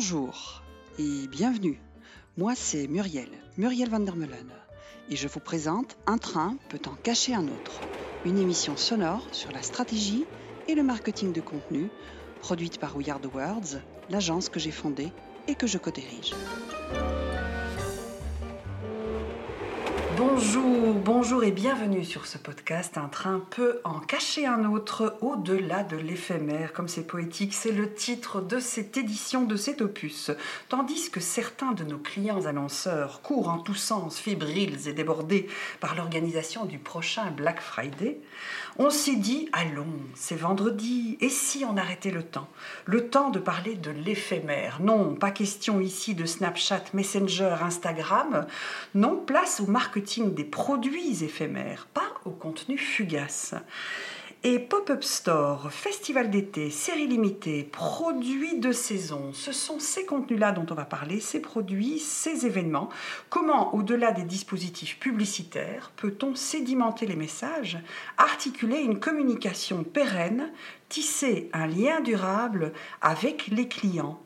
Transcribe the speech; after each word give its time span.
Bonjour 0.00 0.62
et 1.00 1.26
bienvenue. 1.26 1.80
Moi, 2.36 2.54
c'est 2.54 2.86
Muriel, 2.86 3.30
Muriel 3.56 3.90
van 3.90 4.04
et 5.10 5.16
je 5.16 5.26
vous 5.26 5.40
présente 5.40 5.98
Un 6.06 6.18
train 6.18 6.56
peut 6.68 6.78
en 6.86 6.94
cacher 6.94 7.34
un 7.34 7.48
autre, 7.48 7.80
une 8.24 8.38
émission 8.38 8.76
sonore 8.76 9.26
sur 9.32 9.50
la 9.50 9.60
stratégie 9.60 10.24
et 10.68 10.76
le 10.76 10.84
marketing 10.84 11.32
de 11.32 11.40
contenu, 11.40 11.90
produite 12.38 12.78
par 12.78 12.96
We 12.96 13.08
Are 13.08 13.18
Words, 13.34 13.80
l'agence 14.08 14.48
que 14.48 14.60
j'ai 14.60 14.70
fondée 14.70 15.10
et 15.48 15.56
que 15.56 15.66
je 15.66 15.78
co-dirige. 15.78 16.32
Bonjour, 20.18 20.94
bonjour 20.94 21.44
et 21.44 21.52
bienvenue 21.52 22.04
sur 22.04 22.26
ce 22.26 22.38
podcast. 22.38 22.98
Un 22.98 23.06
train 23.06 23.40
peut 23.50 23.78
en 23.84 24.00
cacher 24.00 24.46
un 24.46 24.64
autre 24.64 25.16
au-delà 25.20 25.84
de 25.84 25.96
l'éphémère. 25.96 26.72
Comme 26.72 26.88
c'est 26.88 27.06
poétique, 27.06 27.54
c'est 27.54 27.70
le 27.70 27.94
titre 27.94 28.40
de 28.40 28.58
cette 28.58 28.96
édition 28.96 29.44
de 29.44 29.54
cet 29.54 29.80
opus. 29.80 30.32
Tandis 30.68 31.12
que 31.12 31.20
certains 31.20 31.70
de 31.70 31.84
nos 31.84 31.98
clients 31.98 32.46
annonceurs 32.46 33.22
courent 33.22 33.48
en 33.48 33.58
tous 33.58 33.76
sens, 33.76 34.18
fébriles 34.18 34.88
et 34.88 34.92
débordés 34.92 35.46
par 35.78 35.94
l'organisation 35.94 36.64
du 36.64 36.78
prochain 36.78 37.30
Black 37.30 37.60
Friday, 37.60 38.18
on 38.76 38.90
s'est 38.90 39.14
dit 39.14 39.48
allons, 39.52 39.86
c'est 40.16 40.34
vendredi, 40.34 41.16
et 41.20 41.28
si 41.28 41.64
on 41.64 41.76
arrêtait 41.76 42.10
le 42.10 42.24
temps? 42.24 42.48
Le 42.86 43.08
temps 43.08 43.30
de 43.30 43.38
parler 43.38 43.76
de 43.76 43.92
l'éphémère. 43.92 44.80
Non, 44.80 45.14
pas 45.14 45.30
question 45.30 45.80
ici 45.80 46.16
de 46.16 46.26
Snapchat, 46.26 46.86
Messenger, 46.92 47.54
Instagram. 47.62 48.48
Non, 48.96 49.16
place 49.16 49.60
au 49.60 49.66
marketing 49.66 50.07
des 50.16 50.44
produits 50.44 51.22
éphémères, 51.22 51.86
pas 51.92 52.14
au 52.24 52.30
contenu 52.30 52.78
fugace. 52.78 53.54
Et 54.44 54.58
pop-up 54.60 55.02
store, 55.02 55.70
festival 55.72 56.30
d'été, 56.30 56.70
série 56.70 57.08
limitée, 57.08 57.64
produits 57.64 58.58
de 58.60 58.70
saison, 58.70 59.32
ce 59.32 59.50
sont 59.52 59.80
ces 59.80 60.06
contenus-là 60.06 60.52
dont 60.52 60.64
on 60.70 60.74
va 60.74 60.84
parler, 60.84 61.20
ces 61.20 61.40
produits, 61.40 61.98
ces 61.98 62.46
événements. 62.46 62.88
Comment, 63.30 63.74
au-delà 63.74 64.12
des 64.12 64.22
dispositifs 64.22 64.98
publicitaires, 64.98 65.90
peut-on 65.96 66.36
sédimenter 66.36 67.04
les 67.06 67.16
messages, 67.16 67.78
articuler 68.16 68.78
une 68.78 69.00
communication 69.00 69.82
pérenne, 69.82 70.52
tisser 70.88 71.50
un 71.52 71.66
lien 71.66 72.00
durable 72.00 72.72
avec 73.02 73.48
les 73.48 73.68
clients 73.68 74.20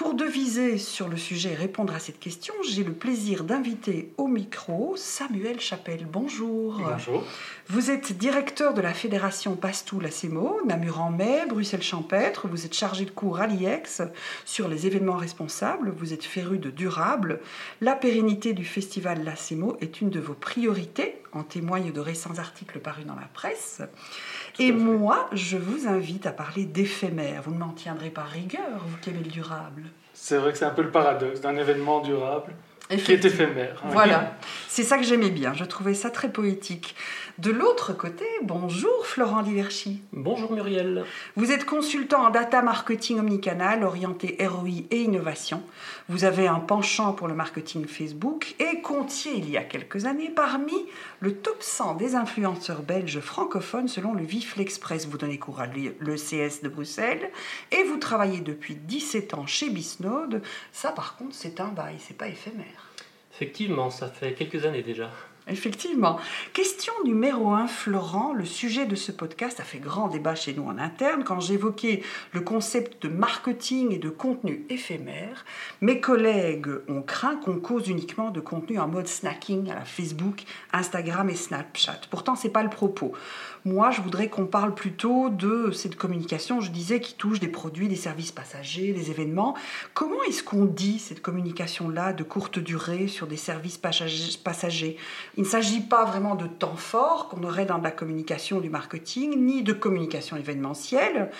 pour 0.00 0.14
deviser 0.14 0.78
sur 0.78 1.08
le 1.08 1.18
sujet 1.18 1.50
et 1.52 1.54
répondre 1.54 1.94
à 1.94 1.98
cette 1.98 2.18
question, 2.18 2.54
j'ai 2.66 2.84
le 2.84 2.94
plaisir 2.94 3.44
d'inviter 3.44 4.14
au 4.16 4.28
micro 4.28 4.94
Samuel 4.96 5.60
Chapelle. 5.60 6.06
Bonjour. 6.10 6.80
Bonjour. 6.82 7.22
Vous 7.68 7.90
êtes 7.90 8.16
directeur 8.16 8.72
de 8.72 8.80
la 8.80 8.94
fédération 8.94 9.56
Pastou 9.56 10.00
la 10.00 10.10
CEMO, 10.10 10.62
Namur 10.66 11.02
en 11.02 11.10
mai, 11.10 11.44
Bruxelles 11.46 11.82
Champêtre. 11.82 12.48
Vous 12.48 12.64
êtes 12.64 12.72
chargé 12.72 13.04
de 13.04 13.10
cours 13.10 13.40
à 13.40 13.46
l'IEX 13.46 14.00
sur 14.46 14.68
les 14.68 14.86
événements 14.86 15.18
responsables. 15.18 15.92
Vous 15.94 16.14
êtes 16.14 16.24
féru 16.24 16.56
de 16.56 16.70
durable. 16.70 17.38
La 17.82 17.94
pérennité 17.94 18.54
du 18.54 18.64
festival 18.64 19.22
la 19.22 19.36
CEMO 19.36 19.76
est 19.82 20.00
une 20.00 20.08
de 20.08 20.18
vos 20.18 20.32
priorités, 20.32 21.20
en 21.32 21.42
témoignent 21.42 21.92
de 21.92 22.00
récents 22.00 22.38
articles 22.38 22.78
parus 22.78 23.04
dans 23.04 23.16
la 23.16 23.28
presse. 23.34 23.82
Et 24.58 24.72
moi, 24.72 25.28
je 25.32 25.58
vous 25.58 25.86
invite 25.86 26.24
à 26.24 26.32
parler 26.32 26.64
d'éphémère. 26.64 27.42
Vous 27.42 27.52
ne 27.52 27.58
m'en 27.58 27.72
tiendrez 27.72 28.10
pas 28.10 28.24
rigueur, 28.24 28.84
vous 28.86 28.96
qui 29.02 29.10
aimez 29.10 29.22
le 29.22 29.30
durable. 29.30 29.89
C'est 30.22 30.36
vrai 30.36 30.52
que 30.52 30.58
c'est 30.58 30.66
un 30.66 30.70
peu 30.70 30.82
le 30.82 30.90
paradoxe 30.90 31.40
d'un 31.40 31.56
événement 31.56 32.00
durable 32.00 32.52
qui 32.90 33.12
est 33.12 33.24
éphémère. 33.24 33.82
Voilà, 33.86 34.36
c'est 34.68 34.82
ça 34.82 34.98
que 34.98 35.02
j'aimais 35.02 35.30
bien. 35.30 35.54
Je 35.54 35.64
trouvais 35.64 35.94
ça 35.94 36.10
très 36.10 36.28
poétique. 36.28 36.94
De 37.40 37.50
l'autre 37.50 37.94
côté, 37.94 38.26
bonjour 38.42 39.06
Florent 39.06 39.40
Diverchi. 39.40 40.02
Bonjour 40.12 40.52
Muriel. 40.52 41.06
Vous 41.36 41.50
êtes 41.52 41.64
consultant 41.64 42.26
en 42.26 42.30
data 42.30 42.60
marketing 42.60 43.18
omnicanal 43.18 43.82
orienté 43.82 44.36
ROI 44.38 44.84
et 44.90 45.00
innovation. 45.00 45.62
Vous 46.10 46.24
avez 46.24 46.46
un 46.46 46.60
penchant 46.60 47.14
pour 47.14 47.28
le 47.28 47.34
marketing 47.34 47.86
Facebook 47.86 48.54
et 48.58 48.82
comptiez 48.82 49.38
il 49.38 49.48
y 49.48 49.56
a 49.56 49.62
quelques 49.62 50.04
années 50.04 50.28
parmi 50.28 50.74
le 51.20 51.34
top 51.34 51.62
100 51.62 51.94
des 51.94 52.14
influenceurs 52.14 52.82
belges 52.82 53.20
francophones 53.20 53.88
selon 53.88 54.12
le 54.12 54.22
VIF 54.22 54.56
L'Express. 54.56 55.06
Vous 55.06 55.16
donnez 55.16 55.38
cours 55.38 55.60
à 55.60 55.66
l'ECS 55.66 56.60
de 56.62 56.68
Bruxelles 56.68 57.30
et 57.72 57.84
vous 57.84 57.96
travaillez 57.96 58.40
depuis 58.40 58.74
17 58.74 59.32
ans 59.32 59.46
chez 59.46 59.70
Bisnode. 59.70 60.42
Ça 60.72 60.92
par 60.92 61.16
contre 61.16 61.34
c'est 61.34 61.58
un 61.58 61.68
bail, 61.68 61.94
c'est 62.00 62.18
pas 62.18 62.28
éphémère. 62.28 62.90
Effectivement, 63.32 63.88
ça 63.88 64.08
fait 64.08 64.34
quelques 64.34 64.66
années 64.66 64.82
déjà. 64.82 65.10
Effectivement. 65.50 66.18
Question 66.52 66.92
numéro 67.04 67.50
1, 67.50 67.66
Florent. 67.66 68.32
Le 68.32 68.44
sujet 68.44 68.86
de 68.86 68.94
ce 68.94 69.10
podcast 69.10 69.58
a 69.58 69.64
fait 69.64 69.78
grand 69.78 70.06
débat 70.06 70.36
chez 70.36 70.54
nous 70.54 70.64
en 70.64 70.78
interne. 70.78 71.24
Quand 71.24 71.40
j'évoquais 71.40 72.02
le 72.32 72.40
concept 72.40 73.02
de 73.02 73.08
marketing 73.08 73.92
et 73.92 73.98
de 73.98 74.10
contenu 74.10 74.64
éphémère, 74.68 75.44
mes 75.80 76.00
collègues 76.00 76.68
ont 76.88 77.02
craint 77.02 77.36
qu'on 77.36 77.58
cause 77.58 77.88
uniquement 77.88 78.30
de 78.30 78.40
contenu 78.40 78.78
en 78.78 78.86
mode 78.86 79.08
snacking 79.08 79.70
à 79.70 79.74
la 79.74 79.84
Facebook, 79.84 80.44
Instagram 80.72 81.28
et 81.28 81.34
Snapchat. 81.34 82.02
Pourtant, 82.10 82.36
ce 82.36 82.46
n'est 82.46 82.52
pas 82.52 82.62
le 82.62 82.70
propos. 82.70 83.12
Moi, 83.66 83.90
je 83.90 84.00
voudrais 84.00 84.28
qu'on 84.28 84.46
parle 84.46 84.74
plutôt 84.74 85.28
de 85.28 85.70
cette 85.70 85.94
communication, 85.94 86.62
je 86.62 86.70
disais, 86.70 86.98
qui 86.98 87.14
touche 87.14 87.40
des 87.40 87.48
produits, 87.48 87.88
des 87.88 87.96
services 87.96 88.32
passagers, 88.32 88.94
des 88.94 89.10
événements. 89.10 89.54
Comment 89.92 90.22
est-ce 90.28 90.42
qu'on 90.42 90.64
dit 90.64 90.98
cette 90.98 91.20
communication-là 91.20 92.14
de 92.14 92.22
courte 92.22 92.58
durée 92.58 93.06
sur 93.06 93.26
des 93.26 93.36
services 93.36 93.76
passagers? 93.76 94.96
Il 95.36 95.42
ne 95.42 95.48
s'agit 95.48 95.80
pas 95.80 96.06
vraiment 96.06 96.36
de 96.36 96.46
temps 96.46 96.76
fort 96.76 97.28
qu'on 97.28 97.42
aurait 97.44 97.66
dans 97.66 97.76
la 97.76 97.90
communication 97.90 98.60
du 98.60 98.70
marketing, 98.70 99.44
ni 99.44 99.62
de 99.62 99.74
communication 99.74 100.38
événementielle. 100.38 101.30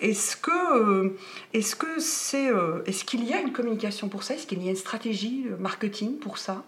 Est-ce 0.00 0.36
que, 0.36 0.50
euh, 0.50 1.16
est-ce 1.54 1.76
que 1.76 1.98
c'est, 1.98 2.50
euh, 2.50 2.82
est-ce 2.84 3.06
qu'il 3.06 3.24
y 3.24 3.32
a 3.32 3.40
une 3.40 3.52
communication 3.52 4.08
pour 4.08 4.22
ça? 4.22 4.34
Est-ce 4.34 4.46
qu'il 4.46 4.62
y 4.62 4.68
a 4.68 4.70
une 4.70 4.76
stratégie 4.76 5.46
marketing 5.58 6.18
pour 6.18 6.36
ça? 6.36 6.62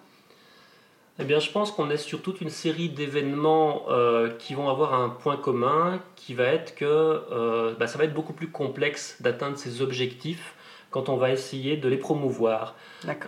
Eh 1.23 1.25
bien, 1.25 1.39
je 1.39 1.51
pense 1.53 1.71
qu'on 1.71 1.89
est 1.89 1.97
sur 1.97 2.21
toute 2.21 2.41
une 2.41 2.51
série 2.51 2.89
d'événements 2.89 3.85
euh, 3.91 4.29
qui 4.41 4.55
vont 4.55 4.69
avoir 4.69 4.93
un 4.95 5.09
point 5.09 5.37
commun, 5.37 6.01
qui 6.17 6.35
va 6.35 6.47
être 6.47 6.75
que 6.75 6.85
euh, 6.85 7.75
bah, 7.79 7.87
ça 7.87 7.97
va 7.97 8.05
être 8.05 8.13
beaucoup 8.13 8.33
plus 8.33 8.49
complexe 8.49 9.19
d'atteindre 9.21 9.57
ces 9.57 9.83
objectifs 9.83 10.55
quand 10.91 11.09
on 11.09 11.17
va 11.17 11.31
essayer 11.31 11.77
de 11.77 11.89
les 11.89 11.97
promouvoir. 11.97 12.75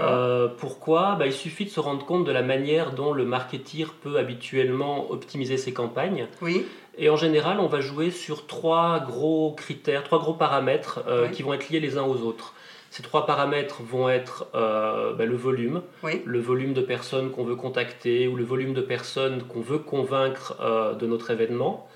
Euh, 0.00 0.49
pourquoi? 0.49 1.15
Bah, 1.15 1.27
Il 1.27 1.33
suffit 1.33 1.66
de 1.66 1.71
se 1.71 1.78
rendre 1.78 2.04
compte 2.04 2.25
de 2.25 2.33
la 2.33 2.43
manière 2.43 2.94
dont 2.94 3.12
le 3.12 3.25
marketeur 3.25 3.94
peut 4.03 4.19
habituellement 4.19 5.09
optimiser 5.12 5.56
ses 5.56 5.72
campagnes. 5.72 6.27
Oui. 6.43 6.66
Et 6.99 7.09
en 7.10 7.16
général, 7.16 7.60
on 7.60 7.69
va 7.69 7.81
jouer 7.81 8.10
sur 8.10 8.49
trois 8.49 8.99
gros 9.06 9.53
critères, 9.53 10.03
trois 10.03 10.19
gros 10.19 10.34
paramètres 10.34 11.04
qui 11.33 11.43
vont 11.43 11.54
être 11.54 11.69
liés 11.69 11.81
les 11.81 11.97
uns 11.97 12.04
aux 12.04 12.22
autres. 12.22 12.54
Ces 12.94 13.03
trois 13.03 13.27
paramètres 13.27 13.82
vont 13.82 14.09
être 14.09 14.47
euh, 14.55 15.15
ben, 15.15 15.28
le 15.28 15.34
volume, 15.34 15.82
le 16.05 16.38
volume 16.38 16.75
de 16.75 16.81
personnes 16.81 17.32
qu'on 17.32 17.43
veut 17.43 17.56
contacter 17.56 18.28
ou 18.28 18.37
le 18.37 18.44
volume 18.44 18.72
de 18.72 18.82
personnes 18.82 19.43
qu'on 19.43 19.62
veut 19.62 19.81
convaincre 19.81 20.56
euh, 20.60 20.94
de 20.94 21.04
notre 21.04 21.33
événement. 21.33 21.88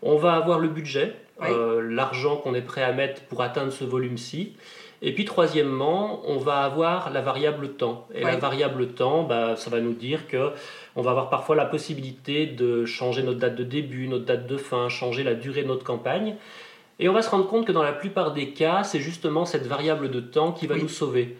On 0.00 0.16
va 0.16 0.32
avoir 0.36 0.58
le 0.58 0.68
budget, 0.68 1.14
euh, 1.42 1.82
l'argent 1.82 2.36
qu'on 2.36 2.54
est 2.54 2.62
prêt 2.62 2.82
à 2.82 2.92
mettre 2.92 3.24
pour 3.24 3.42
atteindre 3.42 3.72
ce 3.72 3.84
volume-ci. 3.84 4.54
Et 5.02 5.14
puis 5.14 5.26
troisièmement, 5.26 6.22
on 6.26 6.38
va 6.38 6.60
avoir 6.60 7.12
la 7.12 7.20
variable 7.20 7.74
temps. 7.74 8.08
Et 8.14 8.24
la 8.24 8.36
variable 8.36 8.88
temps, 8.94 9.24
bah, 9.24 9.54
ça 9.54 9.68
va 9.68 9.80
nous 9.80 9.92
dire 9.92 10.28
que 10.28 10.52
on 10.96 11.02
va 11.02 11.10
avoir 11.10 11.28
parfois 11.28 11.56
la 11.56 11.66
possibilité 11.66 12.46
de 12.46 12.86
changer 12.86 13.22
notre 13.22 13.38
date 13.38 13.54
de 13.54 13.64
début, 13.64 14.08
notre 14.08 14.24
date 14.24 14.46
de 14.46 14.56
fin, 14.56 14.88
changer 14.88 15.24
la 15.24 15.34
durée 15.34 15.62
de 15.62 15.68
notre 15.68 15.84
campagne. 15.84 16.36
Et 17.00 17.08
on 17.08 17.12
va 17.12 17.22
se 17.22 17.30
rendre 17.30 17.46
compte 17.46 17.66
que 17.66 17.72
dans 17.72 17.82
la 17.82 17.92
plupart 17.92 18.32
des 18.32 18.50
cas, 18.50 18.82
c'est 18.82 19.00
justement 19.00 19.44
cette 19.44 19.66
variable 19.66 20.10
de 20.10 20.20
temps 20.20 20.52
qui 20.52 20.66
va 20.66 20.76
nous 20.76 20.88
sauver. 20.88 21.36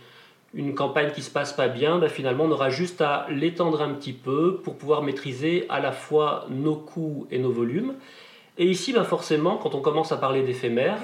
Une 0.55 0.75
campagne 0.75 1.11
qui 1.11 1.21
se 1.21 1.31
passe 1.31 1.53
pas 1.53 1.69
bien, 1.69 1.99
ben 1.99 2.09
finalement, 2.09 2.45
on 2.45 2.51
aura 2.51 2.71
juste 2.71 3.01
à 3.01 3.27
l'étendre 3.29 3.83
un 3.83 3.91
petit 3.91 4.13
peu 4.13 4.61
pour 4.63 4.77
pouvoir 4.77 5.03
maîtriser 5.03 5.67
à 5.69 5.81
la 5.81 5.93
fois 5.93 6.47
nos 6.49 6.77
coûts 6.77 7.27
et 7.31 7.39
nos 7.39 7.51
volumes. 7.51 7.95
Et 8.57 8.67
ici, 8.67 8.93
ben 8.93 9.05
forcément, 9.05 9.57
quand 9.57 9.75
on 9.75 9.81
commence 9.81 10.11
à 10.11 10.17
parler 10.17 10.43
d'éphémère, 10.43 10.99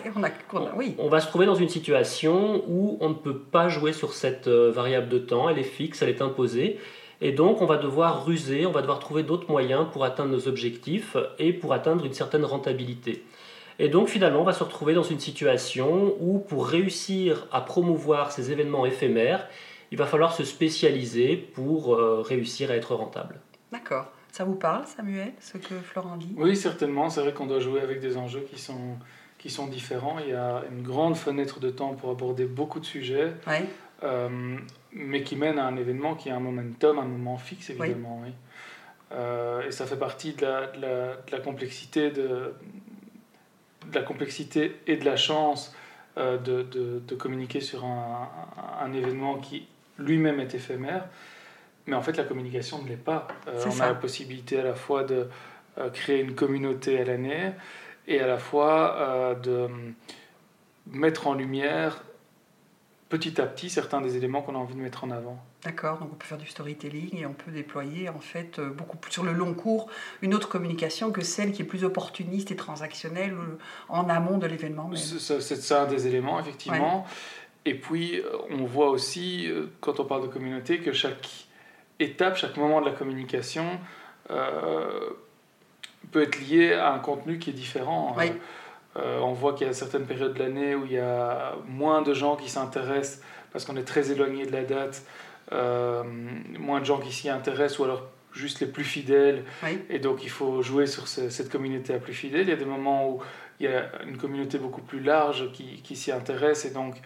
on, 0.98 1.08
va 1.08 1.20
se 1.20 1.28
trouver 1.28 1.46
dans 1.46 1.54
une 1.54 1.68
situation 1.68 2.64
où 2.68 2.96
on 3.00 3.10
ne 3.10 3.14
peut 3.14 3.38
pas 3.38 3.68
jouer 3.68 3.92
sur 3.92 4.12
cette 4.12 4.48
euh, 4.48 4.72
variable 4.72 5.08
de 5.08 5.18
temps, 5.18 5.48
elle 5.48 5.58
est 5.58 5.62
fixe, 5.62 6.02
elle 6.02 6.08
est 6.08 6.22
imposée. 6.22 6.78
Et 7.20 7.30
donc, 7.30 7.62
on 7.62 7.66
va 7.66 7.76
devoir 7.76 8.26
ruser, 8.26 8.66
on 8.66 8.72
va 8.72 8.80
devoir 8.80 8.98
trouver 8.98 9.22
d'autres 9.22 9.48
moyens 9.48 9.86
pour 9.92 10.04
atteindre 10.04 10.30
nos 10.32 10.48
objectifs 10.48 11.16
et 11.38 11.52
pour 11.52 11.72
atteindre 11.72 12.04
une 12.04 12.12
certaine 12.12 12.44
rentabilité. 12.44 13.22
Et 13.78 13.88
donc 13.88 14.08
finalement, 14.08 14.40
on 14.40 14.44
va 14.44 14.52
se 14.52 14.62
retrouver 14.62 14.94
dans 14.94 15.02
une 15.02 15.18
situation 15.20 16.14
où 16.20 16.38
pour 16.38 16.66
réussir 16.66 17.46
à 17.50 17.60
promouvoir 17.60 18.32
ces 18.32 18.52
événements 18.52 18.86
éphémères, 18.86 19.48
il 19.90 19.98
va 19.98 20.06
falloir 20.06 20.32
se 20.32 20.44
spécialiser 20.44 21.36
pour 21.36 21.94
euh, 21.94 22.20
réussir 22.20 22.70
à 22.70 22.76
être 22.76 22.94
rentable. 22.94 23.40
D'accord. 23.72 24.06
Ça 24.32 24.44
vous 24.44 24.56
parle, 24.56 24.84
Samuel, 24.86 25.32
ce 25.40 25.58
que 25.58 25.74
Florent 25.74 26.16
dit? 26.16 26.34
Oui, 26.36 26.56
certainement. 26.56 27.08
C'est 27.08 27.20
vrai 27.20 27.32
qu'on 27.32 27.46
doit 27.46 27.60
jouer 27.60 27.80
avec 27.80 28.00
des 28.00 28.16
enjeux 28.16 28.44
qui 28.50 28.60
sont, 28.60 28.96
qui 29.38 29.48
sont 29.48 29.68
différents. 29.68 30.18
Il 30.18 30.30
y 30.30 30.34
a 30.34 30.64
une 30.72 30.82
grande 30.82 31.16
fenêtre 31.16 31.60
de 31.60 31.70
temps 31.70 31.94
pour 31.94 32.10
aborder 32.10 32.44
beaucoup 32.44 32.80
de 32.80 32.84
sujets, 32.84 33.32
euh, 34.02 34.56
mais 34.92 35.22
qui 35.22 35.36
mène 35.36 35.60
à 35.60 35.66
un 35.66 35.76
événement 35.76 36.16
qui 36.16 36.30
a 36.30 36.36
un 36.36 36.40
momentum, 36.40 36.98
un 36.98 37.04
moment 37.04 37.38
fixe, 37.38 37.70
évidemment. 37.70 38.22
Oui. 38.24 38.32
Euh, 39.12 39.68
et 39.68 39.70
ça 39.70 39.86
fait 39.86 39.98
partie 39.98 40.32
de 40.32 40.42
la, 40.42 40.66
de 40.66 40.80
la, 40.80 41.16
de 41.16 41.30
la 41.30 41.38
complexité 41.38 42.10
de, 42.10 42.54
de 43.90 43.94
la 43.94 44.02
complexité 44.02 44.76
et 44.86 44.96
de 44.96 45.04
la 45.04 45.16
chance 45.16 45.74
de, 46.16 46.36
de, 46.36 47.02
de, 47.06 47.14
communiquer 47.16 47.60
sur 47.60 47.84
un, 47.84 48.28
un 48.80 48.92
événement 48.92 49.38
qui 49.38 49.66
lui-même 49.98 50.38
est 50.38 50.54
éphémère. 50.54 51.06
Mais 51.86 51.96
en 51.96 52.02
fait, 52.02 52.16
la 52.16 52.22
communication 52.22 52.80
ne 52.82 52.88
l'est 52.88 52.96
pas. 52.96 53.26
on 53.46 53.80
a 53.80 53.88
la 53.88 53.94
possibilité 53.94 54.60
à 54.60 54.62
la 54.62 54.74
fois 54.74 55.02
de 55.02 55.28
créer 55.92 56.20
une 56.20 56.36
communauté 56.36 57.00
à 57.00 57.04
l'année 57.04 57.50
et 58.06 58.20
à 58.20 58.28
la 58.28 58.38
fois 58.38 59.36
de 59.42 59.68
mettre 60.86 61.26
en 61.26 61.34
lumière 61.34 62.04
petit 63.14 63.40
à 63.40 63.46
petit 63.46 63.70
certains 63.70 64.00
des 64.00 64.16
éléments 64.16 64.42
qu'on 64.42 64.56
a 64.56 64.58
envie 64.58 64.74
de 64.74 64.80
mettre 64.80 65.04
en 65.04 65.10
avant. 65.12 65.38
D'accord, 65.62 65.98
donc 65.98 66.08
on 66.12 66.16
peut 66.16 66.26
faire 66.26 66.36
du 66.36 66.48
storytelling 66.48 67.16
et 67.16 67.26
on 67.26 67.32
peut 67.32 67.52
déployer 67.52 68.08
en 68.08 68.18
fait 68.18 68.58
euh, 68.58 68.70
beaucoup 68.70 68.96
plus 68.96 69.12
sur 69.12 69.22
le 69.22 69.32
long 69.32 69.54
cours 69.54 69.88
une 70.20 70.34
autre 70.34 70.48
communication 70.48 71.12
que 71.12 71.22
celle 71.22 71.52
qui 71.52 71.62
est 71.62 71.64
plus 71.64 71.84
opportuniste 71.84 72.50
et 72.50 72.56
transactionnelle 72.56 73.34
euh, 73.34 73.58
en 73.88 74.08
amont 74.08 74.36
de 74.38 74.48
l'événement. 74.48 74.90
C'est 74.96 75.40
ça 75.40 75.82
un 75.82 75.86
des 75.86 76.08
éléments 76.08 76.40
effectivement. 76.40 77.06
Et 77.64 77.74
puis 77.74 78.18
euh, 78.18 78.24
on 78.50 78.64
voit 78.64 78.90
aussi 78.90 79.48
quand 79.80 80.00
on 80.00 80.04
parle 80.04 80.22
de 80.22 80.32
communauté 80.32 80.80
que 80.80 80.92
chaque 80.92 81.46
étape, 82.00 82.36
chaque 82.36 82.56
moment 82.56 82.80
de 82.80 82.86
la 82.86 82.92
communication 82.92 83.78
peut 86.10 86.22
être 86.22 86.40
lié 86.40 86.72
à 86.72 86.92
un 86.92 86.98
contenu 86.98 87.38
qui 87.38 87.50
est 87.50 87.54
différent. 87.54 88.16
Euh, 88.18 88.28
on 88.96 89.32
voit 89.32 89.54
qu'il 89.54 89.66
y 89.66 89.70
a 89.70 89.72
certaines 89.72 90.06
périodes 90.06 90.34
de 90.34 90.38
l'année 90.38 90.74
où 90.74 90.84
il 90.84 90.92
y 90.92 90.98
a 90.98 91.56
moins 91.66 92.02
de 92.02 92.14
gens 92.14 92.36
qui 92.36 92.48
s'intéressent 92.48 93.20
parce 93.54 93.64
qu'on 93.64 93.76
est 93.76 93.84
très 93.84 94.10
éloigné 94.10 94.46
de 94.46 94.52
la 94.52 94.64
date, 94.64 95.04
euh, 95.52 96.02
moins 96.58 96.80
de 96.80 96.84
gens 96.84 96.98
qui 96.98 97.12
s'y 97.12 97.30
intéressent 97.30 97.78
ou 97.78 97.84
alors 97.84 98.02
juste 98.32 98.60
les 98.60 98.66
plus 98.66 98.82
fidèles. 98.82 99.44
Et 99.88 100.00
donc 100.00 100.24
il 100.24 100.28
faut 100.28 100.60
jouer 100.60 100.88
sur 100.88 101.06
cette 101.06 101.50
communauté 101.50 101.92
la 101.92 102.00
plus 102.00 102.14
fidèle. 102.14 102.42
Il 102.42 102.48
y 102.48 102.52
a 102.52 102.56
des 102.56 102.64
moments 102.64 103.08
où 103.08 103.20
il 103.60 103.66
y 103.66 103.68
a 103.68 103.90
une 104.06 104.18
communauté 104.18 104.58
beaucoup 104.58 104.82
plus 104.82 104.98
large 104.98 105.52
qui, 105.52 105.82
qui 105.82 105.94
s'y 105.94 106.10
intéresse 106.10 106.64
et 106.64 106.70
donc 106.70 106.96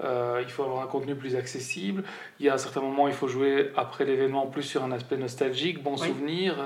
euh, 0.00 0.40
il 0.42 0.50
faut 0.50 0.64
avoir 0.64 0.82
un 0.82 0.86
contenu 0.86 1.14
plus 1.14 1.36
accessible. 1.36 2.02
Il 2.40 2.46
y 2.46 2.48
a 2.48 2.54
un 2.54 2.58
certain 2.58 2.80
moment, 2.80 3.08
il 3.08 3.14
faut 3.14 3.28
jouer 3.28 3.70
après 3.76 4.04
l'événement 4.04 4.46
plus 4.46 4.62
sur 4.62 4.82
un 4.82 4.92
aspect 4.92 5.16
nostalgique, 5.16 5.82
bon 5.82 5.96
souvenir, 5.96 6.56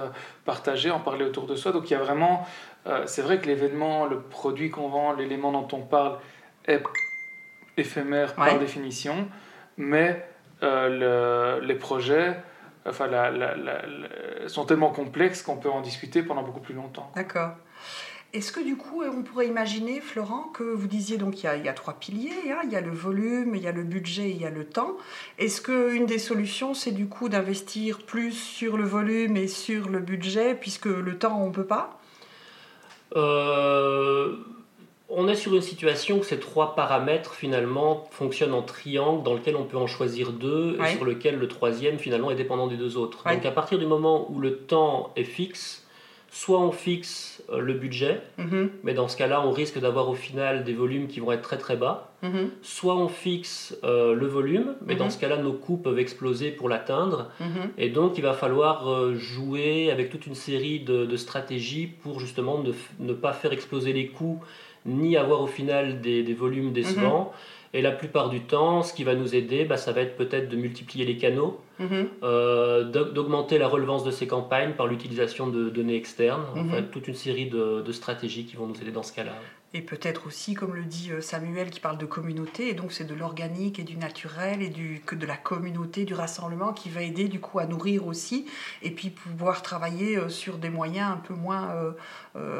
partager, 0.44 0.90
en 0.90 1.00
parler 1.00 1.25
autour 1.25 1.46
de 1.46 1.55
soi. 1.55 1.73
Donc 1.73 1.90
il 1.90 1.93
y 1.93 1.96
a 1.96 2.00
vraiment 2.00 2.46
euh, 2.87 3.02
c'est 3.06 3.23
vrai 3.23 3.40
que 3.40 3.46
l'événement, 3.46 4.06
le 4.06 4.20
produit 4.20 4.70
qu'on 4.70 4.88
vend, 4.88 5.12
l'élément 5.12 5.50
dont 5.50 5.69
on 5.76 5.82
parle 5.82 6.19
est 6.67 6.82
éphémère 7.76 8.34
par 8.34 8.58
définition, 8.58 9.28
mais 9.76 10.25
euh, 10.62 11.61
les 11.61 11.75
projets 11.75 12.37
enfin, 12.87 13.08
sont 14.46 14.64
tellement 14.64 14.90
complexes 14.90 15.43
qu'on 15.43 15.56
peut 15.56 15.70
en 15.70 15.81
discuter 15.81 16.23
pendant 16.23 16.43
beaucoup 16.43 16.61
plus 16.61 16.75
longtemps. 16.75 17.11
D'accord. 17.14 17.52
Est-ce 18.32 18.52
que 18.52 18.61
du 18.61 18.76
coup, 18.76 19.02
on 19.02 19.23
pourrait 19.23 19.46
imaginer, 19.46 20.00
Florent, 20.00 20.50
que 20.52 20.62
vous 20.62 20.88
disiez 20.88 21.17
donc 21.17 21.43
il 21.43 21.46
y 21.64 21.69
a, 21.69 21.73
trois 21.73 21.94
piliers, 21.94 22.32
hein, 22.50 22.61
il 22.64 22.70
y 22.70 22.76
a 22.76 22.81
le 22.81 22.90
volume, 22.90 23.55
il 23.55 23.62
y 23.62 23.69
a 23.69 23.73
le 23.73 23.82
budget, 23.82 24.31
il 24.31 24.40
y 24.40 24.44
a 24.44 24.50
le 24.50 24.64
temps. 24.64 24.96
Est-ce 25.38 25.62
qu'une 25.62 26.06
des 26.06 26.19
solutions, 26.19 26.75
c'est 26.75 26.90
du 26.90 27.06
coup 27.06 27.28
d'investir 27.28 27.99
plus 27.99 28.32
sur 28.32 28.76
le 28.76 28.84
volume 28.84 29.37
et 29.37 29.49
sur 29.49 29.88
le 29.88 30.00
budget, 30.00 30.55
puisque 30.55 30.87
le 30.87 31.17
temps, 31.17 31.40
on 31.40 31.49
ne 31.49 31.52
peut 31.52 31.64
pas? 31.64 31.99
Euh, 33.14 34.37
on 35.08 35.28
est 35.28 35.37
sur 35.37 35.55
une 35.55 35.62
situation 35.62 36.19
où 36.19 36.23
ces 36.25 36.40
trois 36.40 36.75
paramètres 36.75 37.34
finalement 37.34 38.08
fonctionnent 38.11 38.55
en 38.55 38.62
triangle 38.62 39.23
dans 39.23 39.34
lequel 39.34 39.56
on 39.56 39.64
peut 39.64 39.76
en 39.76 39.87
choisir 39.87 40.32
deux 40.32 40.76
et 40.82 40.96
sur 40.96 41.05
lequel 41.05 41.38
le 41.38 41.49
troisième 41.49 41.99
finalement 41.99 42.31
est 42.31 42.34
dépendant 42.34 42.67
des 42.67 42.76
deux 42.76 42.96
autres. 42.96 43.23
Donc 43.28 43.46
à 43.46 43.50
partir 43.52 43.78
du 43.78 43.87
moment 43.87 44.31
où 44.31 44.40
le 44.40 44.58
temps 44.58 45.12
est 45.17 45.25
fixe, 45.25 45.86
soit 46.37 46.61
on 46.61 46.71
fixe 46.71 47.43
euh, 47.50 47.61
le 47.61 47.73
budget, 47.73 48.21
mhm. 48.37 48.69
mais 48.83 48.93
dans 48.93 49.09
ce 49.09 49.17
cas-là, 49.17 49.41
on 49.41 49.53
risque 49.53 49.81
d'avoir 49.81 50.11
au 50.11 50.15
final 50.15 50.65
des 50.65 50.75
volumes 50.75 51.06
qui 51.06 51.19
vont 51.19 51.33
être 51.33 51.41
très 51.41 51.56
très 51.56 51.77
bas. 51.77 52.12
Mhm. 52.23 52.50
Soit 52.61 52.94
on 52.94 53.09
fixe 53.09 53.75
euh, 53.85 54.15
le 54.15 54.27
volume, 54.27 54.75
mais 54.85 54.97
dans 54.97 55.06
mhm. 55.06 55.12
ce 55.12 55.19
cas-là, 55.19 55.38
nos 55.38 55.55
coûts 55.55 55.79
peuvent 55.79 55.99
exploser 55.99 56.50
pour 56.50 56.69
l'atteindre. 56.69 57.31
Et 57.79 57.88
donc, 57.88 58.19
il 58.19 58.21
va 58.21 58.35
falloir 58.35 58.91
euh, 58.91 59.15
jouer 59.15 59.91
avec 59.91 60.11
toute 60.11 60.27
une 60.27 60.35
série 60.35 60.81
de, 60.81 61.17
stratégies 61.17 61.87
pour 61.87 62.21
justement 62.21 62.62
ne, 63.00 63.12
pas 63.15 63.33
faire 63.33 63.55
exploser 63.55 63.94
les 63.94 64.09
coûts, 64.09 64.41
ni 64.85 65.17
avoir 65.17 65.41
au 65.41 65.47
final 65.47 66.03
des, 66.03 66.23
des 66.23 66.35
volumes 66.35 66.75
décevants. 66.75 67.33
Et 67.72 67.82
la 67.82 67.92
plupart 67.92 68.30
du 68.30 68.40
temps, 68.40 68.82
ce 68.82 68.92
qui 68.92 69.04
va 69.04 69.14
nous 69.14 69.34
aider, 69.34 69.64
bah, 69.64 69.76
ça 69.76 69.92
va 69.92 70.00
être 70.00 70.16
peut-être 70.16 70.48
de 70.48 70.56
multiplier 70.56 71.04
les 71.04 71.16
canaux, 71.16 71.60
mhm. 71.78 72.08
euh, 72.22 72.84
d'augmenter 72.84 73.58
la 73.58 73.68
relevance 73.68 74.04
de 74.04 74.10
ces 74.10 74.26
campagnes 74.26 74.72
par 74.72 74.86
l'utilisation 74.86 75.48
de 75.48 75.68
données 75.68 75.96
externes, 75.96 76.44
mhm. 76.54 76.88
toute 76.90 77.08
une 77.08 77.14
série 77.14 77.46
de, 77.46 77.92
stratégies 77.92 78.44
qui 78.44 78.56
vont 78.56 78.66
nous 78.66 78.80
aider 78.80 78.92
dans 78.92 79.02
ce 79.02 79.12
cas-là. 79.12 79.32
Et 79.74 79.82
peut-être 79.82 80.26
aussi, 80.26 80.54
comme 80.54 80.74
le 80.74 80.84
dit 80.84 81.10
euh, 81.10 81.20
Samuel, 81.20 81.70
qui 81.70 81.80
parle 81.80 81.98
de 81.98 82.06
communauté, 82.06 82.68
et 82.68 82.74
donc 82.74 82.92
c'est 82.92 83.04
de 83.04 83.14
l'organique 83.14 83.78
et 83.78 83.82
du 83.82 83.96
naturel 83.96 84.62
et 84.62 84.68
du, 84.68 85.02
que 85.04 85.14
de 85.14 85.26
la 85.26 85.36
communauté, 85.36 86.04
du 86.04 86.14
rassemblement 86.14 86.72
qui 86.72 86.88
va 86.88 87.02
aider 87.02 87.28
du 87.28 87.40
coup 87.40 87.58
à 87.58 87.66
nourrir 87.66 88.06
aussi, 88.06 88.46
et 88.82 88.90
puis 88.90 89.10
pouvoir 89.10 89.62
travailler 89.62 90.16
euh, 90.16 90.28
sur 90.28 90.56
des 90.56 90.70
moyens 90.70 91.10
un 91.12 91.16
peu 91.16 91.34
moins 91.34 91.74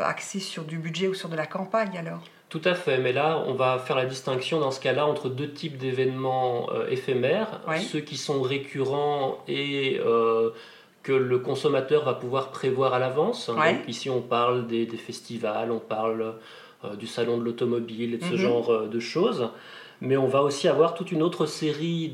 axés 0.02 0.40
sur 0.40 0.64
du 0.64 0.78
budget 0.78 1.08
ou 1.08 1.14
sur 1.14 1.28
de 1.28 1.36
la 1.36 1.46
campagne 1.46 1.96
alors. 1.96 2.22
Tout 2.48 2.60
à 2.64 2.75
fait, 2.75 2.98
mais 2.98 3.12
là, 3.12 3.43
on 3.46 3.54
va 3.54 3.78
faire 3.78 3.96
la 3.96 4.06
distinction 4.06 4.60
dans 4.60 4.70
ce 4.70 4.81
cas-là 4.81 5.04
entre 5.06 5.28
deux 5.28 5.50
types 5.50 5.78
d'événements 5.78 6.69
euh, 6.72 6.88
éphémères, 6.88 7.60
ceux 7.81 7.98
qui 8.00 8.16
sont 8.16 8.40
récurrents 8.40 9.43
et 9.48 10.00
euh, 10.04 10.50
que 11.02 11.12
le 11.12 11.38
consommateur 11.40 12.04
va 12.04 12.14
pouvoir 12.14 12.50
prévoir 12.50 12.94
à 12.94 13.00
l'avance. 13.00 13.50
ici, 13.88 14.10
on 14.10 14.22
parle 14.22 14.69
des, 14.69 14.87
festivals, 14.87 15.72
on 15.72 15.81
parle 15.81 16.34
euh, 16.84 16.94
du 16.94 17.08
salon 17.08 17.37
de 17.37 17.43
l'automobile 17.43 18.14
et 18.14 18.19
de 18.19 18.25
ce 18.25 18.32
mhm. 18.32 18.37
genre 18.37 18.82
de 18.87 19.00
choses 19.00 19.49
mais 20.00 20.16
on 20.16 20.26
va 20.26 20.43
aussi 20.43 20.69
avoir 20.69 20.94
toute 20.94 21.12
une 21.12 21.22
autre 21.22 21.46
série 21.46 22.08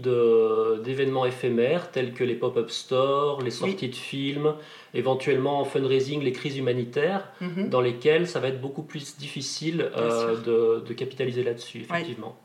d'événements 0.85 1.27
éphémères 1.27 1.91
tels 1.91 2.15
que 2.15 2.25
les 2.25 2.35
pop-up 2.35 2.71
stores, 2.71 3.43
les 3.43 3.51
sorties 3.51 3.89
de 3.89 3.95
films, 3.95 4.55
éventuellement 4.95 5.61
en 5.61 5.65
fundraising 5.65 6.23
les 6.23 6.33
crises 6.33 6.59
humanitaires, 6.59 7.29
mhm. 7.41 7.69
dans 7.69 7.81
lesquelles 7.81 8.29
ça 8.29 8.41
va 8.41 8.49
être 8.49 8.61
beaucoup 8.61 8.83
plus 8.83 9.17
difficile 9.17 9.91
euh, 9.97 10.81
de, 10.81 10.93
capitaliser 10.93 11.43
là-dessus, 11.43 11.81
effectivement. 11.81 12.37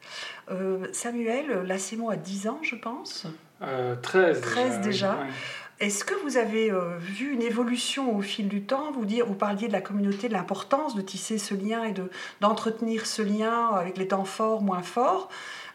Euh, 0.49 0.87
Samuel, 0.91 1.63
la 1.65 1.77
CMO 1.77 2.09
a 2.09 2.15
10 2.15 2.47
ans, 2.47 2.59
je 2.61 2.75
pense. 2.75 3.27
Euh, 3.61 3.95
13. 4.01 4.41
13 4.41 4.81
déjà. 4.81 5.19
Est-ce 5.79 6.03
que 6.03 6.15
vous 6.23 6.37
avez 6.37 6.71
euh, 6.71 6.97
vu 6.97 7.33
une 7.33 7.43
évolution 7.43 8.17
au 8.17 8.21
fil 8.21 8.47
du 8.47 8.63
temps? 8.63 8.91
Vous, 8.91 9.05
dire, 9.05 9.27
vous 9.27 9.35
parliez 9.35 9.67
de 9.67 9.73
la 9.73 9.81
communauté, 9.81 10.27
de 10.27 10.33
l'importance 10.33 10.95
de 10.95 11.01
tisser 11.01 11.37
ce 11.37 11.53
lien 11.53 11.83
et 11.83 11.93
d'entretenir 12.41 13.05
ce 13.05 13.21
lien 13.21 13.67
avec 13.75 13.97
les 13.97 14.07
temps 14.07 14.25
forts, 14.25 14.63
moins 14.63 14.81
forts. 14.81 15.29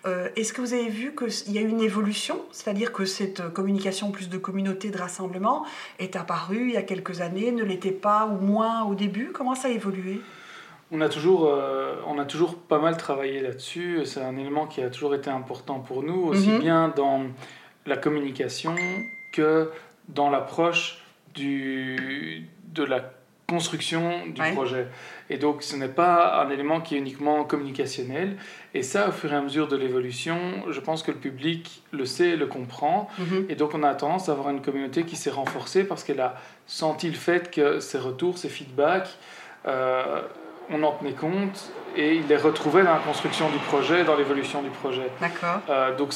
Euh, 0.05 0.29
est-ce 0.35 0.53
que 0.53 0.61
vous 0.61 0.73
avez 0.75 0.89
vu 0.89 1.15
qu'il 1.15 1.53
y 1.53 1.59
a 1.59 1.61
une 1.61 1.81
évolution? 1.81 2.41
C'est-à-dire 2.51 2.93
que 2.93 3.05
cette 3.05 3.49
communication 3.51 4.11
plus 4.11 4.29
de 4.29 4.39
communauté, 4.39 4.91
de 4.91 4.99
rassemblement, 4.99 5.65
est 6.01 6.17
apparue 6.17 6.71
il 6.71 6.75
y 6.75 6.77
a 6.77 6.83
quelques 6.83 7.21
années, 7.21 7.53
ne 7.53 7.63
l'était 7.63 7.93
pas 7.93 8.27
ou 8.27 8.45
moins 8.45 8.83
au 8.83 8.97
début? 8.97 9.31
Comment 9.33 9.55
ça 9.55 9.69
a 9.69 9.71
évolué? 9.71 10.21
On 10.91 11.01
a, 11.01 11.09
toujours, 11.09 11.47
euh, 11.47 11.95
on 12.09 12.19
a 12.19 12.25
toujours 12.25 12.57
pas 12.57 12.81
mal 12.81 12.97
travaillé 12.97 13.41
là-dessus. 13.41 14.01
C'est 14.05 14.21
un 14.21 14.37
élément 14.37 14.67
qui 14.67 14.83
a 14.83 14.91
toujours 14.91 15.15
été 15.15 15.31
important 15.31 15.79
pour 15.79 16.03
nous, 16.03 16.25
aussi 16.25 16.51
mhm. 16.51 16.59
bien 16.59 16.93
dans 16.95 17.23
la 17.87 17.97
communication 17.97 18.75
que 19.31 19.71
dans 20.09 20.31
l'approche 20.31 21.03
de 21.35 22.85
la 22.85 23.13
construction 23.53 24.27
du 24.27 24.41
projet. 24.55 24.87
Et 25.29 25.37
donc, 25.37 25.63
ce 25.63 25.77
n'est 25.77 25.89
pas 25.89 26.43
un 26.43 26.51
élément 26.51 26.81
qui 26.81 26.95
est 26.95 26.99
uniquement 26.99 27.45
communicationnel. 27.45 28.37
Et 28.73 28.83
ça, 28.83 29.09
au 29.09 29.13
fur 29.13 29.33
et 29.33 29.37
à 29.37 29.43
mesure 29.43 29.69
de 29.69 29.77
l'évolution, 29.77 30.39
je 30.71 30.81
pense 30.81 31.03
que 31.03 31.11
le 31.11 31.19
public 31.19 31.83
le 31.91 32.07
sait, 32.07 32.37
le 32.37 32.47
comprend. 32.47 33.09
Mhm. 33.19 33.47
Et 33.51 33.55
donc, 33.55 33.75
on 33.75 33.83
a 33.83 33.95
tendance 33.95 34.29
à 34.29 34.33
avoir 34.33 34.49
une 34.51 34.63
communauté 34.63 35.05
qui 35.05 35.17
s'est 35.17 35.31
renforcée 35.31 35.85
parce 35.85 36.03
qu'elle 36.03 36.21
a 36.21 36.37
senti 36.67 37.09
le 37.09 37.17
fait 37.17 37.51
que 37.51 37.81
ces 37.81 37.99
retours, 37.99 38.39
ces 38.39 38.49
feedbacks, 38.49 39.11
euh, 39.67 40.23
on 40.73 40.83
en 40.83 40.93
tenait 40.93 41.13
compte 41.13 41.73
et 41.97 42.15
il 42.15 42.27
les 42.27 42.37
retrouvait 42.37 42.83
dans 42.83 42.95
la 42.95 43.01
construction 43.01 43.51
du 43.51 43.59
projet, 43.59 44.05
dans 44.05 44.17
l'évolution 44.17 44.63
du 44.63 44.71
projet. 44.71 45.09
D'accord. 45.21 45.61
Euh, 45.69 45.95
donc 45.97 46.13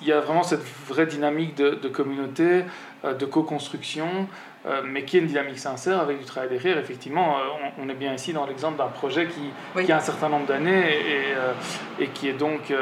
il 0.00 0.08
y 0.08 0.12
a 0.12 0.20
vraiment 0.20 0.42
cette 0.42 0.64
vraie 0.88 1.06
dynamique 1.06 1.56
de, 1.56 1.70
de 1.70 1.88
communauté, 1.88 2.64
euh, 3.04 3.14
de 3.14 3.26
co-construction, 3.26 4.28
euh, 4.66 4.82
mais 4.84 5.04
qui 5.04 5.16
est 5.16 5.20
une 5.20 5.26
dynamique 5.26 5.58
sincère 5.58 6.00
avec 6.00 6.18
du 6.18 6.24
travail 6.24 6.48
derrière. 6.48 6.78
Effectivement, 6.78 7.36
on, 7.78 7.88
est 7.88 7.94
bien 7.94 8.14
ici 8.14 8.32
dans 8.32 8.46
l'exemple 8.46 8.78
d'un 8.78 8.88
projet 8.88 9.26
qui, 9.26 9.84
qui, 9.84 9.92
a 9.92 9.96
un 9.96 10.00
certain 10.00 10.28
nombre 10.28 10.46
d'années 10.46 10.88
et, 10.90 12.04
et, 12.04 12.08
qui 12.08 12.28
est 12.28 12.34
donc 12.34 12.72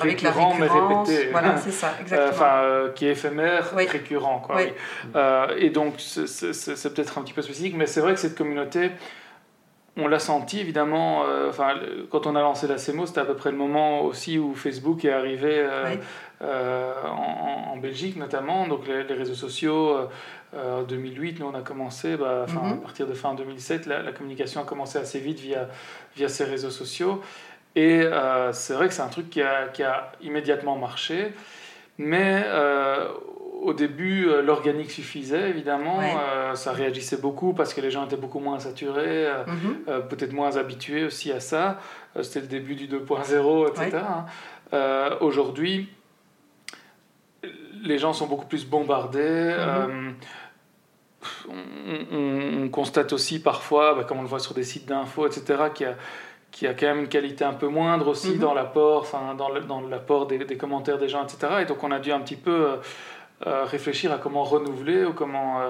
récurrent 0.00 0.54
mais 0.58 0.66
répété. 0.66 1.28
Voilà, 1.30 1.56
c'est 1.58 1.72
ça, 1.72 1.94
exactement. 2.00 2.30
Enfin, 2.30 2.62
qui 2.94 3.06
est 3.06 3.10
éphémère, 3.10 3.74
récurrent. 3.74 4.42
Quoi, 4.46 4.62
et 5.58 5.70
donc 5.70 5.94
c'est 5.98 6.94
peut-être 6.94 7.18
un 7.18 7.22
petit 7.22 7.34
peu 7.34 7.42
spécifique, 7.42 7.74
mais 7.76 7.86
c'est 7.86 8.00
vrai 8.00 8.14
que 8.14 8.20
cette 8.20 8.36
communauté 8.36 8.90
on 10.00 10.08
l'a 10.08 10.18
senti 10.18 10.60
évidemment, 10.60 11.24
euh, 11.24 11.48
enfin, 11.50 11.74
quand 12.10 12.26
on 12.26 12.34
a 12.36 12.40
lancé 12.40 12.66
la 12.66 12.76
CMO, 12.76 13.06
c'était 13.06 13.20
à 13.20 13.24
peu 13.24 13.34
près 13.34 13.50
le 13.50 13.56
moment 13.56 14.02
aussi 14.02 14.38
où 14.38 14.54
Facebook 14.54 15.04
est 15.04 15.12
arrivé 15.12 15.50
euh, 15.52 15.96
euh, 16.42 16.92
en, 17.06 17.76
Belgique 17.76 18.16
notamment, 18.16 18.66
donc 18.68 18.86
les, 18.86 19.02
réseaux 19.02 19.34
sociaux. 19.34 19.96
en 20.54 20.82
2008, 20.82 21.40
nous 21.40 21.46
on 21.46 21.54
a 21.54 21.62
commencé, 21.62 22.16
bah, 22.16 22.44
mm-hmm. 22.46 22.72
à 22.72 22.76
partir 22.76 23.06
de 23.06 23.14
fin 23.14 23.34
2007, 23.34 23.86
la, 23.86 24.12
communication 24.12 24.60
a 24.60 24.64
commencé 24.64 24.98
assez 24.98 25.18
vite 25.18 25.40
via, 25.40 25.68
via 26.16 26.28
ces 26.28 26.44
réseaux 26.44 26.70
sociaux. 26.70 27.22
Et 27.74 28.02
c'est 28.52 28.74
vrai 28.74 28.88
que 28.88 28.94
c'est 28.94 29.02
un 29.02 29.08
truc 29.08 29.30
qui 29.30 29.40
a, 29.40 29.68
qui 29.68 29.82
a, 29.82 30.12
immédiatement 30.20 30.76
marché, 30.76 31.32
mais 31.96 32.44
au 33.62 33.74
début, 33.74 34.26
l'organique 34.42 34.90
suffisait, 34.90 35.50
évidemment. 35.50 36.00
ça 36.54 36.72
réagissait 36.72 37.18
beaucoup 37.18 37.52
parce 37.52 37.74
que 37.74 37.80
les 37.80 37.90
gens 37.90 38.06
étaient 38.06 38.16
beaucoup 38.16 38.40
moins 38.40 38.58
saturés, 38.58 39.28
mhm. 39.46 40.02
peut-être 40.08 40.32
moins 40.32 40.56
habitués 40.56 41.04
aussi 41.04 41.30
à 41.32 41.40
ça. 41.40 41.78
C'était 42.22 42.40
le 42.40 42.46
début 42.46 42.74
du 42.74 42.88
2.0, 42.88 43.68
etc. 43.68 44.02
Hein. 44.72 45.10
Aujourd'hui, 45.20 45.88
les 47.82 47.98
gens 47.98 48.12
sont 48.12 48.26
beaucoup 48.26 48.46
plus 48.46 48.66
bombardés. 48.66 49.54
Mhm 49.88 50.14
on, 52.12 52.68
constate 52.70 53.12
aussi 53.12 53.42
parfois, 53.42 53.94
bah, 53.94 54.04
comme 54.04 54.18
on 54.18 54.22
le 54.22 54.28
voit 54.28 54.38
sur 54.38 54.54
des 54.54 54.64
sites 54.64 54.86
d'infos, 54.86 55.26
etc., 55.26 55.64
qu'il 55.72 56.66
y, 56.66 56.66
a, 56.66 56.74
quand 56.74 56.86
même 56.86 57.00
une 57.00 57.08
qualité 57.08 57.44
un 57.44 57.52
peu 57.52 57.68
moindre 57.68 58.08
aussi 58.08 58.30
mhm. 58.30 58.38
dans 58.38 58.54
l'apport, 58.54 59.02
enfin, 59.02 59.34
dans 59.34 59.80
l'apport 59.80 60.26
des, 60.26 60.56
commentaires 60.56 60.98
des 60.98 61.08
gens, 61.08 61.24
etc. 61.24 61.62
Et 61.62 61.64
donc 61.64 61.82
on 61.82 61.90
a 61.90 61.98
dû 61.98 62.12
un 62.12 62.20
petit 62.20 62.36
peu 62.36 62.78
euh, 63.46 63.50
euh, 63.50 63.64
réfléchir 63.64 64.12
à 64.12 64.18
comment 64.18 64.44
renouveler 64.44 65.04
ou 65.04 65.12
comment 65.12 65.60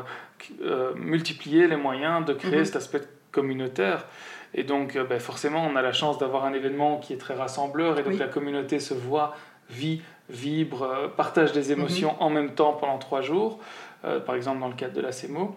euh, 0.63 0.93
multiplier 0.97 1.69
les 1.69 1.77
moyens 1.77 2.25
de 2.25 2.33
créer 2.33 2.59
mhm. 2.59 2.65
cet 2.65 2.77
aspect 2.77 3.03
communautaire. 3.31 4.07
Et 4.55 4.65
donc 4.65 4.99
bah, 5.09 5.21
forcément, 5.21 5.65
on 5.65 5.77
a 5.77 5.83
la 5.83 5.93
chance 5.93 6.19
d'avoir 6.19 6.45
un 6.45 6.53
événement 6.53 6.99
qui 6.99 7.13
est 7.13 7.19
très 7.19 7.35
rassembleur 7.35 7.99
et 7.99 8.03
donc 8.03 8.19
la 8.19 8.27
communauté 8.27 8.81
se 8.81 8.95
voit, 8.95 9.37
vit, 9.69 10.03
vibre, 10.29 11.13
partage 11.17 11.53
des 11.53 11.71
émotions 11.71 12.13
mhm. 12.15 12.23
en 12.23 12.31
même 12.31 12.55
temps 12.55 12.73
pendant 12.73 12.99
trois 12.99 13.21
jours. 13.21 13.61
Euh, 14.07 14.19
par 14.19 14.35
exemple 14.35 14.61
dans 14.61 14.69
le 14.69 14.75
cadre 14.75 14.95
de 14.95 15.03
la 15.03 15.13
CEMO. 15.13 15.55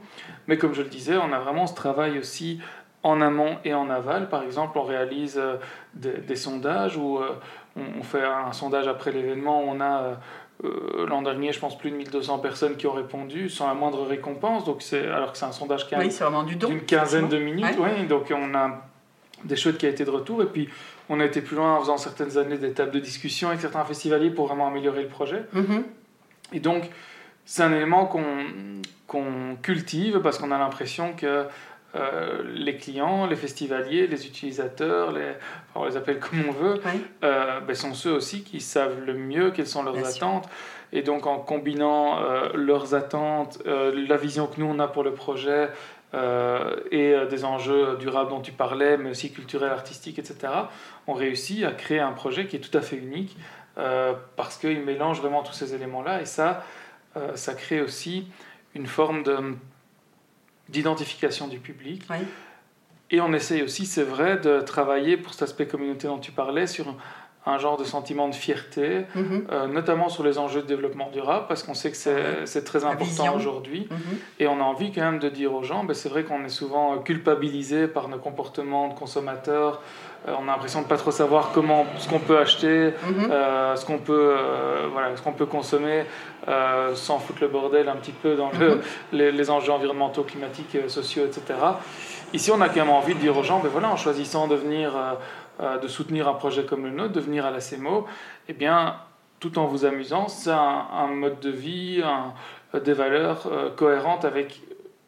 Mais 0.48 0.58
comme 0.58 0.74
je 0.74 0.82
le 0.82 0.90
disais, 0.90 1.16
on 1.16 1.32
a 1.32 1.40
vraiment 1.40 1.66
ce 1.66 1.76
travail 1.76 2.20
aussi 2.20 2.60
en 3.02 3.22
amont 3.22 3.58
et 3.64 3.74
en 3.74 3.90
aval. 3.90 4.28
Par 4.28 4.44
exemple, 4.44 4.78
on 4.78 4.84
réalise 4.84 5.38
euh, 5.38 5.56
des, 5.94 6.36
sondages 6.36 6.98
où 6.98 7.20
euh, 7.20 7.40
on, 7.78 8.04
fait 8.04 8.22
un 8.22 8.52
sondage 8.52 8.90
après 8.90 9.14
l'événement, 9.14 9.62
on 9.62 9.80
a 9.80 10.20
l'an 10.62 11.22
dernier, 11.22 11.52
je 11.52 11.60
pense, 11.60 11.78
plus 11.78 11.92
de 11.92 11.96
1200 11.96 12.40
personnes 12.40 12.78
qui 12.78 12.88
ont 12.88 12.94
répondu 12.94 13.50
sans 13.50 13.68
la 13.68 13.74
moindre 13.74 14.04
récompense. 14.04 14.64
Donc 14.66 14.84
alors 14.94 15.32
que 15.32 15.38
c'est 15.38 15.46
un 15.46 15.52
sondage 15.52 15.88
qui 15.88 15.96
a 15.96 16.04
d'une 16.04 16.82
quinzaine 16.82 17.28
de 17.28 17.38
minutes. 17.38 17.78
donc 18.08 18.32
on 18.36 18.56
a 18.56 18.82
des 19.44 19.56
chouettes 19.56 19.84
été 19.84 20.06
de 20.06 20.10
retour. 20.10 20.42
Et 20.42 20.46
puis 20.46 20.70
on 21.10 21.20
a 21.20 21.26
été 21.26 21.42
plus 21.42 21.56
loin 21.56 21.76
en 21.76 21.80
faisant 21.82 21.98
certaines 21.98 22.38
années 22.38 22.58
des 22.58 22.72
tables 22.72 22.92
de 22.92 23.00
discussion 23.00 23.50
avec 23.50 23.62
certains 23.62 23.84
festivaliers 23.84 24.30
pour 24.30 24.48
vraiment 24.48 24.68
améliorer 24.68 25.04
le 25.04 25.10
projet. 25.10 25.44
Mm-hmm. 25.56 25.84
Et 26.54 26.60
donc 26.60 26.90
c'est 27.46 27.64
un 27.64 27.74
élément 27.74 28.06
qu'on 28.06 29.58
cultive 29.62 30.20
parce 30.22 30.38
qu'on 30.38 30.52
a 30.52 30.58
l'impression 30.58 31.14
que 31.14 31.46
euh, 31.96 32.42
les 32.56 32.76
clients, 32.76 33.28
les 33.28 33.36
festivaliers, 33.36 34.08
les 34.08 34.26
utilisateurs, 34.26 35.12
les, 35.12 35.34
on 35.76 35.86
les 35.86 35.96
appelle 35.96 36.20
comme 36.20 36.44
on 36.50 36.52
veut, 36.52 36.82
euh, 37.24 37.60
ben, 37.60 37.76
sont 37.76 37.94
ceux 37.94 38.12
aussi 38.12 38.44
qui 38.44 38.62
savent 38.62 39.00
le 39.06 39.14
mieux 39.14 39.52
quelles 39.52 39.68
sont 39.68 39.84
leurs 39.84 40.04
attentes. 40.04 40.50
Et 40.92 41.04
donc 41.04 41.28
en 41.28 41.38
combinant 41.38 42.20
euh, 42.20 42.50
leurs 42.56 42.96
attentes, 42.96 43.62
la 43.66 44.18
vision 44.18 44.48
que 44.48 44.60
nous 44.60 44.66
on 44.66 44.80
a 44.80 44.88
pour 44.88 45.04
le 45.04 45.14
projet 45.14 45.70
et 46.92 47.16
des 47.28 47.44
enjeux 47.44 47.98
durables 47.98 48.30
dont 48.30 48.42
tu 48.42 48.52
parlais, 48.52 48.98
mais 48.98 49.10
aussi 49.10 49.32
culturels, 49.32 49.72
artistiques, 49.72 50.20
etc., 50.20 50.54
on 51.08 51.14
réussit 51.14 51.64
à 51.64 51.72
créer 51.72 52.00
un 52.00 52.12
projet 52.12 52.46
qui 52.46 52.56
est 52.56 52.60
tout 52.60 52.78
à 52.78 52.82
fait 52.82 52.98
unique 52.98 53.36
parce 54.36 54.58
qu'il 54.58 54.80
mélange 54.82 55.22
vraiment 55.22 55.42
tous 55.42 55.54
ces 55.54 55.74
éléments-là. 55.74 56.22
Et 56.22 56.26
ça, 56.26 56.64
ça 57.34 57.56
crée 57.56 57.82
aussi 57.82 58.28
une 58.76 58.86
forme 58.86 59.24
d'identification 60.70 61.48
du 61.48 61.60
public. 61.60 62.04
Et 63.12 63.22
on 63.22 63.34
essaye 63.34 63.62
aussi, 63.62 63.86
c'est 63.86 64.04
vrai, 64.04 64.38
de 64.38 64.60
travailler 64.62 65.18
pour 65.18 65.34
cet 65.34 65.44
aspect 65.44 65.68
communauté 65.68 66.08
dont 66.08 66.18
tu 66.18 66.32
parlais, 66.32 66.68
sur 66.68 66.96
un 67.46 67.58
genre 67.58 67.78
de 67.78 67.84
sentiment 67.84 68.30
de 68.30 68.36
fierté, 68.36 69.06
mhm. 69.16 69.48
euh, 69.52 69.68
notamment 69.68 70.08
sur 70.08 70.24
les 70.24 70.38
enjeux 70.38 70.62
de 70.62 70.68
développement 70.68 71.10
durable, 71.12 71.46
parce 71.48 71.64
qu'on 71.64 71.74
sait 71.74 71.92
que 71.92 71.98
c'est 72.46 72.64
très 72.64 72.86
important 72.86 73.36
aujourd'hui. 73.36 73.88
Mhm. 73.92 73.98
Et 74.40 74.48
on 74.48 74.60
a 74.60 74.64
envie 74.64 74.92
quand 74.92 75.02
même 75.02 75.20
de 75.20 75.30
dire 75.30 75.54
aux 75.54 75.64
gens, 75.64 75.84
ben, 75.84 75.94
c'est 75.94 76.10
vrai 76.10 76.24
qu'on 76.24 76.46
est 76.46 76.50
souvent 76.50 76.98
culpabilisé 77.00 77.88
par 77.88 78.08
nos 78.08 78.18
comportements 78.18 78.88
de 78.88 78.94
consommateurs, 78.94 79.82
on 80.28 80.44
a 80.44 80.52
l'impression 80.54 80.82
de 80.82 80.88
pas 80.88 80.98
trop 80.98 81.12
savoir 81.12 81.52
comment 81.54 81.86
ce 81.98 82.08
qu'on 82.08 82.20
peut 82.20 82.38
acheter, 82.38 82.94
mhm. 83.06 83.30
euh, 83.32 83.76
ce 83.76 83.86
qu'on 83.86 83.98
peut, 83.98 84.36
voilà, 84.92 85.16
ce 85.16 85.22
qu'on 85.22 85.34
peut 85.34 85.46
consommer, 85.46 86.06
sans 86.94 87.20
foutre 87.20 87.42
le 87.42 87.48
bordel 87.48 87.90
un 87.90 87.96
petit 87.96 88.14
peu 88.14 88.36
dans 88.36 88.52
les, 89.12 89.32
les, 89.32 89.50
enjeux 89.50 89.72
environnementaux, 89.72 90.24
climatiques, 90.24 90.78
sociaux, 90.88 91.26
etc. 91.26 91.60
Ici, 92.34 92.52
on 92.52 92.62
a 92.62 92.70
quand 92.70 92.78
même 92.78 92.90
envie 92.90 93.14
de 93.14 93.20
dire 93.20 93.38
aux 93.38 93.44
gens, 93.44 93.60
ben 93.60 93.70
voilà, 93.70 93.90
en 93.90 93.98
choisissant 93.98 94.48
de 94.48 94.56
venir 94.56 94.94
euh, 95.60 95.78
de 95.78 95.88
soutenir 95.88 96.28
un 96.28 96.34
projet 96.34 96.66
comme 96.66 96.84
le 96.84 96.90
nôtre, 96.90 97.14
de 97.14 97.20
venir 97.20 97.46
à 97.46 97.52
la 97.52 97.60
CMO, 97.60 98.08
eh 98.50 98.54
bien, 98.54 98.96
tout 99.40 99.60
en 99.60 99.68
vous 99.68 99.86
amusant, 99.86 100.28
c'est 100.28 100.50
un, 100.50 101.06
mode 101.08 101.40
de 101.42 101.52
vie, 101.52 102.02
un, 102.04 102.34
des 102.80 102.94
valeurs 102.94 103.46
euh, 103.46 103.70
cohérentes 103.70 104.26
avec 104.26 104.64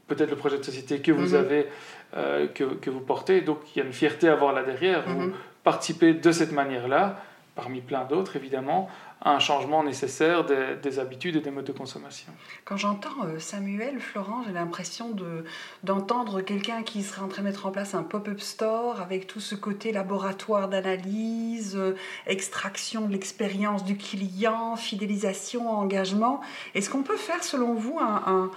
peut-être 0.07 0.29
le 0.29 0.36
projet 0.36 0.60
de 0.60 0.63
société 0.63 1.00
que 1.00 1.12
vous 1.12 1.29
mhm. 1.29 1.39
avez, 1.39 1.67
euh, 2.15 2.48
que, 2.48 2.63
que, 2.63 2.89
vous 2.89 3.01
portez. 3.01 3.41
Donc, 3.41 3.60
il 3.75 3.79
y 3.79 3.81
a 3.81 3.86
une 3.86 3.93
fierté 3.93 4.29
à 4.29 4.36
voir 4.36 4.53
là 4.53 4.63
derrière. 4.63 5.03
Vous 5.07 5.19
mhm. 5.19 5.34
participez 5.63 6.13
de 6.13 6.31
cette 6.31 6.51
manière-là, 6.51 7.17
parmi 7.55 7.81
plein 7.81 8.05
d'autres 8.05 8.36
évidemment, 8.36 8.89
un 9.22 9.39
changement 9.39 9.84
nécessaire 9.84 10.45
des, 10.45 11.00
habitudes 11.00 11.36
et 11.36 11.41
des 11.41 11.50
modes 11.50 11.65
de 11.65 11.72
consommation. 11.72 12.31
Quand 12.63 12.77
j'entends 12.77 13.25
euh, 13.25 13.39
Samuel, 13.39 14.00
Florent, 14.00 14.43
j'ai 14.45 14.53
l'impression 14.53 15.10
de, 15.10 15.43
d'entendre 15.84 16.41
quelqu'un 16.41 16.84
qui 16.84 17.01
serait 17.01 17.22
en 17.22 17.27
train 17.27 17.41
de 17.41 17.48
mettre 17.48 17.65
en 17.65 17.72
place 17.72 17.95
un 17.95 18.03
pop-up 18.03 18.39
store 18.39 19.01
avec 19.01 19.25
tout 19.25 19.39
ce 19.39 19.55
côté 19.55 19.91
laboratoire 19.91 20.69
d'analyse, 20.69 21.75
euh, 21.75 21.95
extraction 22.27 23.07
de 23.07 23.13
l'expérience 23.13 23.84
du 23.84 23.98
client, 23.98 24.75
fidélisation, 24.75 25.72
engagement. 25.72 26.41
Est-ce 26.75 26.89
qu'on 26.91 27.03
peut 27.03 27.17
faire, 27.17 27.43
selon 27.43 27.74
vous, 27.74 28.00
un 28.00 28.22
un, 28.27 28.51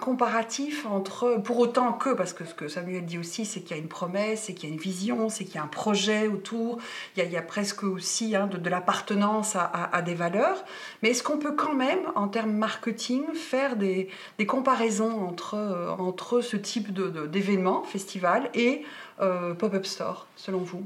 comparatif 0.00 0.86
entre, 0.86 1.40
pour 1.42 1.58
autant 1.58 1.92
que, 1.92 2.10
parce 2.10 2.32
que 2.32 2.44
ce 2.44 2.54
que 2.54 2.68
Samuel 2.68 3.04
dit 3.04 3.18
aussi, 3.18 3.44
c'est 3.44 3.60
qu'il 3.60 3.76
y 3.76 3.80
a 3.80 3.82
une 3.82 3.88
promesse, 3.88 4.44
c'est 4.44 4.54
qu'il 4.54 4.68
y 4.68 4.72
a 4.72 4.74
une 4.74 4.80
vision, 4.80 5.28
c'est 5.28 5.44
qu'il 5.44 5.56
y 5.56 5.58
a 5.58 5.62
un 5.62 5.68
projet 5.68 6.28
autour, 6.28 6.78
il 7.16 7.30
y 7.30 7.36
a, 7.36 7.42
presque 7.42 7.82
aussi 7.82 8.36
hein, 8.36 8.46
de, 8.46 8.70
l'appartenance 8.70 9.56
à, 9.56 10.02
des 10.02 10.14
valeurs, 10.14 10.64
mais 11.02 11.10
est-ce 11.10 11.22
qu'on 11.22 11.38
peut 11.38 11.54
quand 11.54 11.74
même, 11.74 12.00
en 12.14 12.28
termes 12.28 12.52
marketing, 12.52 13.24
faire 13.34 13.76
des, 13.76 14.08
comparaisons 14.46 15.26
entre, 15.26 15.94
entre 15.98 16.40
ce 16.40 16.56
type 16.56 16.92
d'événement, 16.92 17.82
festival, 17.82 18.50
et 18.54 18.84
euh, 19.20 19.54
pop-up 19.54 19.86
store, 19.86 20.26
selon 20.36 20.58
vous? 20.58 20.84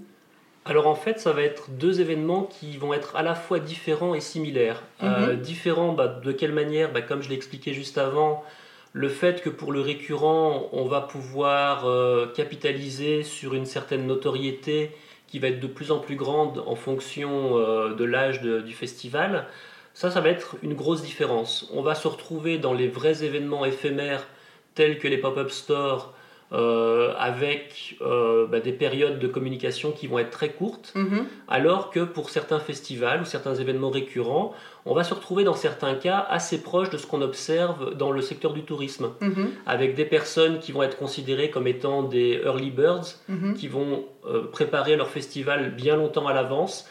Alors 0.64 0.86
en 0.86 0.94
fait, 0.94 1.18
ça 1.18 1.32
va 1.32 1.42
être 1.42 1.70
deux 1.70 2.00
événements 2.00 2.44
qui 2.44 2.76
vont 2.76 2.94
être 2.94 3.16
à 3.16 3.22
la 3.22 3.34
fois 3.34 3.58
différents 3.58 4.14
et 4.14 4.20
similaires. 4.20 4.82
Euh, 5.02 5.34
mhm. 5.34 5.40
différents, 5.40 5.92
bah, 5.92 6.08
de 6.08 6.32
quelle 6.32 6.52
manière 6.52 6.92
bah, 6.92 7.02
Comme 7.02 7.22
je 7.22 7.28
l'ai 7.28 7.34
expliqué 7.34 7.72
juste 7.74 7.98
avant, 7.98 8.44
le 8.92 9.08
fait 9.08 9.42
que 9.42 9.50
pour 9.50 9.72
le 9.72 9.80
récurrent, 9.80 10.68
on 10.72 10.84
va 10.84 11.00
pouvoir 11.00 11.86
euh, 11.86 12.26
capitaliser 12.28 13.24
sur 13.24 13.54
une 13.54 13.66
certaine 13.66 14.06
notoriété 14.06 14.92
qui 15.26 15.40
va 15.40 15.48
être 15.48 15.60
de 15.60 15.66
plus 15.66 15.90
en 15.90 15.98
plus 15.98 16.16
grande 16.16 16.62
en 16.66 16.76
fonction 16.76 17.58
euh, 17.58 17.94
de 17.94 18.04
l'âge 18.04 18.42
du 18.42 18.72
festival, 18.74 19.46
ça, 19.94 20.10
ça 20.10 20.20
va 20.20 20.28
être 20.28 20.56
une 20.62 20.74
grosse 20.74 21.02
différence. 21.02 21.68
On 21.72 21.82
va 21.82 21.94
se 21.94 22.06
retrouver 22.06 22.58
dans 22.58 22.74
les 22.74 22.86
vrais 22.86 23.24
événements 23.24 23.64
éphémères 23.64 24.26
tels 24.74 24.98
que 24.98 25.08
les 25.08 25.18
pop-up 25.18 25.50
stores 25.50 26.14
euh, 26.52 27.14
avec 27.18 27.96
euh, 28.02 28.46
bah, 28.46 28.60
des 28.60 28.72
périodes 28.72 29.18
de 29.18 29.26
communication 29.26 29.90
qui 29.90 30.06
vont 30.06 30.18
être 30.18 30.28
très 30.28 30.50
courtes, 30.50 30.92
mhm. 30.94 31.24
alors 31.48 31.90
que 31.90 32.00
pour 32.00 32.28
certains 32.28 32.60
festivals 32.60 33.22
ou 33.22 33.24
certains 33.24 33.54
événements 33.54 33.88
récurrents, 33.88 34.52
on 34.84 34.92
va 34.92 35.02
se 35.02 35.14
retrouver 35.14 35.44
dans 35.44 35.54
certains 35.54 35.94
cas 35.94 36.26
assez 36.28 36.60
proche 36.60 36.90
de 36.90 36.98
ce 36.98 37.06
qu'on 37.06 37.22
observe 37.22 37.94
dans 37.94 38.10
le 38.10 38.20
secteur 38.20 38.52
du 38.52 38.64
tourisme, 38.64 39.12
mhm. 39.22 39.48
avec 39.64 39.94
des 39.94 40.04
personnes 40.04 40.58
qui 40.58 40.72
vont 40.72 40.82
être 40.82 40.98
considérées 40.98 41.48
comme 41.48 41.66
étant 41.66 42.02
des 42.02 42.42
early 42.44 42.70
birds, 42.70 43.14
mhm. 43.30 43.54
qui 43.54 43.68
vont 43.68 44.04
euh, 44.26 44.42
préparer 44.42 44.96
leur 44.96 45.08
festival 45.08 45.74
bien 45.74 45.96
longtemps 45.96 46.26
à 46.26 46.34
l'avance. 46.34 46.86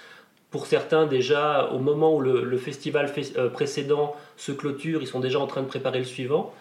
Pour 0.49 0.65
certains, 0.65 1.05
déjà, 1.05 1.69
au 1.71 1.77
moment 1.77 2.15
où 2.15 2.19
le, 2.19 2.43
le 2.43 2.57
festival 2.57 3.13
précédent 3.53 4.15
se 4.37 4.51
clôture, 4.51 5.03
ils 5.03 5.07
sont 5.07 5.19
déjà 5.19 5.39
en 5.39 5.45
train 5.45 5.61
de 5.61 5.67
préparer 5.67 5.99
le 5.99 6.05
suivant. 6.05 6.51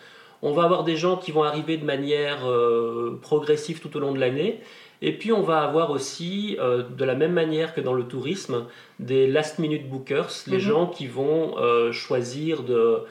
On 0.43 0.53
va 0.53 0.65
avoir 0.65 0.85
des 0.85 0.97
gens 0.97 1.17
qui 1.17 1.33
vont 1.33 1.43
arriver 1.43 1.77
de 1.77 1.85
manière 1.85 2.49
euh, 2.49 3.19
progressive 3.21 3.81
tout 3.81 3.95
au 3.97 4.01
long 4.01 4.13
de 4.13 4.19
l'année. 4.19 4.61
Et 5.03 5.13
puis 5.17 5.33
on 5.33 5.43
va 5.43 5.63
avoir 5.63 5.91
aussi, 5.91 6.57
euh, 6.61 6.83
de 6.83 7.05
la 7.05 7.15
même 7.15 7.33
manière 7.33 7.75
que 7.75 7.81
dans 7.81 7.95
le 7.95 8.05
tourisme, 8.05 8.67
des 8.99 9.27
last 9.27 9.59
minute 9.59 9.89
bookers, 9.89 10.31
les 10.47 10.59
mhm. 10.59 10.63
gens 10.63 10.87
qui 10.87 11.07
vont 11.07 11.57
euh, 11.59 11.91
choisir 11.93 12.63
de, 12.63 13.05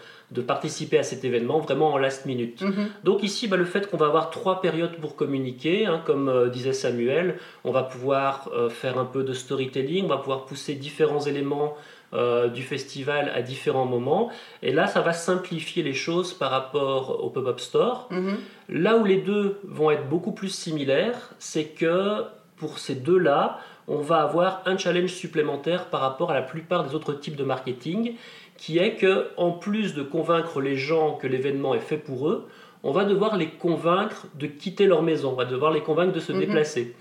participer 0.46 1.00
à 1.00 1.04
cet 1.04 1.26
événement 1.26 1.60
vraiment 1.60 1.92
en 1.94 1.98
last 1.98 2.28
minute. 2.28 2.62
Mhm. 2.62 2.90
Donc 3.04 3.24
ici, 3.24 3.48
bah, 3.48 3.58
le 3.58 3.66
fait 3.66 3.90
qu'on 3.90 3.98
va 3.98 4.06
avoir 4.06 4.30
trois 4.30 4.62
périodes 4.62 4.98
pour 4.98 5.16
communiquer, 5.16 5.88
hein, 5.88 6.02
comme 6.06 6.50
disait 6.52 6.74
Samuel, 6.74 7.38
on 7.64 7.72
va 7.72 7.84
pouvoir 7.84 8.50
faire 8.70 9.00
un 9.00 9.06
peu 9.06 9.24
de 9.24 9.34
storytelling, 9.34 10.06
on 10.06 10.10
va 10.10 10.18
pouvoir 10.18 10.46
pousser 10.46 10.76
différents 10.76 11.22
éléments 11.22 11.76
euh, 12.14 12.48
du 12.48 12.64
festival 12.64 13.32
à 13.36 13.44
différents 13.44 13.86
moments. 13.86 14.32
Et 14.64 14.72
là, 14.72 14.88
ça 14.88 15.02
va 15.02 15.14
simplifier 15.14 15.84
les 15.84 15.94
choses 15.94 16.34
par 16.34 16.50
rapport 16.50 17.24
au 17.24 17.30
pop-up 17.30 17.60
store. 17.60 18.08
Mhm. 18.10 18.38
Là 18.70 18.98
où 18.98 19.06
les 19.06 19.18
deux 19.18 19.60
vont 19.64 19.92
être 19.92 20.10
beaucoup 20.10 20.32
plus 20.32 20.50
similaires, 20.50 21.30
c'est 21.38 21.66
que 21.66 22.24
pour 22.58 22.80
ces 22.80 22.96
deux-là, 22.96 23.60
on 23.88 23.98
va 23.98 24.22
avoir 24.22 24.64
un 24.66 24.78
challenge 24.78 25.12
supplémentaire 25.12 25.86
par 25.86 26.02
rapport 26.02 26.32
à 26.32 26.34
la 26.34 26.42
plupart 26.42 26.84
des 26.84 26.96
autres 26.96 27.14
types 27.14 27.36
de 27.36 27.44
marketing, 27.44 28.16
qui 28.58 28.78
est 28.78 28.96
que 28.96 29.28
en 29.38 29.52
plus 29.52 29.94
de 29.94 30.04
convaincre 30.04 30.62
les 30.62 30.78
gens 30.78 31.14
que 31.14 31.28
l'événement 31.28 31.74
est 31.76 31.80
fait 31.80 31.98
pour 31.98 32.30
eux, 32.30 32.48
on 32.84 32.92
va 32.92 33.06
devoir 33.06 33.38
les 33.38 33.50
convaincre 33.50 34.28
de 34.36 34.48
quitter 34.48 34.86
leur 34.86 35.04
maison, 35.04 35.32
on 35.32 35.36
va 35.36 35.46
devoir 35.46 35.72
les 35.72 35.82
convaincre 35.82 36.14
de 36.14 36.20
se 36.20 36.32
mhm. 36.32 36.40
déplacer. 36.40 36.96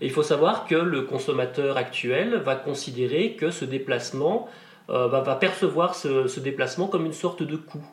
Et 0.00 0.06
il 0.06 0.10
faut 0.10 0.22
savoir 0.22 0.66
que 0.66 0.74
le 0.74 1.02
consommateur 1.02 1.76
actuel 1.76 2.36
va 2.36 2.56
considérer 2.56 3.32
que 3.32 3.50
ce 3.50 3.64
déplacement 3.64 4.48
euh, 4.90 5.08
va, 5.08 5.34
percevoir 5.36 5.94
ce, 5.94 6.40
déplacement 6.40 6.88
comme 6.88 7.06
une 7.06 7.12
sorte 7.12 7.42
de 7.42 7.56
coût. 7.56 7.84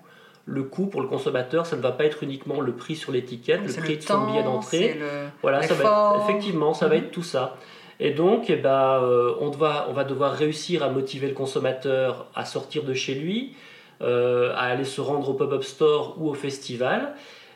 Le 0.46 0.63
coût 0.63 0.88
pour 0.88 1.01
le 1.01 1.08
consommateur, 1.08 1.65
ça 1.65 1.77
ne 1.77 1.81
va 1.81 1.91
pas 1.91 2.03
être 2.05 2.24
uniquement 2.24 2.60
le 2.60 2.74
prix 2.74 2.96
sur 2.96 3.12
l'étiquette, 3.12 3.62
le 3.65 3.81
prix 3.81 3.98
de 3.98 4.01
son 4.01 4.25
billet 4.25 4.43
d'entrée. 4.43 5.00
Voilà, 5.41 5.62
ça 5.62 5.75
va 5.75 6.17
effectivement, 6.24 6.74
ça 6.74 6.88
va 6.88 6.96
mhm. 6.96 7.03
être 7.03 7.12
tout 7.12 7.24
ça. 7.24 7.58
Et 8.03 8.12
donc, 8.12 8.50
eh 8.50 8.55
ben, 8.55 9.00
euh, 9.03 9.36
on, 9.39 9.51
va, 9.51 9.86
on 9.88 9.93
va 9.93 10.03
devoir 10.03 10.34
réussir 10.34 10.81
à 10.81 10.89
motiver 10.89 11.27
le 11.27 11.36
consommateur 11.36 12.25
à 12.34 12.46
sortir 12.46 12.84
de 12.84 12.96
chez 12.96 13.13
lui, 13.13 13.53
euh, 14.01 14.51
à 14.55 14.63
aller 14.63 14.86
se 14.86 15.00
rendre 15.01 15.29
au 15.29 15.34
pop-up 15.36 15.63
store 15.63 16.15
ou 16.20 16.27
au 16.27 16.34
festival. 16.34 17.13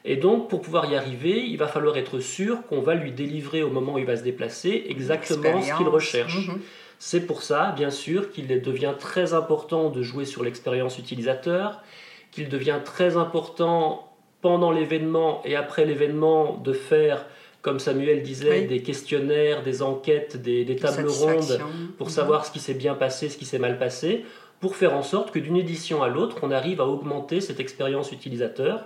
Et 0.07 0.17
donc, 0.17 0.49
pour 0.49 0.61
pouvoir 0.61 0.85
y 0.85 0.95
arriver, 0.95 1.43
il 1.47 1.57
va 1.57 1.67
falloir 1.67 1.97
être 1.97 2.19
sûr 2.19 2.65
qu'on 2.67 2.81
va 2.81 2.93
lui 2.93 3.11
délivrer 3.11 3.63
au 3.63 3.71
moment 3.71 3.95
où 3.95 3.97
il 3.97 4.05
va 4.05 4.15
se 4.15 4.23
déplacer 4.23 4.85
exactement 4.87 5.61
ce 5.61 5.75
qu'il 5.75 5.87
recherche. 5.87 6.47
Mhm. 6.47 6.59
C'est 6.99 7.21
pour 7.21 7.41
ça, 7.41 7.73
bien 7.75 7.89
sûr, 7.89 8.31
qu'il 8.31 8.47
devient 8.47 8.93
très 8.99 9.33
important 9.33 9.89
de 9.89 10.03
jouer 10.03 10.25
sur 10.25 10.43
l'expérience 10.43 10.99
utilisateur, 10.99 11.81
qu'il 12.31 12.49
devient 12.49 12.79
très 12.85 13.17
important 13.17 14.11
pendant 14.41 14.71
l'événement 14.71 15.41
et 15.43 15.55
après 15.55 15.85
l'événement 15.85 16.57
de 16.57 16.71
faire 16.71 17.25
comme 17.63 17.79
Samuel 17.79 18.21
disait, 18.21 18.65
des 18.65 18.83
questionnaires, 18.83 19.63
des 19.63 19.81
enquêtes, 19.81 20.39
des, 20.39 20.75
tables 20.75 21.07
rondes 21.07 21.59
pour 21.97 22.07
mhm. 22.07 22.13
savoir 22.13 22.45
ce 22.45 22.51
qui 22.51 22.59
s'est 22.59 22.75
bien 22.75 22.93
passé, 22.93 23.27
ce 23.27 23.39
qui 23.39 23.45
s'est 23.45 23.57
mal 23.57 23.79
passé, 23.79 24.23
pour 24.59 24.75
faire 24.75 24.93
en 24.93 25.01
sorte 25.01 25.31
que 25.31 25.39
d'une 25.39 25.57
édition 25.57 26.03
à 26.03 26.07
l'autre, 26.07 26.37
on 26.43 26.51
arrive 26.51 26.79
à 26.79 26.85
augmenter 26.85 27.41
cette 27.41 27.59
expérience 27.59 28.11
utilisateur. 28.11 28.85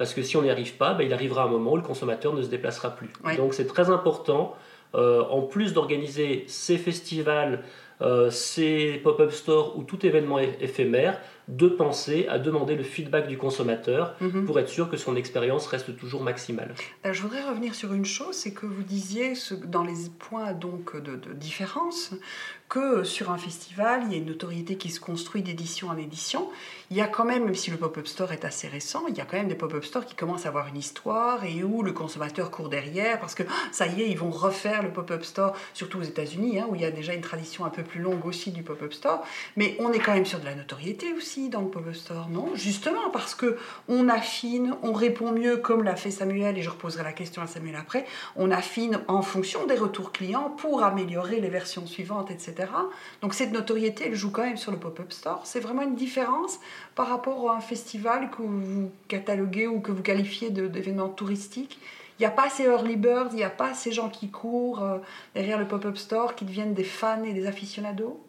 Parce 0.00 0.14
que 0.14 0.22
si 0.22 0.34
on 0.38 0.42
n'y 0.42 0.48
arrive 0.48 0.76
pas, 0.78 0.94
ben, 0.94 1.04
il 1.04 1.12
arrivera 1.12 1.42
un 1.42 1.48
moment 1.48 1.72
où 1.72 1.76
le 1.76 1.82
consommateur 1.82 2.32
ne 2.32 2.40
se 2.40 2.48
déplacera 2.48 2.88
plus. 2.96 3.10
Donc 3.36 3.52
c'est 3.52 3.66
très 3.66 3.90
important, 3.90 4.56
euh, 4.94 5.22
en 5.28 5.42
plus 5.42 5.74
d'organiser 5.74 6.44
ces 6.46 6.78
festivals, 6.78 7.62
euh, 8.00 8.30
ces 8.30 8.98
pop-up 9.04 9.30
stores 9.30 9.76
ou 9.76 9.82
tout 9.82 10.06
événement 10.06 10.38
éphémère, 10.38 11.20
de 11.48 11.68
penser 11.68 12.26
à 12.30 12.38
demander 12.38 12.76
le 12.76 12.82
feedback 12.82 13.28
du 13.28 13.36
consommateur 13.36 14.14
mhm. 14.22 14.46
pour 14.46 14.58
être 14.58 14.70
sûr 14.70 14.88
que 14.88 14.96
son 14.96 15.16
expérience 15.16 15.66
reste 15.66 15.94
toujours 15.98 16.22
maximale. 16.22 16.74
Euh, 17.04 17.12
je 17.12 17.20
voudrais 17.20 17.42
revenir 17.42 17.74
sur 17.74 17.92
une 17.92 18.06
chose, 18.06 18.34
c'est 18.34 18.54
que 18.54 18.64
vous 18.64 18.82
disiez 18.82 19.34
dans 19.66 19.84
les 19.84 20.08
points 20.18 20.54
donc 20.54 20.96
de, 20.96 21.16
de 21.16 21.34
différence 21.34 22.14
que 22.70 23.02
sur 23.02 23.32
un 23.32 23.36
festival, 23.36 24.04
il 24.06 24.12
y 24.12 24.14
a 24.14 24.18
une 24.18 24.26
notoriété 24.26 24.76
qui 24.76 24.90
se 24.90 25.00
construit 25.00 25.42
d'édition 25.42 25.88
en 25.88 25.96
édition. 25.96 26.48
Il 26.92 26.96
y 26.96 27.00
a 27.00 27.08
quand 27.08 27.24
même, 27.24 27.44
même 27.44 27.54
si 27.54 27.70
le 27.70 27.76
pop-up 27.76 28.06
store 28.06 28.32
est 28.32 28.44
assez 28.44 28.68
récent, 28.68 29.02
il 29.08 29.16
y 29.16 29.20
a 29.20 29.24
quand 29.24 29.36
même 29.36 29.48
des 29.48 29.56
pop-up 29.56 29.84
stores 29.84 30.06
qui 30.06 30.14
commencent 30.14 30.46
à 30.46 30.50
avoir 30.50 30.68
une 30.68 30.76
histoire 30.76 31.44
et 31.44 31.64
où 31.64 31.82
le 31.82 31.92
consommateur 31.92 32.50
court 32.52 32.68
derrière 32.68 33.18
parce 33.18 33.34
que 33.34 33.42
ah, 33.42 33.68
ça 33.72 33.88
y 33.88 34.02
est, 34.02 34.08
ils 34.08 34.16
vont 34.16 34.30
refaire 34.30 34.84
le 34.84 34.90
pop-up 34.90 35.24
store, 35.24 35.56
surtout 35.74 35.98
aux 35.98 36.04
États-Unis, 36.04 36.60
hein, 36.60 36.66
où 36.70 36.76
il 36.76 36.80
y 36.80 36.84
a 36.84 36.92
déjà 36.92 37.12
une 37.12 37.20
tradition 37.20 37.64
un 37.64 37.70
peu 37.70 37.82
plus 37.82 38.00
longue 38.00 38.24
aussi 38.24 38.52
du 38.52 38.62
pop-up 38.62 38.92
store. 38.92 39.24
Mais 39.56 39.76
on 39.80 39.92
est 39.92 39.98
quand 39.98 40.14
même 40.14 40.26
sur 40.26 40.38
de 40.38 40.44
la 40.44 40.54
notoriété 40.54 41.12
aussi 41.12 41.48
dans 41.48 41.62
le 41.62 41.68
pop-up 41.68 41.94
store, 41.94 42.28
non? 42.28 42.52
Justement 42.54 43.10
parce 43.12 43.34
que 43.34 43.58
on 43.88 44.08
affine, 44.08 44.76
on 44.82 44.92
répond 44.92 45.32
mieux 45.32 45.56
comme 45.56 45.82
l'a 45.82 45.96
fait 45.96 46.12
Samuel 46.12 46.56
et 46.56 46.62
je 46.62 46.70
reposerai 46.70 47.02
la 47.02 47.12
question 47.12 47.42
à 47.42 47.48
Samuel 47.48 47.74
après. 47.74 48.06
On 48.36 48.52
affine 48.52 49.00
en 49.08 49.22
fonction 49.22 49.66
des 49.66 49.76
retours 49.76 50.12
clients 50.12 50.50
pour 50.50 50.84
améliorer 50.84 51.40
les 51.40 51.50
versions 51.50 51.86
suivantes, 51.86 52.30
etc. 52.30 52.59
Donc 53.22 53.34
cette 53.34 53.52
notoriété, 53.52 54.04
elle 54.06 54.14
joue 54.14 54.30
quand 54.30 54.42
même 54.42 54.56
sur 54.56 54.72
le 54.72 54.78
pop-up 54.78 55.12
store. 55.12 55.40
C'est 55.44 55.60
vraiment 55.60 55.82
une 55.82 55.94
différence 55.94 56.58
par 56.94 57.08
rapport 57.08 57.50
à 57.50 57.56
un 57.56 57.60
festival 57.60 58.30
que 58.30 58.42
vous 58.42 58.90
cataloguez 59.08 59.66
ou 59.66 59.80
que 59.80 59.92
vous 59.92 60.02
qualifiez 60.02 60.50
d'événement 60.50 61.08
touristique. 61.08 61.78
Il 62.18 62.22
n'y 62.22 62.26
a 62.26 62.30
pas 62.30 62.50
ces 62.50 62.64
early 62.64 62.96
birds, 62.96 63.28
il 63.32 63.36
n'y 63.36 63.44
a 63.44 63.50
pas 63.50 63.72
ces 63.72 63.92
gens 63.92 64.10
qui 64.10 64.28
courent 64.28 64.82
euh, 64.82 64.98
derrière 65.34 65.58
le 65.58 65.66
pop-up 65.66 65.96
store, 65.96 66.34
qui 66.34 66.44
deviennent 66.44 66.74
des 66.74 66.84
fans 66.84 67.24
et 67.24 67.32
des 67.32 67.46
aficionados? 67.46 68.20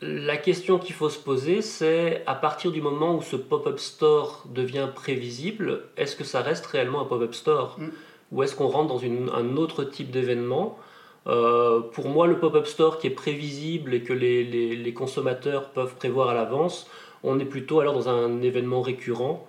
La 0.00 0.36
question 0.36 0.78
qu'il 0.78 0.94
faut 0.94 1.08
se 1.08 1.18
poser, 1.18 1.60
c'est 1.60 2.22
à 2.26 2.34
partir 2.34 2.70
du 2.70 2.80
moment 2.80 3.16
où 3.16 3.22
ce 3.22 3.34
pop-up 3.34 3.80
store 3.80 4.44
devient 4.46 4.88
prévisible, 4.94 5.84
est-ce 5.96 6.14
que 6.14 6.22
ça 6.22 6.40
reste 6.40 6.66
réellement 6.66 7.00
un 7.00 7.06
pop-up 7.06 7.34
store? 7.34 7.76
Mm. 7.80 7.88
Ou 8.30 8.42
est-ce 8.42 8.54
qu'on 8.54 8.68
rentre 8.68 8.94
dans 8.94 9.34
un 9.34 9.56
autre 9.56 9.84
type 9.84 10.10
d'événement 10.10 10.78
euh, 11.26 11.80
pour 11.80 12.08
moi, 12.08 12.26
le 12.26 12.38
pop-up 12.38 12.66
store 12.66 12.98
qui 12.98 13.08
est 13.08 13.10
prévisible 13.10 13.94
et 13.94 14.02
que 14.02 14.12
les, 14.12 14.94
consommateurs 14.94 15.70
peuvent 15.70 15.94
prévoir 15.96 16.30
à 16.30 16.34
l'avance, 16.34 16.88
on 17.22 17.38
est 17.40 17.44
plutôt 17.44 17.80
alors 17.80 17.94
dans 17.94 18.08
un 18.08 18.40
événement 18.42 18.80
récurrent. 18.80 19.46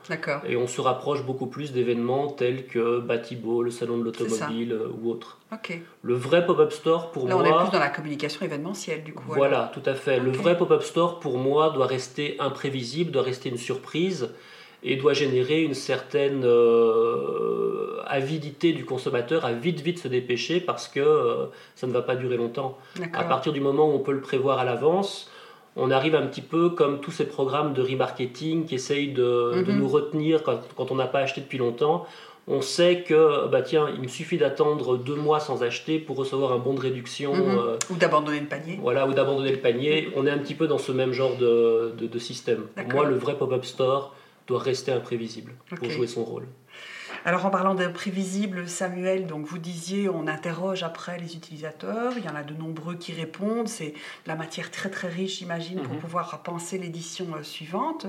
Et 0.48 0.56
on 0.56 0.68
se 0.68 0.82
rapproche 0.82 1.24
beaucoup 1.24 1.46
plus 1.46 1.72
d'événements 1.72 2.28
tels 2.28 2.66
que 2.66 3.00
Batibo, 3.00 3.62
le 3.62 3.72
salon 3.72 3.98
de 3.98 4.04
l'automobile 4.04 4.74
euh, 4.74 4.90
ou 5.00 5.12
autre. 5.12 5.38
Le 6.02 6.16
vrai 6.16 6.46
pop-up 6.46 6.72
store 6.72 7.12
pour 7.12 7.28
moi. 7.28 7.30
Là, 7.30 7.38
on 7.38 7.46
est 7.46 7.64
plus 7.64 7.72
dans 7.72 7.80
la 7.80 7.90
communication 7.90 8.44
événementielle 8.44 9.04
du 9.04 9.14
coup. 9.14 9.24
Voilà, 9.28 9.72
tout 9.74 9.84
à 9.86 9.94
fait. 9.94 10.20
Le 10.20 10.32
vrai 10.32 10.58
pop-up 10.58 10.82
store 10.82 11.20
pour 11.20 11.38
moi 11.38 11.70
doit 11.70 11.88
rester 11.88 12.36
imprévisible, 12.40 13.12
doit 13.12 13.24
rester 13.24 13.50
une 13.50 13.58
surprise 13.58 14.30
et 14.84 14.96
doit 14.96 15.14
générer 15.14 15.62
une 15.64 15.74
certaine 15.74 16.44
euh, 16.46 18.02
avidité 18.06 18.74
du 18.74 18.86
consommateur 18.86 19.46
à 19.46 19.54
vite 19.54 19.82
vite 19.82 20.00
se 20.00 20.08
dépêcher 20.08 20.60
parce 20.60 20.88
que 20.88 21.00
euh, 21.00 21.46
ça 21.76 21.88
ne 21.88 21.92
va 21.92 22.02
pas 22.02 22.16
durer 22.16 22.38
longtemps. 22.38 22.78
À 23.14 23.24
partir 23.24 23.54
du 23.54 23.60
moment 23.60 23.90
où 23.90 23.94
on 23.94 24.00
peut 24.00 24.12
le 24.12 24.22
prévoir 24.22 24.60
à 24.60 24.66
l'avance, 24.66 25.32
on 25.76 25.92
arrive 25.92 26.16
un 26.16 26.26
petit 26.26 26.42
peu 26.42 26.70
comme 26.70 27.00
tous 27.00 27.12
ces 27.12 27.26
programmes 27.26 27.74
de 27.74 27.82
remarketing 27.82 28.66
qui 28.66 28.76
essayent 28.76 29.14
de, 29.14 29.64
de 29.64 29.72
mhm. 29.72 29.80
nous 29.80 29.88
retenir 29.88 30.44
quand, 30.44 30.60
quand 30.76 30.92
on 30.92 30.96
n'a 30.96 31.08
pas 31.08 31.20
acheté 31.20 31.42
depuis 31.42 31.58
longtemps. 31.58 32.06
On 32.50 32.62
sait 32.62 33.04
que 33.06 33.48
bah 33.50 33.62
tiens, 33.62 33.90
il 33.94 34.02
me 34.02 34.08
suffit 34.08 34.38
d'attendre 34.38 34.96
deux 34.96 35.16
mois 35.16 35.42
sans 35.42 35.64
acheter 35.64 36.00
pour 36.00 36.16
recevoir 36.16 36.54
un 36.54 36.60
bon 36.60 36.74
de 36.74 36.80
réduction. 36.80 37.36
Mhm. 37.36 37.58
Euh, 37.58 37.78
ou 37.90 37.96
d'abandonner 37.96 38.40
le 38.40 38.46
panier. 38.46 38.80
Voilà, 38.82 39.06
ou 39.06 39.14
d'abandonner 39.14 39.52
le 39.52 39.60
panier. 39.60 40.10
On 40.16 40.26
est 40.26 40.32
un 40.32 40.38
petit 40.38 40.56
peu 40.56 40.66
dans 40.66 40.78
ce 40.78 40.94
même 40.94 41.12
genre 41.12 41.36
de, 41.36 41.92
de, 41.98 42.08
de 42.08 42.20
système. 42.20 42.68
Moi, 42.94 43.06
le 43.06 43.16
vrai 43.16 43.36
pop-up 43.36 43.66
store, 43.66 44.16
doit 44.48 44.60
rester 44.60 44.92
imprévisible 44.92 45.54
pour 45.76 45.90
jouer 45.90 46.08
son 46.08 46.24
rôle. 46.24 46.48
Alors 47.26 47.46
en 47.46 47.50
parlant 47.50 47.76
d'imprévisible, 47.76 48.70
Samuel, 48.70 49.28
donc 49.28 49.46
vous 49.46 49.58
disiez, 49.58 50.08
on 50.08 50.28
interroge 50.28 50.84
après 50.84 51.18
les 51.18 51.36
utilisateurs, 51.36 52.14
il 52.18 52.24
y 52.24 52.30
en 52.30 52.36
a 52.36 52.44
de 52.44 52.54
nombreux 52.54 52.96
qui 52.96 53.12
répondent, 53.12 53.68
c'est 53.68 53.94
la 54.26 54.36
matière 54.36 54.72
très 54.72 54.90
très 54.90 55.10
riche, 55.10 55.40
j'imagine, 55.40 55.82
pour 55.82 55.96
mhm. 55.96 56.00
pouvoir 56.00 56.42
penser 56.44 56.78
l'édition 56.78 57.28
euh, 57.36 57.44
suivante. 57.44 58.06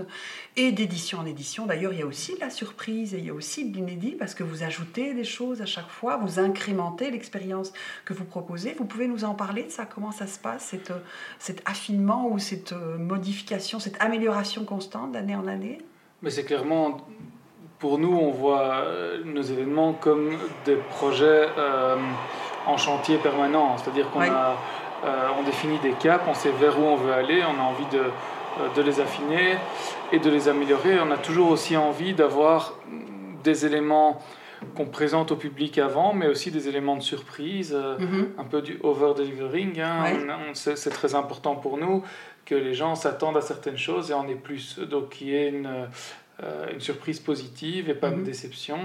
Et 0.57 0.72
d'édition 0.72 1.18
en 1.18 1.27
édition, 1.27 1.66
d'ailleurs, 1.66 1.92
il 1.92 1.98
y 1.98 2.03
a 2.03 2.07
aussi 2.07 2.35
de 2.35 2.40
la 2.40 2.51
surprise 2.51 3.14
et 3.14 3.18
il 3.18 3.27
y 3.27 3.31
a 3.31 3.35
aussi 3.35 3.68
de 3.68 3.74
l'inédit 3.74 4.12
parce 4.12 4.35
que 4.35 4.44
vous 4.44 4.62
ajoutez 4.62 5.14
des 5.14 5.24
choses 5.24 5.62
à 5.62 5.66
chaque 5.66 5.90
fois, 5.90 6.16
vous 6.16 6.38
incrémentez 6.38 7.11
l'expérience 7.11 7.72
que 8.05 8.12
vous 8.12 8.24
proposez. 8.24 8.74
Vous 8.74 8.85
pouvez 8.85 9.09
nous 9.09 9.24
en 9.24 9.35
parler 9.35 9.64
de 9.64 9.70
ça, 9.70 9.85
comment 9.85 10.12
ça 10.12 10.27
se 10.27 10.38
passe, 10.38 10.66
cet, 10.66 10.90
euh, 10.90 10.98
cet 11.38 11.62
affinement 11.64 12.29
ou 12.31 12.38
cette 12.38 12.72
euh, 12.72 12.98
modification, 12.98 13.81
cette 13.81 14.01
amélioration 14.01 14.64
constante 14.64 15.12
d'année 15.12 15.35
en 15.35 15.46
année? 15.46 15.79
Mais 16.22 16.31
c'est 16.31 16.44
clairement, 16.44 16.98
pour 17.78 17.98
nous, 17.98 18.12
on 18.12 18.31
voit 18.31 18.83
euh, 18.83 19.18
nos 19.24 19.42
événements 19.42 19.92
comme 19.92 20.37
des 20.64 20.74
projets 20.74 21.48
euh, 21.57 21.96
en 22.66 22.76
chantier 22.76 23.18
permanent. 23.18 23.76
C'est-à-dire 23.78 24.11
qu'on 24.11 24.22
a, 24.22 24.57
euh, 25.04 25.28
on 25.38 25.44
définit 25.44 25.78
des 25.78 25.92
caps, 25.92 26.24
on 26.28 26.35
sait 26.35 26.50
vers 26.50 26.78
où 26.78 26.83
on 26.83 26.96
veut 26.96 27.12
aller, 27.12 27.42
on 27.44 27.61
a 27.61 27.64
envie 27.64 27.87
de, 27.92 28.02
de 28.74 28.83
les 28.83 29.00
affiner 29.00 29.57
et 30.11 30.18
de 30.18 30.28
les 30.28 30.48
améliorer. 30.48 30.98
On 31.00 31.11
a 31.12 31.18
toujours 31.18 31.50
aussi 31.50 31.76
envie 31.76 32.14
d'avoir 32.14 32.74
des 33.44 33.64
éléments 33.64 34.20
qu'on 34.74 34.86
présente 34.86 35.32
au 35.32 35.36
public 35.36 35.78
avant, 35.78 36.12
mais 36.12 36.26
aussi 36.26 36.50
des 36.50 36.68
éléments 36.68 36.96
de 36.96 37.02
surprise, 37.02 37.74
mm-hmm. 37.74 38.26
un 38.38 38.44
peu 38.44 38.62
du 38.62 38.78
over-delivering. 38.82 39.80
Hein. 39.80 40.04
C'est 40.54 40.90
très 40.90 41.14
important 41.14 41.56
pour 41.56 41.78
nous 41.78 42.02
que 42.44 42.54
les 42.54 42.74
gens 42.74 42.94
s'attendent 42.94 43.36
à 43.36 43.42
certaines 43.42 43.76
choses 43.76 44.10
et 44.10 44.14
en 44.14 44.26
aient 44.26 44.34
plus. 44.34 44.78
Donc 44.78 45.10
qu'il 45.10 45.28
y 45.28 45.36
ait 45.36 45.48
une, 45.48 45.88
euh, 46.42 46.72
une 46.72 46.80
surprise 46.80 47.18
positive 47.18 47.90
et 47.90 47.94
pas 47.94 48.08
une 48.08 48.18
mhm. 48.18 48.24
déception 48.24 48.78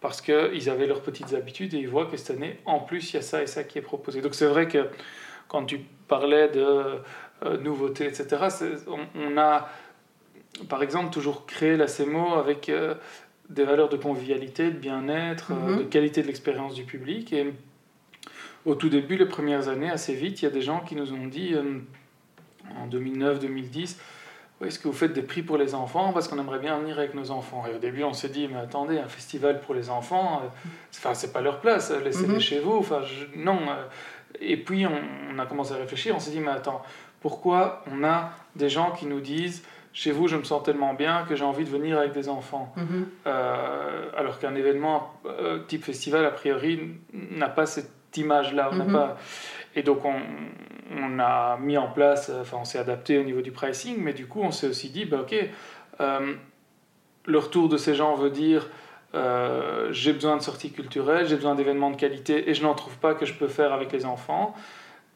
parce 0.00 0.20
qu'ils 0.20 0.70
avaient 0.70 0.86
leurs 0.86 1.02
petites 1.02 1.34
habitudes 1.34 1.74
et 1.74 1.78
ils 1.78 1.88
voient 1.88 2.06
que 2.06 2.16
cette 2.16 2.36
année, 2.36 2.60
en 2.66 2.78
plus, 2.78 3.12
il 3.12 3.16
y 3.16 3.18
a 3.18 3.22
ça 3.22 3.42
et 3.42 3.48
ça 3.48 3.64
qui 3.64 3.78
est 3.78 3.82
proposé. 3.82 4.22
Donc 4.22 4.36
c'est 4.36 4.46
vrai 4.46 4.68
que 4.68 4.88
quand 5.48 5.64
tu 5.64 5.80
parlais 6.06 6.48
de 6.48 7.00
euh, 7.44 7.56
nouveautés, 7.60 8.06
etc., 8.06 8.46
on, 8.86 9.36
a, 9.38 9.68
par 10.68 10.84
exemple, 10.84 11.12
toujours 11.12 11.46
créé 11.46 11.76
la 11.76 11.88
CEMO 11.88 12.34
avec 12.34 12.68
euh, 12.68 12.94
des 13.50 13.64
valeurs 13.64 13.88
de 13.88 13.96
convivialité, 13.96 14.70
de 14.70 14.78
bien-être, 14.78 15.52
mhm. 15.52 15.78
de 15.78 15.82
qualité 15.84 16.22
de 16.22 16.26
l'expérience 16.26 16.74
du 16.74 16.84
public. 16.84 17.32
Et 17.32 17.52
au 18.64 18.74
tout 18.74 18.88
début, 18.88 19.16
les 19.16 19.26
premières 19.26 19.68
années, 19.68 19.90
assez 19.90 20.14
vite, 20.14 20.40
il 20.40 20.46
y 20.46 20.48
a 20.48 20.52
des 20.52 20.62
gens 20.62 20.80
qui 20.80 20.96
nous 20.96 21.12
ont 21.12 21.26
dit 21.26 21.54
en 22.78 22.88
2009-2010, 22.88 23.96
est-ce 24.66 24.78
que 24.78 24.88
vous 24.88 24.94
faites 24.94 25.14
des 25.14 25.22
prix 25.22 25.42
pour 25.42 25.56
les 25.56 25.74
enfants? 25.74 26.12
Parce 26.12 26.28
qu'on 26.28 26.38
aimerait 26.38 26.58
bien 26.58 26.78
venir 26.78 26.98
avec 26.98 27.14
nos 27.14 27.30
enfants. 27.30 27.64
Et 27.70 27.74
au 27.74 27.78
début, 27.78 28.04
on 28.04 28.12
s'est 28.12 28.28
dit, 28.28 28.46
mais 28.46 28.58
attendez, 28.58 28.98
un 28.98 29.08
festival 29.08 29.60
pour 29.60 29.74
les 29.74 29.88
enfants, 29.88 30.42
euh, 30.44 30.48
enfin, 30.94 31.14
c'est 31.14 31.32
pas 31.32 31.40
leur 31.40 31.60
place, 31.60 31.90
laissez-les 31.90 32.34
mhm. 32.34 32.40
chez 32.40 32.60
vous. 32.60 32.72
Enfin, 32.72 33.00
non, 33.36 33.58
euh, 33.70 33.84
Et 34.38 34.58
puis 34.58 34.86
on, 34.86 35.38
a 35.38 35.46
commencé 35.46 35.72
à 35.72 35.76
réfléchir, 35.76 36.14
on 36.14 36.20
s'est 36.20 36.30
dit, 36.30 36.40
mais 36.40 36.50
attends, 36.50 36.82
pourquoi 37.20 37.82
on 37.90 38.04
a 38.04 38.32
des 38.54 38.68
gens 38.68 38.90
qui 38.90 39.06
nous 39.06 39.20
disent, 39.20 39.62
chez 39.92 40.12
vous, 40.12 40.28
je 40.28 40.36
me 40.36 40.44
sens 40.44 40.62
tellement 40.62 40.94
bien 40.94 41.24
que 41.28 41.34
j'ai 41.34 41.44
envie 41.44 41.64
de 41.64 41.70
venir 41.70 41.98
avec 41.98 42.12
des 42.12 42.28
enfants. 42.28 42.72
Mhm. 42.76 43.08
Euh, 43.26 44.10
alors 44.16 44.38
qu'un 44.38 44.54
événement 44.54 45.12
euh, 45.26 45.60
type 45.66 45.84
festival, 45.84 46.24
a 46.24 46.30
priori, 46.30 46.80
n'a 47.12 47.48
pas 47.48 47.66
cette 47.66 47.90
image-là. 48.16 48.70
Mhm. 48.70 48.92
pas... 48.92 49.16
Et 49.74 49.82
donc, 49.82 50.04
on, 50.04 50.14
on, 50.96 51.18
a 51.18 51.56
mis 51.58 51.76
en 51.78 51.88
place, 51.88 52.30
enfin, 52.40 52.58
on 52.60 52.64
s'est 52.64 52.78
adapté 52.78 53.18
au 53.18 53.22
niveau 53.22 53.40
du 53.40 53.52
pricing, 53.52 53.96
mais 53.98 54.12
du 54.12 54.26
coup, 54.26 54.40
on 54.42 54.50
s'est 54.50 54.66
aussi 54.66 54.90
dit, 54.90 55.04
bah, 55.04 55.18
ok, 55.22 55.34
euh, 56.00 56.34
le 57.26 57.38
retour 57.38 57.68
de 57.68 57.76
ces 57.76 57.94
gens 57.94 58.14
veut 58.14 58.30
dire 58.30 58.68
euh, 59.14 59.88
j'ai 59.92 60.12
besoin 60.12 60.36
de 60.36 60.42
sorties 60.42 60.70
culturelles, 60.70 61.26
j'ai 61.26 61.36
besoin 61.36 61.54
d'événements 61.54 61.90
de 61.90 61.96
qualité 61.96 62.48
et 62.48 62.54
je 62.54 62.62
n'en 62.62 62.74
trouve 62.74 62.96
pas 62.98 63.14
que 63.14 63.26
je 63.26 63.34
peux 63.34 63.48
faire 63.48 63.72
avec 63.72 63.92
les 63.92 64.06
enfants. 64.06 64.54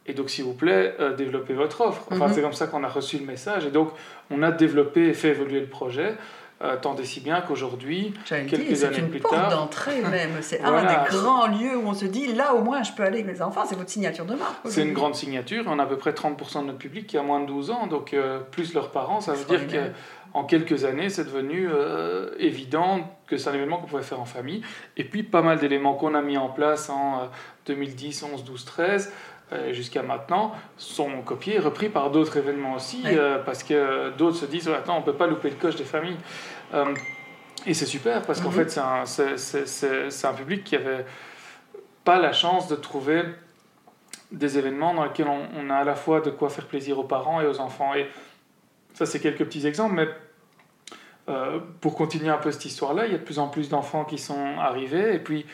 Et 0.06 0.14
donc, 0.14 0.30
s'il 0.30 0.44
vous 0.44 0.54
plaît, 0.54 0.94
euh, 1.00 1.14
développez 1.14 1.54
votre 1.54 1.80
offre. 1.80 2.06
Enfin, 2.10 2.28
mhm. 2.28 2.34
c'est 2.34 2.42
comme 2.42 2.52
ça 2.52 2.66
qu'on 2.66 2.84
a 2.84 2.88
reçu 2.88 3.18
le 3.18 3.24
message. 3.24 3.64
Et 3.66 3.70
donc, 3.70 3.90
on 4.30 4.42
a 4.42 4.50
développé 4.50 5.08
et 5.08 5.14
fait 5.14 5.30
évoluer 5.30 5.60
le 5.60 5.66
projet. 5.66 6.14
Euh, 6.62 6.76
tant 6.80 6.94
et 6.96 7.04
si 7.04 7.20
bien 7.20 7.40
qu'aujourd'hui, 7.40 8.14
quelques 8.26 8.84
années 8.84 9.00
une 9.00 9.10
plus 9.10 9.18
porte 9.18 9.34
tard. 9.34 9.50
d'entrée 9.50 10.00
même. 10.10 10.30
C'est 10.40 10.62
un 10.62 10.82
des 10.82 11.10
grands 11.10 11.48
lieux 11.48 11.76
où 11.76 11.88
on 11.88 11.94
se 11.94 12.04
dit 12.04 12.32
là 12.32 12.54
au 12.54 12.62
moins 12.62 12.84
je 12.84 12.92
peux 12.92 13.02
aller 13.02 13.20
avec 13.20 13.26
mes 13.26 13.42
enfants. 13.42 13.64
C'est 13.68 13.74
votre 13.74 13.90
signature 13.90 14.24
de 14.24 14.34
marque. 14.34 14.54
C'est 14.66 14.82
une 14.82 14.92
grande 14.92 15.16
signature. 15.16 15.64
On 15.66 15.80
a 15.80 15.82
à 15.82 15.86
peu 15.86 15.98
près 15.98 16.12
30% 16.12 16.60
de 16.60 16.66
notre 16.66 16.78
public 16.78 17.08
qui 17.08 17.18
a 17.18 17.22
moins 17.22 17.40
de 17.40 17.46
12 17.46 17.70
ans, 17.72 17.86
donc 17.88 18.14
plus 18.52 18.72
leurs 18.72 18.92
parents. 18.92 19.20
Ça 19.20 19.32
veut 19.32 19.44
dire 19.44 19.66
que 19.66 19.90
en 20.34 20.42
quelques 20.42 20.84
années, 20.84 21.10
c'est 21.10 21.24
devenu 21.24 21.68
euh, 21.70 22.34
évident 22.38 23.08
que 23.28 23.38
c'est 23.38 23.48
un 23.50 23.54
événement 23.54 23.78
qu'on 23.78 23.86
pouvait 23.86 24.02
faire 24.02 24.20
en 24.20 24.24
famille. 24.24 24.62
Et 24.96 25.04
puis, 25.04 25.22
pas 25.22 25.42
mal 25.42 25.60
d'éléments 25.60 25.94
qu'on 25.94 26.12
a 26.14 26.22
mis 26.22 26.36
en 26.36 26.48
place 26.48 26.90
en 26.90 27.30
2010, 27.66 28.24
11, 28.34 28.44
12, 28.44 28.64
13 28.64 29.12
jusqu'à 29.72 30.02
maintenant 30.02 30.52
sont 30.76 31.22
copiés 31.22 31.56
et 31.56 31.58
repris 31.58 31.88
par 31.88 32.10
d'autres 32.10 32.36
événements 32.36 32.74
aussi, 32.74 33.02
euh, 33.06 33.38
parce 33.38 33.62
que 33.62 34.10
d'autres 34.16 34.36
se 34.36 34.46
disent 34.46 34.68
attends, 34.68 34.96
on 34.96 35.00
ne 35.00 35.04
peut 35.04 35.14
pas 35.14 35.26
louper 35.26 35.50
le 35.50 35.56
coche 35.56 35.76
des 35.76 35.84
familles. 35.84 36.16
Euh, 36.72 36.94
et 37.66 37.74
c'est 37.74 37.86
super, 37.86 38.22
parce 38.22 38.40
qu'en 38.40 38.50
mhm. 38.50 38.66
fait, 38.66 38.70
c'est 38.70 40.26
un, 40.26 40.30
un, 40.30 40.34
public 40.34 40.64
qui 40.64 40.76
avait 40.76 41.06
pas 42.04 42.18
la 42.18 42.32
chance 42.32 42.68
de 42.68 42.76
trouver 42.76 43.22
des 44.30 44.58
événements 44.58 44.94
dans 44.94 45.04
lesquels 45.04 45.28
on, 45.28 45.46
on, 45.56 45.70
a 45.70 45.76
à 45.76 45.84
la 45.84 45.94
fois 45.94 46.20
de 46.20 46.30
quoi 46.30 46.50
faire 46.50 46.66
plaisir 46.66 46.98
aux 46.98 47.04
parents 47.04 47.40
et 47.40 47.46
aux 47.46 47.60
enfants. 47.60 47.94
Et 47.94 48.06
ça, 48.92 49.06
c'est 49.06 49.20
quelques 49.20 49.44
petits 49.44 49.66
exemples, 49.66 49.94
mais 49.94 50.08
euh, 51.28 51.58
pour 51.80 51.94
continuer 51.94 52.28
un 52.28 52.36
peu 52.36 52.52
cette 52.52 52.66
histoire-là, 52.66 53.06
il 53.06 53.12
y 53.12 53.14
a 53.14 53.18
de 53.18 53.22
plus 53.22 53.38
en 53.38 53.48
plus 53.48 53.70
d'enfants 53.70 54.04
qui 54.04 54.18
sont 54.18 54.58
arrivés, 54.58 55.14
et 55.14 55.18
puis 55.18 55.46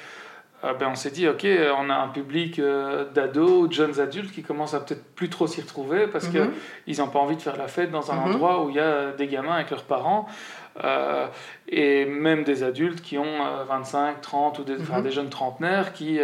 euh, 0.63 0.75
ben, 0.75 0.89
on 0.93 0.95
s'est 0.95 1.11
dit, 1.11 1.27
ok, 1.27 1.47
on 1.79 1.89
a 1.89 1.95
un 1.95 2.09
public 2.09 2.59
euh, 2.59 3.11
d'ados, 3.13 3.69
de 3.69 3.73
jeunes 3.73 3.99
adultes 3.99 4.33
qui 4.33 4.43
commencent 4.43 4.75
à 4.75 4.81
peut-être 4.81 5.05
plus 5.15 5.31
trop 5.31 5.47
s'y 5.47 5.61
retrouver 5.61 6.07
parce 6.07 6.29
mhm. 6.29 6.51
qu'ils 6.85 6.99
n'ont 6.99 7.09
pas 7.09 7.19
envie 7.19 7.37
de 7.37 7.43
faire 7.43 7.57
la 7.57 7.69
fête 7.69 7.91
dans 7.91 8.11
un 8.11 8.17
mhm. 8.17 8.35
endroit 8.35 8.65
où 8.65 8.71
il 8.71 8.77
y 8.77 8.81
a 8.81 9.13
des 9.13 9.27
gamins 9.27 9.55
avec 9.55 9.71
leurs 9.71 9.85
parents. 9.85 10.27
Euh, 10.85 11.27
et 11.69 12.05
même 12.05 12.45
des 12.45 12.63
adultes 12.63 13.03
qui 13.03 13.19
ont 13.19 13.65
25, 13.69 14.21
30 14.21 14.59
ou 14.61 14.65
des, 14.65 14.77
mhm. 14.77 15.03
des 15.03 15.11
jeunes 15.11 15.29
trentenaires 15.29 15.93
qui, 15.93 16.21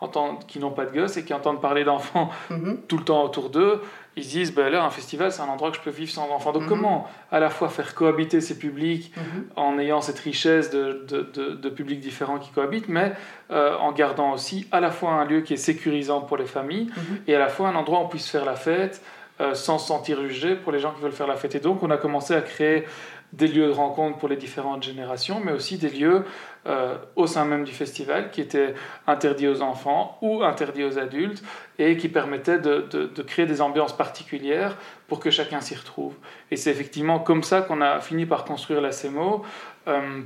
entendent, 0.00 0.46
qui 0.46 0.58
n'ont 0.58 0.70
pas 0.70 0.86
de 0.86 0.92
gosses 0.92 1.16
et 1.16 1.24
qui 1.24 1.34
entendent 1.34 1.60
parler 1.60 1.84
d'enfants 1.84 2.30
tout 2.88 2.98
le 2.98 3.04
temps 3.04 3.24
autour 3.24 3.50
d'eux 3.50 3.82
ils 4.18 4.24
se 4.24 4.30
disent, 4.30 4.54
ben 4.54 4.68
là, 4.68 4.84
un 4.84 4.90
festival, 4.90 5.32
c'est 5.32 5.42
un 5.42 5.46
endroit 5.46 5.70
que 5.70 5.76
je 5.76 5.82
peux 5.82 5.90
vivre 5.90 6.10
sans 6.10 6.28
enfants. 6.30 6.52
Donc, 6.52 6.62
mhm. 6.62 6.68
comment 6.68 7.08
à 7.30 7.40
la 7.40 7.50
fois 7.50 7.68
faire 7.68 7.94
cohabiter 7.94 8.40
ces 8.40 8.58
publics 8.58 9.12
mhm. 9.16 9.44
en 9.56 9.78
ayant 9.78 10.00
cette 10.00 10.18
richesse 10.18 10.70
de, 10.70 11.04
de, 11.08 11.54
de, 11.54 11.68
publics 11.70 12.00
différents 12.00 12.38
qui 12.38 12.50
cohabitent, 12.50 12.88
mais 12.88 13.12
euh, 13.50 13.76
en 13.78 13.92
gardant 13.92 14.32
aussi 14.32 14.66
à 14.72 14.80
la 14.80 14.90
fois 14.90 15.12
un 15.12 15.24
lieu 15.24 15.40
qui 15.40 15.54
est 15.54 15.58
sécurisant 15.58 16.20
pour 16.20 16.36
les 16.36 16.46
familles 16.46 16.90
mhm. 16.96 17.18
et 17.26 17.34
à 17.34 17.38
la 17.38 17.48
fois 17.48 17.68
un 17.68 17.76
endroit 17.76 18.00
où 18.00 18.02
on 18.02 18.08
puisse 18.08 18.28
faire 18.28 18.44
la 18.44 18.56
fête 18.56 19.02
euh, 19.40 19.54
sans 19.54 19.78
se 19.78 19.86
sentir 19.86 20.20
jugé 20.22 20.56
pour 20.56 20.72
les 20.72 20.80
gens 20.80 20.92
qui 20.92 21.00
veulent 21.00 21.12
faire 21.12 21.28
la 21.28 21.36
fête. 21.36 21.54
Et 21.54 21.60
donc, 21.60 21.82
on 21.82 21.90
a 21.90 21.96
commencé 21.96 22.34
à 22.34 22.40
créer 22.40 22.84
des 23.32 23.48
lieux 23.48 23.66
de 23.66 23.72
rencontre 23.72 24.18
pour 24.18 24.28
les 24.28 24.36
différentes 24.36 24.82
générations, 24.82 25.40
mais 25.44 25.52
aussi 25.52 25.76
des 25.76 25.90
lieux 25.90 26.24
euh, 26.66 26.96
au 27.14 27.26
sein 27.26 27.44
même 27.44 27.64
du 27.64 27.72
festival 27.72 28.30
qui 28.30 28.40
étaient 28.40 28.74
interdits 29.06 29.48
aux 29.48 29.60
enfants 29.60 30.18
ou 30.22 30.42
interdits 30.42 30.84
aux 30.84 30.98
adultes 30.98 31.42
et 31.78 31.96
qui 31.96 32.08
permettaient 32.08 32.58
de, 32.58 32.86
de, 32.90 33.22
créer 33.22 33.46
des 33.46 33.60
ambiances 33.60 33.96
particulières 33.96 34.76
pour 35.08 35.20
que 35.20 35.30
chacun 35.30 35.60
s'y 35.60 35.74
retrouve. 35.74 36.14
Et 36.50 36.56
c'est 36.56 36.70
effectivement 36.70 37.18
comme 37.18 37.42
ça 37.42 37.60
qu'on 37.60 37.82
a 37.82 38.00
fini 38.00 38.24
par 38.24 38.44
construire 38.44 38.80
la 38.80 38.92
CEMO, 38.92 39.44
euh, 39.88 40.22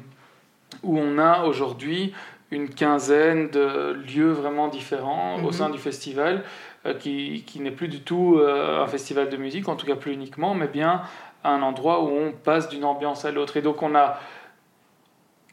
où 0.83 0.99
on 0.99 1.19
a 1.19 1.43
aujourd'hui 1.43 2.13
une 2.53 2.69
quinzaine 2.69 3.49
de 3.51 3.97
lieux 4.07 4.31
vraiment 4.31 4.69
différents 4.69 5.37
au 5.39 5.47
mhm. 5.47 5.53
sein 5.53 5.71
du 5.71 5.79
festival, 5.79 6.45
euh, 6.87 6.95
qui, 6.95 7.45
qui 7.47 7.61
n'est 7.61 7.71
plus 7.71 7.89
du 7.89 8.01
tout 8.01 8.41
un 8.41 8.87
festival 8.87 9.29
de 9.29 9.37
musique, 9.37 9.69
en 9.69 9.75
tout 9.75 9.87
cas 9.87 9.97
plus 9.97 10.13
uniquement, 10.13 10.55
mais 10.55 10.69
bien 10.69 11.03
un 11.45 11.63
endroit 11.63 12.03
où 12.03 12.09
on 12.09 12.33
passe 12.33 12.69
d'une 12.69 12.85
ambiance 12.85 13.25
à 13.25 13.31
l'autre. 13.31 13.57
Et 13.57 13.63
donc 13.63 13.83
on 13.83 13.95
a 13.95 14.19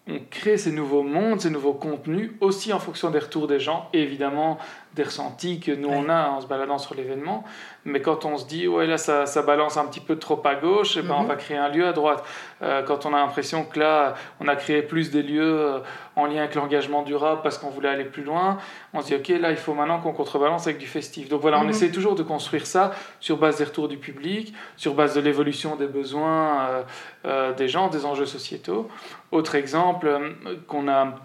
on 0.09 0.19
crée 0.31 0.57
ces 0.57 0.71
nouveaux 0.71 1.03
mondes, 1.03 1.41
ces 1.41 1.51
nouveaux 1.51 1.73
contenus, 1.73 2.31
aussi 2.41 2.73
en 2.73 2.79
fonction 2.79 3.11
des 3.11 3.19
retours 3.19 3.47
des 3.47 3.59
gens, 3.59 3.89
évidemment 3.93 4.57
des 4.93 5.03
ressentis 5.03 5.59
que 5.59 5.71
nous 5.71 5.89
on 5.89 6.09
a 6.09 6.29
en 6.29 6.41
se 6.41 6.47
baladant 6.47 6.77
sur 6.77 6.95
l'événement. 6.95 7.43
Mais 7.85 8.01
quand 8.01 8.25
on 8.25 8.37
se 8.37 8.45
dit, 8.45 8.67
ouais, 8.67 8.87
là, 8.87 8.97
ça, 8.97 9.25
ça 9.25 9.41
balance 9.41 9.77
un 9.77 9.85
petit 9.85 9.99
peu 9.99 10.17
trop 10.17 10.41
à 10.45 10.55
gauche, 10.55 10.97
et 10.97 10.99
eh 10.99 11.03
ben, 11.03 11.15
on 11.17 11.21
mhm. 11.21 11.27
va 11.27 11.35
créer 11.35 11.57
un 11.57 11.69
lieu 11.69 11.87
à 11.87 11.93
droite. 11.93 12.23
Euh, 12.61 12.83
quand 12.83 13.05
on 13.05 13.13
a 13.13 13.17
l'impression 13.17 13.63
que 13.63 13.79
là, 13.79 14.15
on 14.39 14.47
a 14.47 14.55
créé 14.55 14.81
plus 14.81 15.11
des 15.11 15.23
lieux 15.23 15.59
euh, 15.59 15.79
en 16.15 16.25
lien 16.25 16.39
avec 16.39 16.55
l'engagement 16.55 17.03
durable 17.03 17.41
parce 17.41 17.57
qu'on 17.57 17.69
voulait 17.69 17.89
aller 17.89 18.03
plus 18.03 18.23
loin, 18.23 18.57
on 18.93 19.01
se 19.01 19.07
dit, 19.07 19.15
ok, 19.15 19.39
là, 19.39 19.51
il 19.51 19.57
faut 19.57 19.73
maintenant 19.73 19.99
qu'on 19.99 20.11
contrebalance 20.11 20.67
avec 20.67 20.79
du 20.79 20.87
festif. 20.87 21.29
Donc 21.29 21.41
voilà, 21.41 21.59
on 21.59 21.63
mhm. 21.63 21.69
essaie 21.69 21.91
toujours 21.91 22.15
de 22.15 22.23
construire 22.23 22.65
ça 22.65 22.91
sur 23.19 23.37
base 23.37 23.57
des 23.57 23.65
retours 23.65 23.87
du 23.87 23.97
public, 23.97 24.53
sur 24.75 24.93
base 24.93 25.13
de 25.13 25.21
l'évolution 25.21 25.75
des 25.75 25.87
besoins 25.87 26.83
euh, 27.25 27.53
des 27.53 27.67
gens, 27.67 27.87
des 27.87 28.05
enjeux 28.05 28.25
sociétaux. 28.25 28.89
Autre 29.31 29.55
exemple 29.55 30.35
qu'on 30.67 30.87
a 30.89 31.15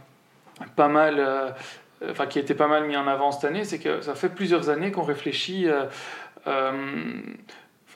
pas 0.77 0.89
mal 0.89 1.55
enfin 2.11 2.27
qui 2.27 2.39
a 2.39 2.43
été 2.43 2.55
pas 2.55 2.69
mal 2.69 2.85
mis 2.87 2.97
en 2.97 3.07
avant 3.07 3.33
cette 3.33 3.45
année, 3.45 3.65
c'est 3.65 3.79
que 3.79 4.01
ça 4.01 4.15
fait 4.15 4.29
plusieurs 4.29 4.69
années 4.69 4.91
qu'on 4.91 5.03
réfléchit 5.03 5.69
euh, 5.69 5.85
euh, 6.47 6.73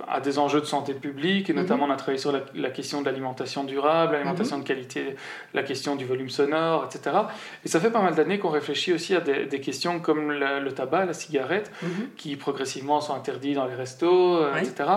à 0.06 0.20
des 0.20 0.38
enjeux 0.38 0.60
de 0.60 0.66
santé 0.66 0.94
publique, 0.94 1.50
et 1.50 1.52
mhm. 1.52 1.62
notamment 1.62 1.86
on 1.86 1.90
a 1.90 1.96
travaillé 1.96 2.18
sur 2.18 2.32
la, 2.32 2.70
question 2.70 3.00
de 3.00 3.06
l'alimentation 3.06 3.64
durable, 3.64 4.12
l'alimentation 4.12 4.56
mhm. 4.56 4.62
de 4.62 4.68
qualité, 4.68 5.16
la 5.54 5.64
question 5.64 5.96
du 5.96 6.04
volume 6.04 6.28
sonore, 6.28 6.84
etc. 6.84 7.16
Et 7.64 7.68
ça 7.68 7.80
fait 7.80 7.90
pas 7.90 8.00
mal 8.00 8.14
d'années 8.14 8.38
qu'on 8.38 8.50
réfléchit 8.50 8.92
aussi 8.92 9.16
à 9.16 9.20
des, 9.20 9.60
questions 9.60 9.98
comme 9.98 10.30
le, 10.30 10.70
tabac, 10.72 11.06
la 11.06 11.14
cigarette, 11.14 11.72
mhm. 11.82 12.10
qui 12.16 12.36
progressivement 12.36 13.00
sont 13.00 13.14
interdits 13.14 13.54
dans 13.54 13.66
les 13.66 13.74
restos, 13.74 14.36
euh, 14.36 14.56
etc., 14.56 14.90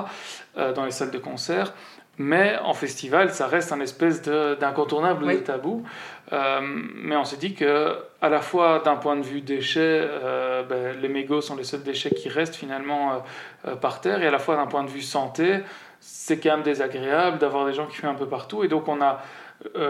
dans 0.75 0.85
les 0.85 0.91
salles 0.91 1.11
de 1.11 1.17
concert. 1.17 1.73
Mais 2.21 2.55
en 2.63 2.75
festival, 2.75 3.31
ça 3.33 3.47
reste 3.47 3.71
un 3.71 3.79
espèce 3.79 4.21
d'incontournable 4.21 5.23
ou 5.23 5.27
de 5.27 5.37
tabou. 5.37 5.83
Euh, 6.31 6.59
mais 6.61 7.15
on 7.15 7.25
s'est 7.25 7.37
dit 7.37 7.55
que, 7.55 7.97
à 8.21 8.29
la 8.29 8.41
fois 8.41 8.79
d'un 8.85 8.95
point 8.95 9.15
de 9.15 9.23
vue 9.23 9.41
déchets, 9.41 10.07
euh, 10.07 10.61
ben, 10.61 10.95
les 11.01 11.09
mégots 11.09 11.41
sont 11.41 11.55
les 11.55 11.63
seuls 11.63 11.81
déchets 11.81 12.11
qui 12.11 12.29
restent 12.29 12.55
finalement 12.55 13.23
euh, 13.67 13.75
par 13.75 14.01
terre, 14.01 14.21
et 14.21 14.27
à 14.27 14.31
la 14.31 14.37
fois 14.37 14.55
d'un 14.55 14.67
point 14.67 14.83
de 14.83 14.89
vue 14.89 15.01
santé, 15.01 15.61
c'est 15.99 16.37
quand 16.37 16.51
même 16.51 16.63
désagréable 16.63 17.39
d'avoir 17.39 17.65
des 17.65 17.73
gens 17.73 17.87
qui 17.87 17.95
fument 17.95 18.09
un 18.09 18.15
peu 18.15 18.27
partout. 18.27 18.63
Et 18.63 18.67
donc 18.67 18.87
on 18.87 19.01
a 19.01 19.21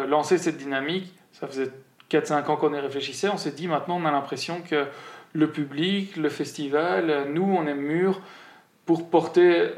lancé 0.07 0.37
cette 0.37 0.57
dynamique. 0.57 1.13
Ça 1.33 1.47
faisait 1.47 1.69
4-5 2.09 2.45
ans 2.47 2.55
qu'on 2.55 2.73
y 2.73 2.79
réfléchissait. 2.79 3.29
On 3.29 3.37
s'est 3.37 3.51
dit 3.51 3.67
maintenant, 3.67 3.99
on 4.01 4.05
a 4.05 4.11
l'impression 4.11 4.61
que 4.61 4.85
le 5.33 5.49
public, 5.49 6.15
le 6.17 6.29
festival, 6.29 7.27
nous, 7.29 7.55
on 7.57 7.67
est 7.67 7.73
mûrs 7.73 8.21
pour 8.91 9.09
porter 9.09 9.69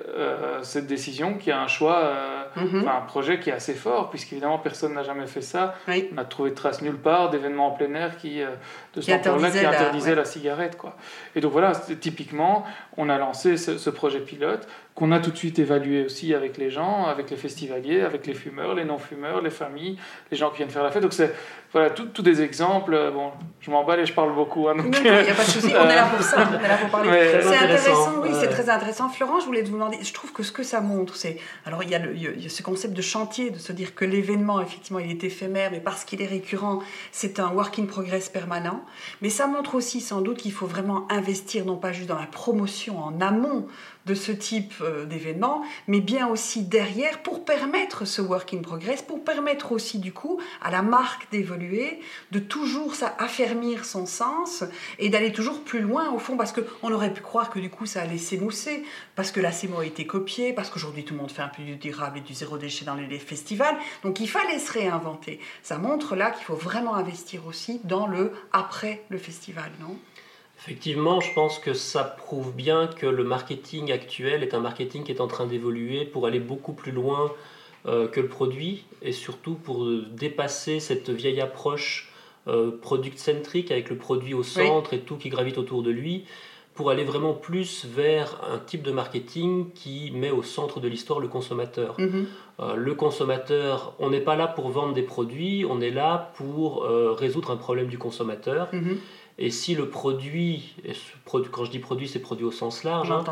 cette 0.64 0.88
décision 0.88 1.36
qui 1.36 1.52
a 1.52 1.62
un 1.62 1.68
choix 1.68 2.12
Mhm. 2.56 2.88
un 2.88 3.02
projet 3.02 3.40
qui 3.40 3.50
est 3.50 3.54
assez 3.54 3.74
fort, 3.74 4.10
puisqu'évidemment, 4.12 4.60
personne 4.60 4.94
n'a 4.94 5.04
jamais 5.04 5.26
fait 5.28 5.42
ça. 5.42 5.74
On 6.14 6.18
a 6.20 6.24
trouvé 6.26 6.52
de 6.52 6.56
traces 6.56 6.82
nulle 6.84 6.98
part 6.98 7.30
d'événements 7.32 7.68
en 7.68 7.72
plein 7.72 7.94
air 7.96 8.18
qui, 8.18 8.42
euh, 8.42 8.50
de 8.94 9.02
ce 9.02 9.10
là 9.10 9.18
qui 9.18 9.28
interdisaient 9.66 10.16
la, 10.16 10.26
cigarette. 10.26 10.78
Quoi. 10.78 10.96
Et 11.36 11.42
donc 11.42 11.52
voilà, 11.52 11.74
typiquement, 12.00 12.64
on 12.98 13.10
a 13.10 13.18
lancé 13.18 13.58
ce, 13.58 13.90
projet 13.90 14.20
pilote 14.20 14.68
qu'on 14.96 15.12
a 15.12 15.20
tout 15.20 15.32
de 15.32 15.38
suite 15.38 15.58
évalué 15.58 16.06
aussi 16.06 16.36
avec 16.36 16.58
les 16.58 16.70
gens, 16.70 17.06
avec 17.06 17.32
les 17.32 17.36
festivaliers, 17.36 18.02
avec 18.02 18.28
les 18.28 18.36
fumeurs, 18.36 18.76
les 18.76 18.86
non-fumeurs, 18.86 19.42
les 19.42 19.50
familles, 19.50 19.98
les 20.30 20.38
gens 20.38 20.52
qui 20.52 20.58
viennent 20.58 20.70
faire 20.70 20.84
la 20.84 20.92
fête. 20.92 21.02
Donc 21.02 21.14
c'est 21.14 21.34
voilà, 21.72 21.90
tous 21.90 22.22
des 22.22 22.44
exemples. 22.44 22.92
Bon, 23.12 23.32
je 23.60 23.72
m'emballe 23.72 24.02
et 24.02 24.06
je 24.06 24.14
parle 24.14 24.36
beaucoup. 24.36 24.68
Hein, 24.68 24.76
il 24.78 25.02
n'y 25.02 25.10
a 25.10 25.34
pas 25.34 25.44
de 25.44 25.50
souci, 25.50 25.74
on 25.76 25.90
est 25.90 25.96
là 25.96 26.06
pour 26.06 26.24
ça, 26.24 26.48
on 26.48 26.64
est 26.64 26.68
là 26.68 26.78
pour 26.78 26.90
parler. 26.90 27.10
C'est 27.42 27.58
intéressant, 27.58 28.22
oui, 28.22 28.30
c'est 28.40 28.50
très 28.50 28.70
intéressant. 28.70 29.10
Florent, 29.10 29.40
je 29.40 29.46
voulais 29.46 29.64
vous 29.64 29.74
demander, 29.74 29.98
je 30.02 30.14
trouve 30.14 30.32
que 30.32 30.44
ce 30.44 30.52
que 30.52 30.62
ça 30.62 30.82
montre, 30.82 31.16
c'est. 31.16 31.40
Alors 31.66 31.82
il 31.82 31.90
y, 31.90 31.96
a 31.96 32.00
le, 32.00 32.16
il 32.16 32.42
y 32.42 32.46
a 32.46 32.50
ce 32.50 32.62
concept 32.62 32.94
de 32.94 33.02
chantier, 33.02 33.50
de 33.50 33.58
se 33.58 33.72
dire 33.72 33.96
que 33.96 34.06
l'événement, 34.06 34.62
effectivement, 34.62 35.00
il 35.00 35.10
est 35.10 35.24
éphémère, 35.24 35.72
mais 35.72 35.80
parce 35.80 36.06
qu'il 36.06 36.22
est 36.22 36.28
récurrent, 36.28 36.80
c'est 37.12 37.40
un 37.40 37.50
work 37.50 37.80
in 37.80 37.86
progress 37.86 38.30
permanent. 38.30 38.83
Mais 39.22 39.30
ça 39.30 39.48
montre 39.48 39.76
aussi 39.76 40.02
sans 40.02 40.22
doute 40.22 40.38
qu'il 40.38 40.52
faut 40.52 40.68
vraiment 40.68 41.08
investir, 41.12 41.66
non 41.66 41.78
pas 41.78 41.92
juste 41.92 42.10
dans 42.10 42.20
la 42.20 42.28
promotion 42.28 43.00
en 43.00 43.20
amont 43.22 43.68
de 44.06 44.16
ce 44.16 44.32
type 44.32 44.74
euh, 44.82 45.06
d'événement, 45.06 45.64
mais 45.88 46.02
bien 46.02 46.28
aussi 46.28 46.64
derrière 46.64 47.22
pour 47.22 47.46
permettre 47.46 48.06
ce 48.06 48.22
work 48.22 48.54
in 48.54 48.62
progress, 48.62 49.02
pour 49.02 49.24
permettre 49.24 49.72
aussi 49.72 50.00
du 50.00 50.12
coup 50.12 50.40
à 50.62 50.72
la 50.72 50.82
marque 50.82 51.32
d'évoluer, 51.32 52.00
de 52.32 52.40
toujours 52.40 52.96
ça, 52.96 53.16
d'affermir 53.20 53.86
son 53.86 54.06
sens 54.06 54.64
et 55.00 55.10
d'aller 55.10 55.32
toujours 55.32 55.64
plus 55.64 55.80
loin 55.80 56.12
au 56.12 56.20
fond, 56.20 56.38
parce 56.38 56.54
qu'on 56.54 56.92
aurait 56.92 57.14
pu 57.14 57.22
croire 57.22 57.50
que 57.50 57.60
du 57.60 57.70
coup 57.70 57.86
ça 57.86 58.02
allait 58.02 58.18
s'émousser, 58.18 58.84
parce 59.16 59.32
que 59.32 59.40
la 59.40 59.52
CMO 59.52 59.80
a 59.80 59.86
été 59.86 60.06
copiée, 60.06 60.54
parce 60.54 60.70
qu'aujourd'hui 60.70 61.04
tout 61.04 61.14
le 61.14 61.20
monde 61.20 61.32
fait 61.32 61.42
un 61.42 61.48
peu 61.48 61.64
du 61.64 61.76
durable 61.76 62.20
et 62.20 62.22
du 62.22 62.34
zéro 62.34 62.58
déchet 62.58 62.86
dans 62.86 62.96
les 62.96 63.20
festivals, 63.20 63.78
donc 64.04 64.20
il 64.20 64.30
fallait 64.30 64.60
se 64.60 64.72
réinventer. 64.72 65.40
Ça 65.62 65.78
montre 65.78 66.16
là 66.16 66.32
qu'il 66.32 66.46
faut 66.46 66.56
vraiment 66.56 66.96
investir 66.96 67.46
aussi 67.48 67.80
dans 67.84 68.08
le 68.08 68.32
après 68.52 69.04
le 69.10 69.18
festival, 69.18 69.72
non? 69.80 69.98
Effectivement, 70.66 71.20
je 71.20 71.34
pense 71.34 71.60
que 71.60 71.74
ça 71.74 72.06
prouve 72.06 72.56
bien 72.56 72.88
que 72.88 73.06
le 73.06 73.26
marketing 73.26 73.92
actuel 73.92 74.44
est 74.44 74.54
un 74.54 74.62
marketing 74.62 75.04
qui 75.04 75.12
est 75.12 75.20
en 75.20 75.28
train 75.28 75.46
d'évoluer 75.46 76.06
pour 76.06 76.26
aller 76.26 76.40
beaucoup 76.40 76.72
plus 76.72 76.94
loin 76.94 77.34
euh, 77.86 78.08
que 78.08 78.22
le 78.22 78.30
produit 78.30 78.86
et 79.02 79.12
surtout 79.12 79.56
pour 79.56 79.86
dépasser 80.12 80.80
cette 80.80 81.10
vieille 81.10 81.42
approche 81.42 82.14
euh, 82.48 82.72
product-centrique 82.82 83.72
avec 83.72 83.90
le 83.90 83.98
produit 83.98 84.34
au 84.34 84.44
centre 84.44 84.94
et 84.94 85.00
tout 85.00 85.18
qui 85.18 85.28
gravite 85.28 85.58
autour 85.58 85.84
de 85.84 85.92
lui 85.92 86.24
pour 86.76 86.90
aller 86.90 87.04
vraiment 87.04 87.34
plus 87.34 87.86
vers 87.86 88.40
un 88.50 88.58
type 88.58 88.84
de 88.84 88.92
marketing 88.92 89.70
qui 89.76 90.12
met 90.16 90.32
au 90.32 90.44
centre 90.44 90.80
de 90.80 90.88
l'histoire 90.88 91.20
le 91.20 91.28
consommateur. 91.28 92.00
Mhm. 92.00 92.26
Euh, 92.62 92.76
le 92.76 92.96
consommateur, 92.96 93.96
on 94.00 94.12
n'est 94.12 94.22
pas 94.22 94.38
là 94.38 94.48
pour 94.48 94.70
vendre 94.70 94.94
des 94.94 95.04
produits, 95.04 95.66
on 95.70 95.82
est 95.82 95.92
là 95.92 96.32
pour 96.38 96.86
résoudre 96.86 97.52
un 97.52 97.58
problème 97.58 97.88
du 97.88 97.98
consommateur. 97.98 98.70
Mhm. 98.72 98.98
Et 99.40 99.50
si 99.50 99.74
le 99.74 99.90
produit, 99.90 100.76
quand 101.26 101.66
je 101.66 101.72
dis 101.72 101.80
produit, 101.80 102.08
c'est 102.08 102.20
produit 102.20 102.46
au 102.46 102.52
sens 102.52 102.84
large, 102.84 103.12
hein, 103.12 103.24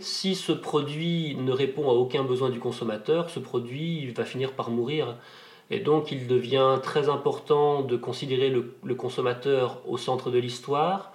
si 0.00 0.34
ce 0.34 0.52
produit 0.52 1.34
ne 1.36 1.50
répond 1.50 1.88
à 1.88 1.94
aucun 1.94 2.24
besoin 2.24 2.50
du 2.50 2.58
consommateur, 2.58 3.30
ce 3.30 3.38
produit 3.38 4.08
va 4.08 4.24
finir 4.24 4.52
par 4.52 4.70
mourir. 4.70 5.16
Et 5.70 5.80
donc 5.80 6.12
il 6.12 6.26
devient 6.26 6.78
très 6.82 7.08
important 7.08 7.82
de 7.82 7.96
considérer 7.96 8.50
le, 8.50 8.94
consommateur 8.94 9.80
au 9.86 9.96
centre 9.96 10.30
de 10.30 10.38
l'histoire, 10.38 11.12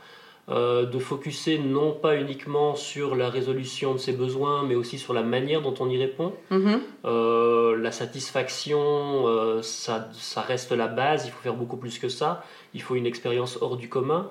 euh, 0.49 0.87
de 0.87 0.97
focuser 0.97 1.59
non 1.59 1.91
pas 1.91 2.15
uniquement 2.15 2.75
sur 2.75 3.15
la 3.15 3.29
résolution 3.29 3.93
de 3.93 3.99
ses 3.99 4.11
besoins, 4.11 4.63
mais 4.63 4.73
aussi 4.73 4.97
sur 4.97 5.13
la 5.13 5.21
manière 5.21 5.61
dont 5.61 5.75
on 5.79 5.87
y 5.87 5.97
répond. 5.97 6.33
Mm-hmm. 6.51 6.79
Euh, 7.05 7.77
la 7.77 7.91
satisfaction, 7.91 9.27
euh, 9.27 9.61
ça, 9.61 10.09
ça, 10.13 10.41
reste 10.41 10.71
la 10.71 10.87
base, 10.87 11.27
il 11.27 11.31
faut 11.31 11.41
faire 11.41 11.53
beaucoup 11.53 11.77
plus 11.77 11.99
que 11.99 12.09
ça 12.09 12.43
il 12.73 12.81
faut 12.81 12.95
une 12.95 13.05
expérience 13.05 13.59
hors 13.61 13.77
du 13.77 13.87
commun. 13.87 14.29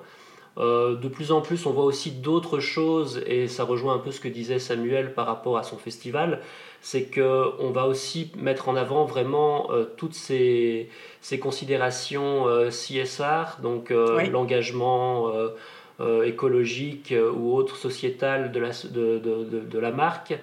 De 0.57 1.07
plus 1.07 1.31
en 1.31 1.41
plus, 1.41 1.65
on 1.65 1.71
voit 1.71 1.85
aussi 1.85 2.11
d'autres 2.11 2.59
choses, 2.59 3.23
et 3.25 3.47
ça 3.47 3.63
rejoint 3.63 3.95
un 3.95 3.99
peu 3.99 4.11
ce 4.11 4.19
que 4.19 4.27
disait 4.27 4.59
Samuel 4.59 5.13
par 5.13 5.25
rapport 5.25 5.57
à 5.57 5.63
son 5.63 5.77
festival, 5.77 6.41
c'est 6.81 7.05
qu'on 7.05 7.71
va 7.71 7.87
aussi 7.87 8.31
mettre 8.35 8.67
en 8.67 8.75
avant 8.75 9.05
vraiment 9.05 9.69
toutes 9.95 10.13
ces, 10.13 10.89
ces 11.21 11.39
considérations 11.39 12.47
CSR, 12.69 13.61
donc 13.61 13.91
l'engagement 13.91 15.31
écologique 16.23 17.13
ou 17.35 17.53
autre 17.53 17.75
sociétal 17.75 18.51
de 18.51 18.59
la, 18.59 18.69
de, 18.69 19.19
de, 19.19 19.59
de 19.59 19.79
la 19.79 19.91
marque, 19.91 20.33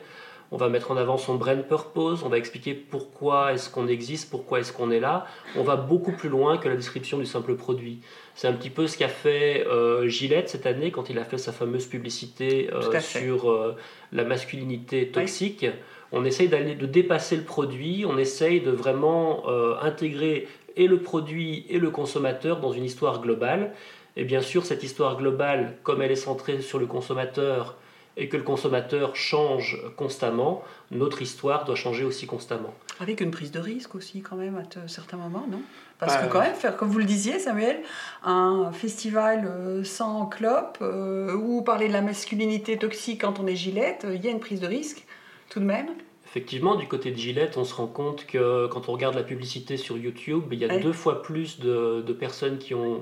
on 0.51 0.57
va 0.57 0.69
mettre 0.69 0.91
en 0.91 0.97
avant 0.97 1.19
son 1.19 1.35
brand 1.35 1.63
purpose, 1.63 2.23
on 2.25 2.29
va 2.29 2.39
expliquer 2.39 2.73
pourquoi 2.73 3.53
est-ce 3.53 3.69
qu'on 3.69 3.87
existe, 3.87 4.31
pourquoi 4.31 4.61
est-ce 4.61 4.73
qu'on 4.73 4.91
est 4.91 5.01
là. 5.01 5.27
On 5.57 5.63
va 5.63 5.77
beaucoup 5.77 6.13
plus 6.13 6.31
loin 6.31 6.57
que 6.57 6.69
la 6.69 6.77
description 6.77 7.19
du 7.19 7.27
simple 7.27 7.55
produit. 7.55 8.01
C'est 8.35 8.49
un 8.49 8.55
petit 8.55 8.71
peu 8.71 8.87
ce 8.87 8.97
qu'a 8.97 9.09
fait 9.09 9.67
euh, 9.67 10.09
Gillette 10.09 10.49
cette 10.49 10.65
année 10.65 10.91
quand 10.91 11.11
il 11.11 11.19
a 11.19 11.25
fait 11.25 11.39
sa 11.39 11.53
fameuse 11.53 11.87
publicité 11.87 12.71
euh, 12.73 13.01
sur 13.01 13.51
euh, 13.51 13.77
la 14.13 14.25
masculinité 14.25 15.09
toxique. 15.09 15.67
On 16.13 16.25
essaye 16.25 16.49
d'aller 16.49 16.75
de 16.75 16.87
dépasser 16.87 17.37
le 17.37 17.43
produit, 17.43 18.07
on 18.07 18.17
essaye 18.17 18.63
de 18.63 18.71
vraiment 18.71 19.47
intégrer 19.83 20.49
et 20.75 20.87
le 20.87 21.01
produit 21.01 21.67
et 21.69 21.79
le 21.79 21.91
consommateur 21.91 22.61
dans 22.61 22.73
une 22.73 22.85
histoire 22.85 23.21
globale. 23.21 23.73
Et 24.19 24.25
bien 24.25 24.41
sûr, 24.41 24.67
cette 24.67 24.83
histoire 24.83 25.17
globale, 25.17 25.77
comme 25.85 26.03
elle 26.03 26.11
est 26.11 26.17
centrée 26.17 26.61
sur 26.61 26.81
le 26.81 26.87
consommateur, 26.87 27.77
et 28.17 28.29
que 28.29 28.37
le 28.37 28.43
consommateur 28.43 29.15
change 29.15 29.81
constamment, 29.97 30.65
notre 30.91 31.23
histoire 31.23 31.65
doit 31.65 31.77
changer 31.77 32.03
aussi 32.03 32.27
constamment. 32.27 32.75
Avec 32.99 33.21
une 33.21 33.31
prise 33.31 33.53
de 33.53 33.61
risque 33.61 33.95
aussi 33.95 34.23
quand 34.23 34.35
même 34.35 34.57
à 34.57 34.89
certains 34.89 35.19
moments, 35.19 35.47
non? 35.49 35.63
Parce 36.01 36.17
que 36.17 36.27
quand 36.27 36.41
même, 36.41 36.55
faire, 36.55 36.77
comme 36.77 36.89
vous 36.89 36.99
le 36.99 37.05
disiez 37.05 37.39
Samuel, 37.39 37.81
un 38.25 38.73
festival 38.73 39.47
euh, 39.47 39.85
sans 39.85 40.27
clope 40.27 40.79
euh, 40.83 41.33
ou 41.35 41.63
parler 41.63 41.87
de 41.87 41.93
la 41.93 42.03
masculinité 42.03 42.77
toxique 42.77 43.21
quand 43.21 43.39
on 43.39 43.47
est 43.47 43.57
gilette, 43.57 44.05
il 44.13 44.25
y 44.25 44.27
a 44.27 44.33
une 44.33 44.41
prise 44.41 44.61
de 44.61 44.67
risque 44.67 45.05
tout 45.49 45.61
de 45.61 45.65
même? 45.65 45.87
Effectivement, 46.27 46.75
du 46.75 46.87
côté 46.87 47.11
de 47.11 47.17
Gillette, 47.17 47.57
on 47.57 47.65
se 47.65 47.75
rend 47.75 47.87
compte 47.87 48.27
que 48.27 48.67
quand 48.67 48.89
on 48.89 48.93
regarde 48.93 49.15
la 49.15 49.23
publicité 49.23 49.77
sur 49.79 49.97
YouTube, 49.97 50.45
il 50.53 50.59
y 50.59 50.65
a 50.65 50.79
deux 50.79 50.93
fois 50.93 51.23
plus 51.23 51.59
de, 51.59 52.03
de 52.03 52.13
personnes 52.13 52.59
qui 52.59 52.75
ont, 52.75 53.01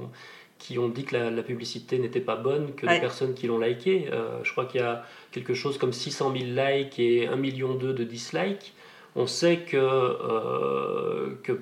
qui 0.58 0.78
ont 0.78 0.88
dit 0.88 1.04
que 1.04 1.16
la, 1.16 1.42
publicité 1.42 1.98
n'était 1.98 2.20
pas 2.20 2.36
bonne 2.36 2.74
que 2.74 2.86
les 2.86 2.98
personnes 2.98 3.34
qui 3.34 3.46
l'ont 3.46 3.58
liké. 3.58 4.08
Euh, 4.12 4.38
je 4.42 4.52
crois 4.52 4.64
qu'il 4.64 4.80
y 4.80 4.84
a 4.84 5.04
quelque 5.30 5.54
chose 5.54 5.78
comme 5.78 5.92
600 5.92 6.32
000 6.36 6.44
likes 6.56 6.98
et 6.98 7.28
1 7.28 7.36
million 7.36 7.74
de 7.74 7.92
dislikes. 8.04 8.72
On 9.14 9.26
sait 9.26 9.58
que, 9.58 9.76
euh, 9.76 11.34
que, 11.42 11.52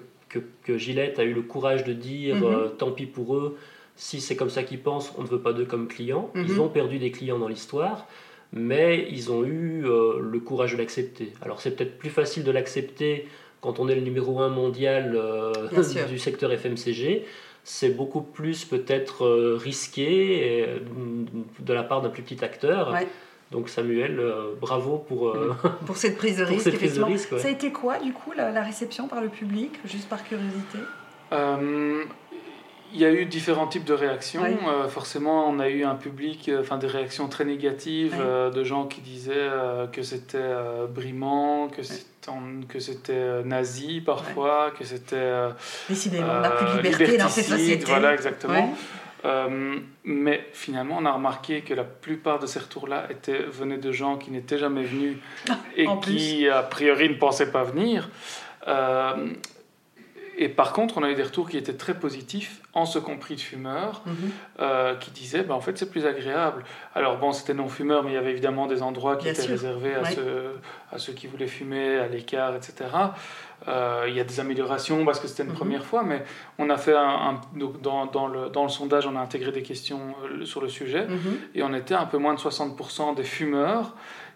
que, 0.65 0.79
Gillette 0.79 1.19
a 1.19 1.25
eu 1.25 1.33
le 1.33 1.43
courage 1.43 1.85
de 1.85 1.93
dire 1.93 2.37
mhm. 2.37 2.45
euh, 2.45 2.69
tant 2.69 2.91
pis 2.91 3.07
pour 3.07 3.37
eux, 3.37 3.57
si 3.97 4.21
c'est 4.21 4.35
comme 4.37 4.51
ça 4.51 4.65
qu'ils 4.65 4.81
pensent, 4.81 5.13
on 5.19 5.23
ne 5.23 5.29
veut 5.29 5.41
pas 5.41 5.53
d'eux 5.53 5.67
comme 5.67 5.87
clients. 5.87 6.31
Mhm. 6.35 6.47
Ils 6.49 6.61
ont 6.61 6.69
perdu 6.69 6.99
des 6.99 7.11
clients 7.11 7.39
dans 7.39 7.49
l'histoire, 7.49 8.07
mais 8.53 9.07
ils 9.11 9.31
ont 9.31 9.45
eu 9.45 9.83
le 9.83 10.41
courage 10.41 10.73
de 10.73 10.79
l'accepter. 10.79 11.33
Alors 11.43 11.61
c'est 11.61 11.77
peut-être 11.77 11.99
plus 11.99 12.11
facile 12.11 12.45
de 12.45 12.51
l'accepter 12.51 13.29
quand 13.61 13.79
on 13.79 13.89
est 13.89 13.95
le 13.95 14.03
numéro 14.03 14.41
un 14.41 14.49
mondial 14.49 15.19
du 16.09 16.19
secteur 16.19 16.53
FMCG 16.53 17.25
c'est 17.65 17.89
beaucoup 17.89 18.21
plus 18.21 18.67
peut-être 18.67 19.25
euh, 19.25 19.59
risqué 19.61 20.67
euh, 20.69 20.79
de 21.61 21.73
la 21.73 21.83
part 21.83 22.03
d'un 22.03 22.11
plus 22.11 22.23
petit 22.23 22.45
acteur. 22.45 22.95
Donc 23.51 23.71
Samuel, 23.71 24.21
euh, 24.21 24.53
bravo 24.61 24.99
pour, 24.99 25.35
pour 25.87 25.97
cette 25.97 26.17
prise 26.17 26.37
de 26.39 26.45
risque. 26.45 26.71
Prise 26.77 27.01
Ça 27.39 27.49
a 27.49 27.51
été 27.51 27.73
quoi 27.73 27.99
du 27.99 28.13
coup 28.13 28.33
la, 28.33 28.63
réception 28.63 29.09
par 29.09 29.23
le 29.23 29.29
public, 29.29 29.81
juste 29.87 30.09
par 30.09 30.23
curiosité? 30.25 30.79
Il 32.93 33.01
y 33.01 33.05
a 33.05 33.11
eu 33.11 33.25
différents 33.25 33.67
types 33.67 33.85
de 33.85 33.95
réactions. 33.95 34.43
forcément, 34.89 35.49
on 35.49 35.59
a 35.59 35.69
eu 35.69 35.85
un 35.85 35.95
public, 35.97 36.51
enfin 36.61 36.79
des 36.79 36.87
réactions 36.87 37.29
très 37.29 37.45
négatives 37.45 38.17
de 38.17 38.65
gens 38.65 38.87
qui 38.87 39.01
disaient 39.01 39.51
que 39.93 40.03
c'était 40.03 40.55
brimant, 40.89 41.69
que 41.69 41.83
c'était 41.83 42.15
que 42.69 42.79
c'était 42.79 43.13
euh, 43.13 43.43
nazi 43.45 44.01
parfois, 44.01 44.73
que 44.79 44.85
c'était. 44.85 45.17
Euh, 45.17 45.51
Décidément, 45.89 46.33
on 46.37 46.41
n'a 46.41 46.51
plus 46.51 46.67
de 46.67 46.71
euh, 46.71 46.83
liberté 46.83 47.17
dans 47.19 47.29
cette 47.29 47.47
société. 47.47 47.85
Voilà, 47.87 48.15
exactement. 48.15 48.75
mais 50.05 50.47
finalement, 50.53 50.97
on 50.99 51.07
a 51.07 51.13
remarqué 51.13 51.63
que 51.63 51.75
la 51.75 51.85
plupart 51.85 52.39
de 52.39 52.47
ces 52.47 52.59
retours-là 52.59 53.09
venaient 53.51 53.79
de 53.79 53.93
gens 53.93 54.17
qui 54.17 54.31
n'étaient 54.31 54.59
jamais 54.59 54.85
venus 54.85 55.17
et 55.77 55.87
qui, 56.03 56.49
a 56.49 56.63
priori, 56.63 57.09
ne 57.09 57.15
pensaient 57.15 57.51
pas 57.51 57.65
venir. 57.65 58.09
Et 60.37 60.49
par 60.49 60.73
contre, 60.73 60.99
on 60.99 61.03
a 61.03 61.11
eu 61.11 61.15
des 61.15 61.23
retours 61.23 61.49
qui 61.49 61.57
étaient 61.57 61.75
très 61.75 61.95
positifs 61.95 62.61
en 62.73 62.87
ce 62.87 62.99
compris 62.99 63.37
de 63.37 63.41
fumeurs, 63.41 64.03
mhm. 64.07 64.15
euh, 64.61 64.95
qui 64.97 65.11
disaient 65.11 65.43
bah, 65.43 65.55
en 65.55 65.61
fait 65.61 65.79
c'est 65.79 65.91
plus 65.91 66.07
agréable. 66.07 66.65
Alors 66.95 67.19
bon, 67.19 67.33
c'était 67.33 67.55
non-fumeurs, 67.55 68.03
mais 68.03 68.11
il 68.11 68.15
y 68.15 68.19
avait 68.19 68.33
évidemment 68.33 68.67
des 68.67 68.83
endroits 68.83 69.17
qui 69.17 69.29
étaient 69.29 69.47
réservés 69.47 69.95
à, 69.95 70.05
ceux, 70.11 70.59
à 70.93 70.99
ceux 70.99 71.13
qui 71.13 71.27
voulaient 71.27 71.47
fumer, 71.47 71.99
à 71.99 72.09
l'écart, 72.09 72.55
etc. 72.57 72.91
Euh, 73.69 74.07
il 74.09 74.15
y 74.15 74.21
a 74.21 74.25
des 74.25 74.41
améliorations 74.41 75.05
parce 75.05 75.21
que 75.21 75.29
c'était 75.29 75.45
une 75.45 75.51
mhm. 75.51 75.57
première 75.57 75.85
fois, 75.85 76.03
mais 76.03 76.25
on 76.59 76.69
a 76.69 76.77
fait 76.77 76.95
un, 76.97 77.41
dans, 77.83 78.07
dans, 78.07 78.27
le, 78.27 78.51
dans, 78.51 78.65
le, 78.65 78.69
sondage, 78.69 79.07
on 79.07 79.17
a 79.17 79.21
intégré 79.21 79.53
des 79.53 79.63
questions 79.63 80.15
euh, 80.25 80.45
sur 80.45 80.61
le 80.61 80.69
sujet, 80.69 81.07
mhm. 81.07 81.39
et 81.55 81.63
on 81.63 81.73
était 81.73 81.95
un 81.95 82.07
peu 82.07 82.19
moins 82.19 82.35
de 82.35 82.41
60% 82.41 83.15
des 83.15 83.25
fumeurs 83.25 83.95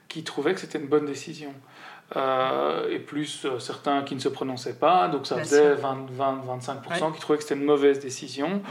qui 0.08 0.24
trouvaient 0.24 0.54
que 0.54 0.60
c'était 0.60 0.78
une 0.78 0.86
bonne 0.86 1.04
décision. 1.04 1.52
Euh, 2.16 2.88
et 2.88 3.00
plus 3.00 3.44
euh, 3.44 3.58
certains 3.58 4.00
qui 4.00 4.14
ne 4.14 4.20
se 4.20 4.30
prononçaient 4.30 4.78
pas. 4.78 5.08
Donc 5.08 5.26
ça 5.26 5.36
faisait 5.38 5.74
20-25% 5.74 7.12
qui 7.12 7.20
trouvaient 7.20 7.36
que 7.36 7.42
c'était 7.42 7.54
une 7.54 7.66
mauvaise 7.66 8.00
décision. 8.00 8.62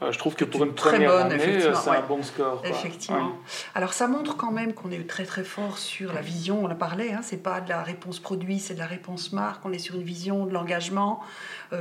Euh, 0.00 0.12
je 0.12 0.18
trouve 0.18 0.36
que 0.36 0.44
pour 0.44 0.62
une, 0.64 0.74
première 0.74 1.16
année, 1.16 1.60
c'est 1.60 1.90
un 1.90 2.02
bon 2.02 2.22
score. 2.22 2.62
Effectivement. 2.64 3.32
Alors 3.74 3.92
ça 3.92 4.06
montre 4.06 4.36
quand 4.36 4.52
même 4.52 4.74
qu'on 4.74 4.92
est 4.92 5.08
très 5.08 5.24
très 5.24 5.42
fort 5.42 5.78
sur 5.78 6.12
la 6.12 6.20
vision, 6.20 6.64
on 6.64 6.70
en 6.70 6.76
parlait, 6.76 7.12
hein, 7.12 7.20
c'est 7.22 7.42
pas 7.42 7.60
de 7.60 7.68
la 7.68 7.82
réponse 7.82 8.20
produit, 8.20 8.60
c'est 8.60 8.74
de 8.74 8.78
la 8.78 8.86
réponse 8.86 9.32
marque, 9.32 9.64
on 9.66 9.72
est 9.72 9.78
sur 9.78 9.96
une 9.96 10.04
vision 10.04 10.46
de 10.46 10.52
l'engagement, 10.52 11.20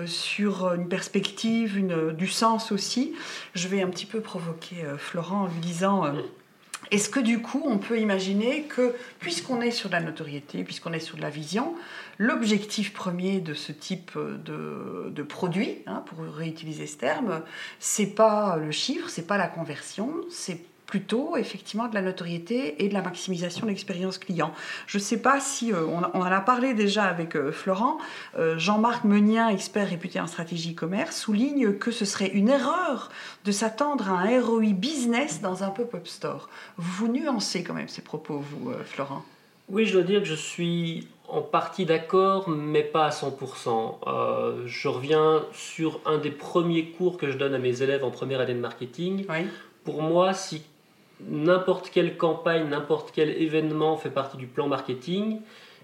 sur 0.07 0.73
une 0.73 0.87
perspective, 0.87 1.77
une, 1.77 2.11
du 2.11 2.27
sens 2.27 2.71
aussi. 2.71 3.13
Je 3.53 3.67
vais 3.67 3.83
un 3.83 3.89
petit 3.89 4.07
peu 4.07 4.19
provoquer 4.19 4.83
Florent 4.97 5.41
en 5.41 5.47
lui 5.47 5.59
disant... 5.59 6.11
Est-ce 6.91 7.09
que 7.09 7.19
du 7.19 7.41
coup, 7.41 7.63
on 7.65 7.77
peut 7.77 7.99
imaginer 7.99 8.63
que, 8.63 8.95
puisqu'on 9.19 9.61
est 9.61 9.71
sur 9.71 9.89
la 9.89 9.99
notoriété, 9.99 10.63
puisqu'on 10.63 10.93
est 10.93 10.99
sur 10.99 11.17
la 11.17 11.29
vision, 11.29 11.75
l'objectif 12.17 12.93
premier 12.93 13.39
de 13.39 13.53
ce 13.53 13.71
type 13.71 14.17
de, 14.17 15.09
de 15.09 15.23
produit, 15.23 15.79
hein, 15.87 16.03
pour 16.05 16.19
réutiliser 16.19 16.87
ce 16.87 16.97
terme, 16.97 17.41
c'est 17.79 18.15
pas 18.15 18.57
le 18.57 18.71
chiffre, 18.71 19.09
c'est 19.09 19.27
pas 19.27 19.37
la 19.37 19.47
conversion, 19.47 20.13
c'est 20.29 20.59
plutôt 20.93 21.37
effectivement 21.37 21.87
de 21.87 21.95
la 21.95 22.03
notoriété 22.03 22.85
et 22.85 22.87
de 22.87 22.93
la 22.93 23.01
maximisation 23.01 23.65
de 23.65 23.71
l'expérience 23.71 24.19
client. 24.19 24.53
Je 24.85 24.99
ne 24.99 25.01
sais 25.01 25.17
pas 25.17 25.39
si, 25.39 25.73
euh, 25.73 25.87
on, 25.87 26.03
en 26.03 26.21
a 26.21 26.39
parlé 26.39 26.75
déjà 26.75 27.05
avec 27.05 27.35
euh, 27.35 27.51
Florent, 27.51 27.97
euh, 28.37 28.59
Jean-Marc 28.59 29.03
Meunien, 29.03 29.49
expert 29.49 29.89
réputé 29.89 30.19
en 30.19 30.27
stratégie 30.27 30.75
commerce, 30.75 31.17
souligne 31.17 31.73
que 31.79 31.89
ce 31.89 32.05
serait 32.05 32.27
une 32.27 32.47
erreur 32.47 33.09
de 33.43 33.51
s'attendre 33.51 34.07
à 34.07 34.19
un 34.19 34.39
ROI 34.39 34.73
business 34.73 35.41
dans 35.41 35.63
un 35.63 35.69
pop-up 35.69 36.05
store. 36.05 36.47
Vous 36.77 37.07
nuancez 37.07 37.63
quand 37.63 37.73
même 37.73 37.89
ces 37.89 38.03
propos, 38.03 38.37
vous, 38.37 38.71
Florent 38.85 39.25
Oui, 39.69 39.87
je 39.87 39.93
dois 39.93 40.03
dire 40.03 40.19
que 40.19 40.27
je 40.27 40.35
suis 40.35 41.07
en 41.27 41.41
partie 41.41 41.87
d'accord, 41.87 42.49
mais 42.49 42.83
pas 42.83 43.07
à 43.07 43.09
100%. 43.09 44.67
je 44.67 44.87
reviens 44.87 45.43
sur 45.53 46.01
un 46.05 46.19
des 46.19 46.29
premiers 46.29 46.89
cours 46.91 47.17
que 47.17 47.31
je 47.31 47.37
donne 47.39 47.55
à 47.55 47.57
mes 47.57 47.81
élèves 47.81 48.03
en 48.03 48.11
première 48.11 48.41
année 48.41 48.53
de 48.53 48.59
marketing. 48.59 49.25
Pour 49.83 50.03
moi, 50.03 50.33
si 50.33 50.61
n'importe 51.27 51.89
quelle 51.89 52.17
campagne, 52.17 52.69
n'importe 52.69 53.11
quel 53.13 53.29
événement 53.29 53.97
fait 53.97 54.09
partie 54.09 54.37
du 54.37 54.47
plan 54.47 54.67
marketing, 54.67 55.39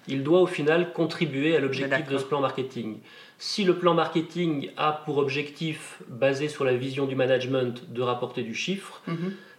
il 0.07 0.23
doit 0.23 0.41
au 0.41 0.47
final 0.47 0.91
contribuer 0.93 1.55
à 1.55 1.59
l'objectif 1.59 2.07
de 2.07 2.17
ce 2.17 2.23
plan 2.23 2.41
marketing. 2.41 2.97
Si 3.37 3.63
le 3.63 3.75
plan 3.75 3.93
marketing 3.93 4.69
a 4.75 4.91
pour 4.91 5.17
objectif, 5.17 6.01
basé 6.07 6.47
sur 6.49 6.65
la 6.65 6.75
vision 6.75 7.05
du 7.05 7.15
management, 7.15 7.91
de 7.91 8.01
rapporter 8.01 8.43
du 8.43 8.53
chiffre, 8.53 9.01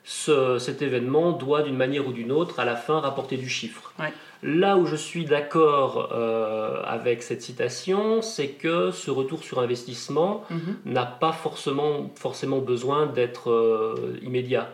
cet 0.05 0.83
événement 0.83 1.33
doit 1.33 1.63
d'une 1.63 1.77
manière 1.77 2.07
ou 2.07 2.13
d'une 2.13 2.33
autre 2.33 2.61
à 2.61 2.65
la 2.65 2.77
fin 2.77 3.01
rapporter 3.01 3.37
du 3.37 3.49
chiffre. 3.49 3.93
Là 4.43 4.79
où 4.79 4.87
je 4.87 4.97
suis 4.97 5.27
d'accord 5.27 6.11
euh, 6.13 6.83
avec 6.87 7.23
cette 7.23 7.43
citation, 7.43 8.23
c'est 8.23 8.49
que 8.49 8.91
ce 8.91 9.11
retour 9.11 9.45
sur 9.45 9.61
investissement 9.61 10.45
mhm. 10.49 10.77
n'a 10.87 11.05
pas 11.05 11.33
forcément, 11.33 12.11
forcément 12.15 12.59
besoin 12.59 13.07
d'être 13.07 13.51
euh, 13.51 14.19
immédiat. 14.23 14.71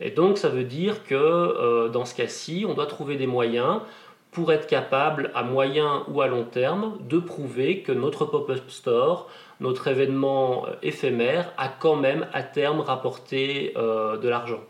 Et 0.00 0.10
donc, 0.10 0.36
ça 0.36 0.50
veut 0.50 0.64
dire 0.64 1.04
que 1.04 1.14
euh, 1.14 1.88
dans 1.88 2.04
ce 2.04 2.14
cas-ci, 2.14 2.66
on 2.68 2.74
doit 2.74 2.86
trouver 2.86 3.16
des 3.16 3.26
moyens 3.26 3.80
pour 4.30 4.52
être 4.52 4.66
capable, 4.66 5.30
à 5.34 5.42
moyen 5.42 6.04
ou 6.08 6.20
à 6.20 6.28
long 6.28 6.44
terme, 6.44 6.98
de 7.08 7.18
prouver 7.18 7.82
que 7.82 7.92
notre 7.92 8.24
pop-up 8.24 8.62
store, 8.68 9.28
notre 9.60 9.88
événement 9.88 10.66
euh, 10.66 10.72
éphémère, 10.82 11.52
a 11.56 11.68
quand 11.68 11.96
même 11.96 12.26
à 12.32 12.42
terme 12.42 12.80
rapporté 12.80 13.72
euh, 13.76 14.16
de 14.16 14.28
l'argent. 14.28 14.60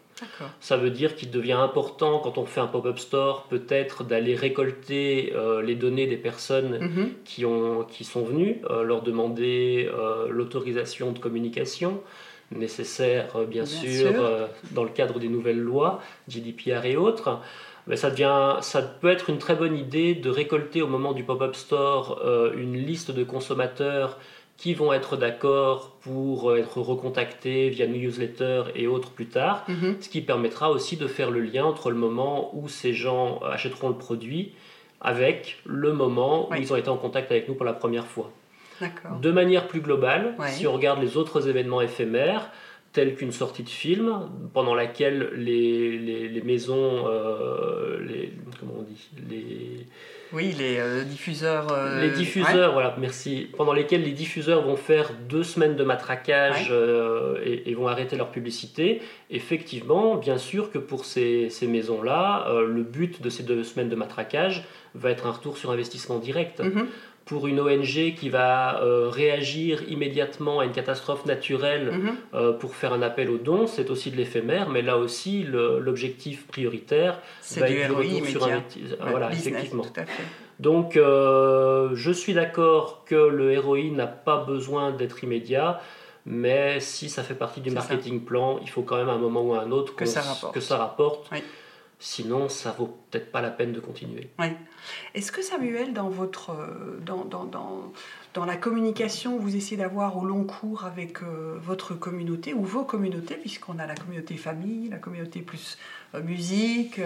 Ça 0.60 0.76
veut 0.76 0.90
dire 0.90 1.16
qu'il 1.16 1.30
devient 1.30 1.52
important 1.52 2.18
quand 2.18 2.36
on 2.36 2.44
fait 2.44 2.60
un 2.60 2.66
pop-up 2.66 2.98
store 2.98 3.44
peut-être 3.44 4.04
d'aller 4.04 4.34
récolter 4.34 5.32
les 5.64 5.74
données 5.76 6.06
des 6.06 6.18
personnes 6.18 6.76
mm-hmm. 6.76 7.08
qui, 7.24 7.46
ont, 7.46 7.84
qui 7.84 8.04
sont 8.04 8.22
venues, 8.24 8.60
leur 8.68 9.00
demander 9.00 9.90
l'autorisation 10.28 11.12
de 11.12 11.18
communication, 11.18 12.02
nécessaires, 12.52 13.36
euh, 13.36 13.46
bien, 13.46 13.64
sûr, 13.64 14.12
euh, 14.14 14.46
dans 14.72 14.84
le 14.84 14.90
cadre 14.90 15.18
des 15.18 15.28
nouvelles 15.28 15.60
lois, 15.60 16.02
GDPR 16.28 16.84
et 16.84 16.96
autres. 16.96 17.40
Mais 17.86 17.96
ça, 17.96 18.10
devient, 18.10 18.56
ça 18.60 18.82
peut 18.82 19.10
être 19.10 19.30
une 19.30 19.38
très 19.38 19.54
bonne 19.54 19.76
idée 19.76 20.14
de 20.14 20.30
récolter 20.30 20.82
au 20.82 20.86
moment 20.86 21.12
du 21.12 21.24
pop-up 21.24 21.54
store 21.56 22.20
euh, 22.24 22.52
une 22.56 22.76
liste 22.76 23.10
de 23.10 23.24
consommateurs 23.24 24.18
qui 24.56 24.74
vont 24.74 24.92
être 24.92 25.16
d'accord 25.16 25.96
pour 26.02 26.54
être 26.54 26.82
recontactés 26.82 27.70
via 27.70 27.86
newsletter 27.86 28.64
et 28.74 28.86
autres 28.86 29.10
plus 29.10 29.26
tard, 29.26 29.64
mhm. 29.68 29.96
ce 30.00 30.08
qui 30.10 30.20
permettra 30.20 30.70
aussi 30.70 30.98
de 30.98 31.06
faire 31.06 31.30
le 31.30 31.40
lien 31.40 31.64
entre 31.64 31.90
le 31.90 31.96
moment 31.96 32.54
où 32.54 32.68
ces 32.68 32.92
gens 32.92 33.38
achèteront 33.38 33.88
le 33.88 33.94
produit 33.94 34.52
avec 35.00 35.62
le 35.64 35.94
moment 35.94 36.50
où 36.50 36.54
ils 36.56 36.72
ont 36.74 36.76
été 36.76 36.90
en 36.90 36.98
contact 36.98 37.30
avec 37.30 37.48
nous 37.48 37.54
pour 37.54 37.64
la 37.64 37.72
première 37.72 38.06
fois. 38.06 38.30
De 39.20 39.30
manière 39.30 39.66
plus 39.66 39.80
globale, 39.80 40.34
si 40.48 40.66
on 40.66 40.72
regarde 40.72 41.00
les 41.00 41.16
autres 41.16 41.48
événements 41.48 41.80
éphémères, 41.80 42.50
tels 42.92 43.14
qu'une 43.14 43.33
sortie 43.33 43.62
de 43.62 43.68
film, 43.68 44.29
pendant 44.53 44.74
laquelle 44.74 45.31
les, 45.37 45.96
les, 46.29 46.42
maisons, 46.42 47.07
euh, 47.07 48.00
les, 48.05 48.33
comment 48.59 48.74
on 48.81 48.83
dit, 48.83 49.09
les... 49.31 49.87
Oui, 50.33 50.55
les 50.59 50.79
euh, 50.79 51.05
diffuseurs. 51.05 51.72
Euh, 51.72 52.00
les 52.00 52.11
diffuseurs, 52.11 52.72
voilà, 52.72 52.96
merci. 53.00 53.48
Pendant 53.57 53.72
lesquels 53.72 54.03
les 54.03 54.12
diffuseurs 54.12 54.62
vont 54.62 54.76
faire 54.76 55.12
deux 55.29 55.42
semaines 55.42 55.76
de 55.76 55.83
matraquage 55.83 56.72
et, 57.44 57.70
et, 57.70 57.74
vont 57.74 57.88
arrêter 57.88 58.16
leur 58.16 58.31
publicité. 58.31 59.03
Effectivement, 59.31 60.16
bien 60.16 60.38
sûr 60.38 60.70
que 60.70 60.79
pour 60.79 61.05
ces, 61.05 61.48
ces 61.50 61.66
maisons-là, 61.66 62.46
le 62.64 62.83
but 62.83 63.22
de 63.22 63.31
ces 63.31 63.42
deux 63.42 63.64
semaines 63.64 63.88
de 63.88 63.96
matraquage 63.96 64.64
va 64.94 65.11
être 65.11 65.26
un 65.26 65.33
retour 65.33 65.57
sur 65.57 65.70
investissement 65.70 66.18
direct. 66.18 66.61
Mm-hmm 66.61 66.87
pour 67.24 67.46
une 67.46 67.61
ONG 67.61 68.14
qui 68.16 68.28
va 68.28 68.83
euh, 68.83 69.09
réagir 69.09 69.83
immédiatement 69.88 70.61
à 70.61 70.64
une 70.64 70.72
catastrophe 70.72 71.26
naturelle 71.26 71.92
mhm. 71.92 72.16
euh, 72.35 72.52
pour 72.52 72.74
faire 72.74 72.92
un 72.92 73.02
appel 73.02 73.30
aux 73.30 73.38
dons, 73.38 73.66
c'est 73.66 73.90
aussi 73.90 74.11
de 74.11 74.16
l'éphémère, 74.16 74.68
mais 74.68 74.83
là 74.83 74.98
aussi 74.98 75.44
l'objectif 75.44 76.46
prioritaire 76.46 77.20
va 77.56 77.68
être 77.68 77.88
le 77.88 77.94
retour 77.94 78.26
sur 78.26 78.44
un 78.46 78.62
voilà, 79.11 79.33
effectivement. 79.33 79.87
Donc 80.59 80.96
euh, 80.96 81.90
je 81.94 82.11
suis 82.11 82.35
d'accord 82.35 83.04
que 83.06 83.14
le 83.14 83.59
ROI 83.59 83.90
n'a 83.92 84.06
pas 84.06 84.44
besoin 84.44 84.90
d'être 84.90 85.24
immédiat, 85.24 85.80
mais 86.26 86.80
si 86.80 87.09
ça 87.09 87.22
fait 87.22 87.35
partie 87.35 87.61
du 87.61 87.70
marketing 87.70 88.24
plan, 88.24 88.59
il 88.61 88.68
faut 88.68 88.83
quand 88.83 88.96
même 88.96 89.09
à 89.09 89.12
un 89.12 89.18
moment 89.18 89.42
ou 89.42 89.54
à 89.54 89.62
un 89.62 89.70
autre 89.70 89.94
que, 89.94 90.04
ça 90.04 90.20
rapporte. 90.20 90.54
Que 90.54 90.61
ça 90.61 90.76
rapporte. 90.76 91.30
Sinon, 92.02 92.48
ça 92.48 92.72
vaut 92.72 92.98
peut-être 93.10 93.30
pas 93.30 93.42
la 93.42 93.50
peine 93.50 93.72
de 93.72 93.80
continuer. 93.80 94.30
Oui. 94.38 94.46
Est-ce 95.14 95.30
que 95.30 95.42
Samuel, 95.42 95.92
dans 95.92 96.08
votre 96.08 96.50
euh, 96.52 96.98
dans, 97.04 97.26
dans, 97.26 97.44
dans, 97.44 98.44
la 98.46 98.56
communication, 98.56 99.38
vous 99.38 99.54
essayez 99.54 99.76
d'avoir 99.76 100.16
au 100.16 100.24
long 100.24 100.44
cours 100.44 100.86
avec 100.86 101.22
euh, 101.22 101.58
votre 101.60 101.94
communauté 101.94 102.54
ou 102.54 102.64
vos 102.64 102.84
communautés, 102.84 103.34
puisqu'on 103.34 103.78
a 103.78 103.86
la 103.86 103.94
communauté 103.94 104.38
famille, 104.38 104.88
la 104.88 104.96
communauté 104.96 105.42
plus 105.42 105.76
euh, 106.14 106.22
musique. 106.22 106.98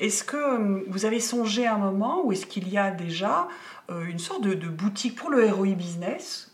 est-ce 0.00 0.24
que 0.24 0.90
vous 0.90 1.04
avez 1.04 1.20
songé 1.20 1.66
à 1.66 1.76
un 1.76 1.78
moment 1.78 2.26
ou 2.26 2.32
est-ce 2.32 2.46
qu'il 2.46 2.68
y 2.68 2.78
a 2.78 2.90
déjà 2.90 3.46
une 3.88 4.18
sorte 4.18 4.42
de, 4.42 4.54
de 4.54 4.68
boutique 4.68 5.16
pour 5.16 5.30
le 5.30 5.46
ROI 5.46 5.74
business 5.74 6.51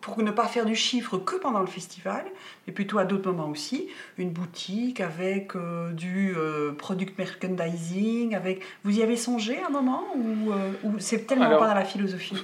pour, 0.00 0.22
ne 0.22 0.30
pas 0.30 0.46
faire 0.46 0.64
du 0.64 0.74
chiffre 0.74 1.18
que 1.18 1.36
pendant 1.36 1.60
le 1.60 1.66
festival, 1.66 2.24
mais 2.66 2.72
plutôt 2.72 2.98
à 2.98 3.04
d'autres 3.04 3.30
moments 3.30 3.50
aussi, 3.50 3.88
une 4.18 4.30
boutique 4.30 5.00
avec 5.00 5.54
euh, 5.54 5.92
du 5.92 6.34
euh, 6.36 6.72
product 6.72 7.18
merchandising, 7.18 8.34
avec... 8.34 8.62
Vous 8.84 8.98
y 8.98 9.02
avez 9.02 9.16
songé 9.16 9.58
à 9.60 9.66
un 9.66 9.70
moment 9.70 10.04
ou, 10.16 10.52
euh, 10.52 10.90
c'est 10.98 11.26
tellement 11.26 11.58
pas 11.58 11.68
dans 11.68 11.74
la 11.74 11.84
philosophie? 11.84 12.36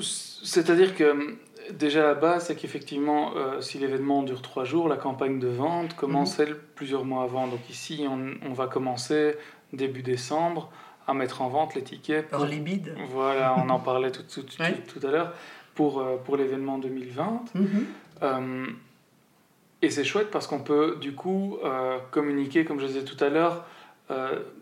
C'est-à-dire 0.00 0.96
que 0.96 1.36
déjà 1.72 2.02
la 2.02 2.14
base, 2.14 2.46
c'est 2.46 2.56
qu'effectivement, 2.56 3.32
si 3.60 3.78
l'événement 3.78 4.22
dure 4.22 4.42
trois 4.42 4.64
jours, 4.64 4.88
la 4.88 4.96
campagne 4.96 5.38
de 5.38 5.48
vente 5.48 5.94
commence 5.94 6.38
mhm. 6.38 6.46
elle 6.46 6.56
plusieurs 6.74 7.04
mois 7.04 7.24
avant. 7.24 7.46
Donc 7.46 7.70
ici, 7.70 8.06
on, 8.08 8.52
va 8.52 8.66
commencer 8.66 9.36
début 9.72 10.02
décembre 10.02 10.70
à 11.06 11.14
mettre 11.14 11.42
en 11.42 11.48
vente 11.48 11.74
les 11.74 11.82
tickets. 11.82 12.28
Pour... 12.28 12.46
bid. 12.46 12.94
Voilà, 13.10 13.54
on 13.58 13.68
en 13.68 13.78
parlait 13.78 14.10
tout, 14.10 14.22
tout, 14.22 14.42
tout 14.42 15.06
à 15.06 15.10
l'heure 15.10 15.32
pour, 15.74 16.00
euh, 16.00 16.16
pour 16.24 16.36
l'événement 16.36 16.78
2020. 16.78 17.44
Mhm. 17.54 17.86
Euh, 18.22 18.66
et 19.82 19.90
c'est 19.90 20.04
chouette 20.04 20.30
parce 20.30 20.46
qu'on 20.46 20.60
peut 20.60 20.96
du 21.00 21.14
coup 21.14 21.58
euh, 21.64 21.98
communiquer, 22.10 22.64
comme 22.64 22.80
je 22.80 22.86
disais 22.86 23.04
tout 23.04 23.22
à 23.22 23.28
l'heure, 23.28 23.64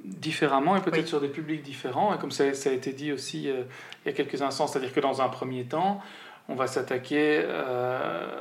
différemment 0.04 0.76
et 0.76 0.80
peut-être 0.80 1.08
sur 1.08 1.20
des 1.20 1.28
publics 1.28 1.62
différents. 1.62 2.14
Et 2.14 2.18
comme 2.18 2.30
ça, 2.30 2.54
ça 2.54 2.70
a 2.70 2.72
été 2.72 2.92
dit 2.92 3.10
aussi 3.10 3.48
il 3.48 4.06
y 4.06 4.08
a 4.08 4.12
quelques 4.12 4.40
instants, 4.40 4.68
c'est-à-dire 4.68 4.92
que 4.94 5.00
dans 5.00 5.20
un 5.20 5.28
premier 5.28 5.64
temps, 5.64 6.00
on 6.48 6.54
va 6.54 6.68
s'attaquer 6.68 7.44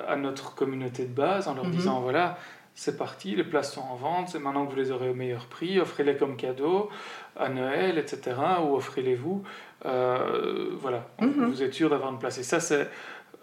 à 0.07 0.15
notre 0.15 0.53
communauté 0.53 1.05
de 1.05 1.13
base 1.13 1.47
en 1.47 1.55
leur 1.55 1.65
mhm. 1.65 1.71
disant 1.71 2.01
voilà, 2.01 2.37
c'est 2.73 2.97
parti, 2.97 3.35
les 3.35 3.43
places 3.43 3.73
sont 3.73 3.81
en 3.81 3.95
vente, 3.95 4.29
c'est 4.29 4.39
maintenant 4.39 4.65
que 4.65 4.71
vous 4.71 4.77
les 4.77 4.91
aurez 4.91 5.09
au 5.09 5.13
meilleur 5.13 5.45
prix, 5.47 5.79
offrez-les 5.79 6.15
comme 6.15 6.35
cadeau 6.35 6.89
à 7.35 7.49
Noël, 7.49 7.97
etc. 7.97 8.37
Ou 8.63 8.75
offrez-les-vous. 8.75 9.43
Euh, 9.85 10.69
voilà, 10.79 11.07
mhm. 11.19 11.45
vous 11.45 11.63
êtes 11.63 11.73
sûr 11.73 11.89
d'avoir 11.89 12.11
une 12.11 12.19
place. 12.19 12.37
Et 12.37 12.43
ça, 12.43 12.59
c'est 12.59 12.89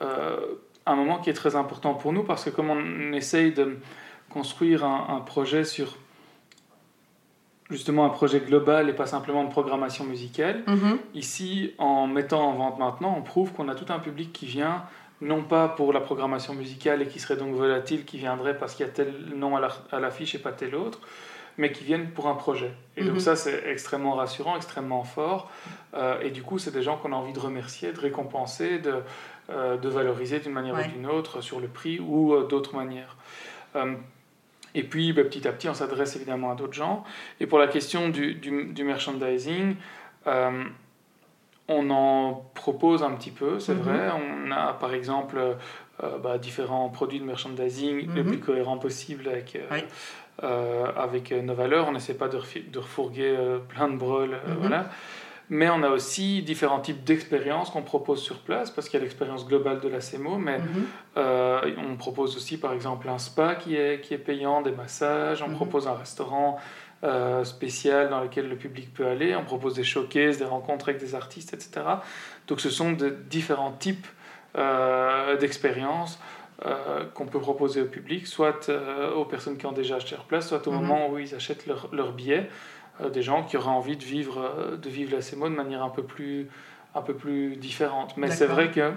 euh, 0.03 0.39
un 0.87 0.97
moment 0.97 1.19
qui 1.19 1.31
est 1.31 1.35
très 1.35 1.57
important 1.57 1.95
pour 1.95 2.13
nous 2.13 2.25
parce 2.25 2.45
que 2.45 2.51
comme 2.51 2.71
on 2.71 3.13
essaye 3.13 3.53
de 3.53 3.79
construire 4.31 4.85
un, 4.85 5.21
projet 5.21 5.65
sur 5.65 5.97
justement 7.71 8.05
un 8.05 8.11
projet 8.11 8.41
global 8.41 8.89
et 8.89 8.93
pas 8.93 9.07
simplement 9.07 9.45
de 9.45 9.51
programmation 9.51 10.05
musicale, 10.05 10.63
mhm. 10.67 10.99
ici, 11.15 11.75
en 11.79 12.07
mettant 12.07 12.49
en 12.49 12.53
vente 12.53 12.79
maintenant, 12.79 13.15
on 13.17 13.23
prouve 13.23 13.53
qu'on 13.53 13.69
a 13.69 13.75
tout 13.75 13.93
un 13.93 13.99
public 13.99 14.33
qui 14.33 14.47
vient 14.47 14.85
non 15.21 15.43
pas 15.43 15.69
pour 15.69 15.93
la 15.93 16.01
programmation 16.01 16.55
musicale 16.55 17.03
et 17.03 17.07
qui 17.07 17.19
serait 17.19 17.37
donc 17.37 17.55
volatile, 17.55 18.05
qui 18.05 18.19
viendrait 18.19 18.57
parce 18.57 18.75
qu'il 18.75 18.87
y 18.87 18.89
a 18.89 18.93
tel 18.93 19.13
nom 19.35 19.57
à 19.57 20.01
l'affiche 20.01 20.35
et 20.35 20.39
pas 20.39 20.53
tel 20.53 20.75
autre, 20.75 21.01
mais 21.57 21.73
qui 21.73 21.85
viennent 21.85 22.11
pour 22.11 22.29
un 22.29 22.35
projet. 22.35 22.71
Et 22.97 23.03
donc 23.03 23.15
mhm. 23.15 23.21
ça, 23.21 23.37
c'est 23.37 23.65
extrêmement 23.67 24.15
rassurant, 24.15 24.57
extrêmement 24.57 25.03
fort. 25.03 25.51
Euh, 25.95 26.21
et 26.21 26.31
du 26.31 26.43
coup, 26.43 26.59
c'est 26.59 26.71
des 26.71 26.83
gens 26.83 26.97
qu'on 26.97 27.13
a 27.13 27.17
envie 27.17 27.33
de 27.33 27.41
remercier, 27.41 27.93
de 27.93 27.99
récompenser, 27.99 28.79
de, 28.79 29.03
euh, 29.51 29.77
de 29.77 29.89
valoriser 29.89 30.39
d'une 30.39 30.53
manière 30.53 30.75
ou 30.75 30.89
d'une 30.89 31.07
autre 31.07 31.41
sur 31.41 31.59
le 31.59 31.67
prix 31.67 31.99
ou 31.99 32.33
euh, 32.33 32.47
d'autres 32.47 32.77
manières. 32.77 33.17
et 34.75 34.85
puis, 34.85 35.13
bah, 35.13 35.25
petit 35.25 35.49
à 35.49 35.53
petit, 35.53 35.69
on 35.69 35.75
s'adresse 35.75 36.15
évidemment 36.15 36.53
à 36.53 36.55
d'autres 36.55 36.75
gens. 36.75 37.03
Et 37.41 37.47
pour 37.49 37.59
la 37.59 37.67
question 37.67 38.09
du, 38.09 38.35
du, 38.35 38.67
du 38.67 38.85
merchandising, 38.85 39.75
on 41.69 41.91
en 41.91 42.51
propose 42.73 43.03
un 43.03 43.13
petit 43.13 43.31
peu, 43.31 43.59
c'est 43.59 43.75
mhm. 43.75 43.81
vrai. 43.81 44.11
On 44.13 44.51
a 44.51 44.75
par 44.75 44.95
exemple 44.95 45.39
bah, 46.23 46.39
différents 46.39 46.89
produits 46.89 47.21
de 47.21 47.25
merchandising 47.25 48.15
le 48.15 48.23
mhm. 48.23 48.29
plus 48.29 48.41
cohérent 48.41 48.79
possible 48.79 49.29
avec, 49.29 49.59
avec 50.41 51.33
nos 51.33 51.55
valeurs. 51.55 51.87
On 51.89 51.93
n'essaie 51.93 52.15
pas 52.15 52.29
de, 52.29 52.39
de 52.71 52.79
refourguer 52.79 53.37
plein 53.69 53.89
de 53.89 53.97
brôles. 53.97 54.39
Mhm. 54.47 54.57
voilà. 54.61 54.91
Mais 55.51 55.71
on 55.71 55.83
a 55.83 55.89
aussi 55.89 56.43
différents 56.43 56.81
types 56.81 57.05
d'expériences 57.05 57.71
qu'on 57.71 57.83
propose 57.83 58.21
sur 58.21 58.39
place, 58.39 58.71
parce 58.71 58.89
qu'il 58.89 58.99
y 58.99 59.01
a 59.01 59.05
l'expérience 59.05 59.47
globale 59.47 59.81
de 59.81 59.89
la 59.89 60.01
CMO, 60.01 60.37
mais 60.37 60.61
euh, 61.17 61.61
on 61.79 61.97
propose 61.97 62.37
aussi 62.37 62.59
par 62.59 62.75
exemple 62.75 63.09
un 63.09 63.19
spa 63.19 63.55
qui 63.55 63.75
est, 63.75 64.03
qui 64.03 64.13
est 64.13 64.19
payant, 64.19 64.61
des 64.61 64.73
massages, 64.73 65.43
on 65.43 65.51
propose 65.51 65.89
un 65.89 65.95
restaurant 65.95 66.59
euh, 67.05 67.45
spécial 67.45 68.11
dans 68.11 68.21
lequel 68.21 68.49
le 68.49 68.57
public 68.57 68.93
peut 68.93 69.07
aller, 69.07 69.37
on 69.37 69.45
propose 69.45 69.75
des 69.75 69.85
showcases, 69.85 70.39
des 70.39 70.45
rencontres 70.45 70.89
avec 70.89 71.01
des 71.01 71.15
artistes, 71.15 71.55
etc. 71.55 71.87
Donc 72.47 72.61
ce 72.61 72.71
sont 72.71 72.93
de 72.93 73.09
différents 73.09 73.73
types 73.73 74.07
euh, 74.57 75.37
d'expériences. 75.37 76.19
qu'on 77.15 77.27
peut 77.27 77.39
proposer 77.39 77.83
au 77.83 77.87
public, 77.87 78.27
soit 78.27 78.69
aux 79.15 79.25
personnes 79.25 79.59
qui 79.59 79.67
ont 79.67 79.73
déjà 79.73 79.97
acheté 79.97 80.17
leur 80.17 80.25
place, 80.25 80.49
soit 80.49 80.67
au 80.67 80.73
mhm. 80.73 80.81
moment 80.81 81.09
où 81.09 81.19
ils 81.19 81.35
achètent 81.35 81.67
leur, 81.67 81.89
leur 81.93 82.13
billet. 82.13 82.49
Euh, 83.01 83.11
des 83.11 83.23
gens 83.23 83.45
qui 83.45 83.57
auraient 83.57 83.69
envie 83.69 83.97
de 83.97 84.05
vivre, 84.05 84.39
euh, 84.39 84.77
de 84.77 84.89
vivre 84.89 85.15
la 85.15 85.23
CMO 85.23 85.49
de 85.49 85.55
manière 85.55 85.83
un 85.83 85.91
peu 85.91 86.03
plus, 86.03 86.49
un 86.95 87.03
peu 87.03 87.15
plus 87.15 87.57
différente. 87.57 88.17
Mais 88.17 88.31
c'est 88.31 88.47
vrai 88.47 88.71
que 88.71 88.93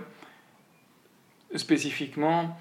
spécifiquement, 1.56 2.58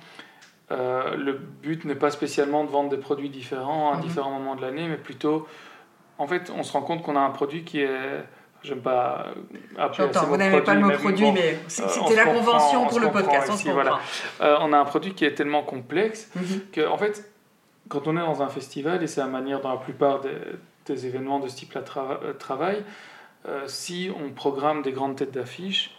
euh, 0.71 1.17
le 1.17 1.33
but 1.33 1.85
n'est 1.85 1.95
pas 1.95 2.11
spécialement 2.11 2.65
de 2.65 2.71
vendre 2.71 2.91
des 2.91 2.97
produits 2.97 3.31
différents 3.31 3.93
à 3.93 3.97
mhm. 3.97 4.03
différents 4.03 4.31
moments 4.31 4.57
de 4.57 4.63
l'année, 4.63 4.87
mais 4.89 4.97
plutôt, 4.97 5.47
en 6.19 6.27
fait, 6.27 6.53
on 6.57 6.63
se 6.63 6.73
rend 6.73 6.83
compte 6.83 7.03
qu'on 7.03 7.17
a 7.17 7.21
un 7.21 7.31
produit 7.31 7.65
qui 7.65 7.81
est 7.81 8.25
J'aime 8.63 8.83
pas 8.83 9.29
appeler 9.79 10.09
J'entends, 10.13 10.27
vous 10.27 10.37
n'avez 10.37 10.61
pas 10.61 10.75
le 10.75 10.81
mot 10.81 10.91
produit, 10.91 11.33
mais 11.33 11.59
c'était 11.67 12.15
la 12.15 12.27
convention 12.27 12.87
pour 12.89 13.01
le 13.01 13.11
podcast. 13.11 13.51
on, 13.67 13.73
voilà. 13.73 13.99
on 14.39 14.75
a 14.75 14.79
un 14.79 14.85
produit 14.85 15.15
qui 15.15 15.25
est 15.25 15.35
tellement 15.35 15.63
complexe 15.63 16.31
qu'en 16.35 16.41
mhm. 16.41 16.61
que, 16.71 16.87
en 16.87 16.99
fait, 16.99 17.33
quand 17.89 18.07
on 18.07 18.17
est 18.19 18.21
dans 18.21 18.43
un 18.43 18.49
festival, 18.49 19.03
et 19.03 19.07
c'est 19.07 19.23
la 19.23 19.29
manière 19.29 19.63
dans 19.63 19.71
la 19.71 19.79
plupart 19.79 20.21
des, 20.21 20.37
des 20.87 21.07
événements 21.07 21.41
de 21.41 21.49
ce 21.49 21.57
type-là 21.57 21.83
euh, 22.23 22.33
travail, 22.35 22.85
euh, 23.49 23.65
si 23.67 24.11
on 24.17 24.31
programme 24.31 24.83
des 24.83 24.93
grandes 24.93 25.17
têtes 25.17 25.33
d'affiche 25.33 25.97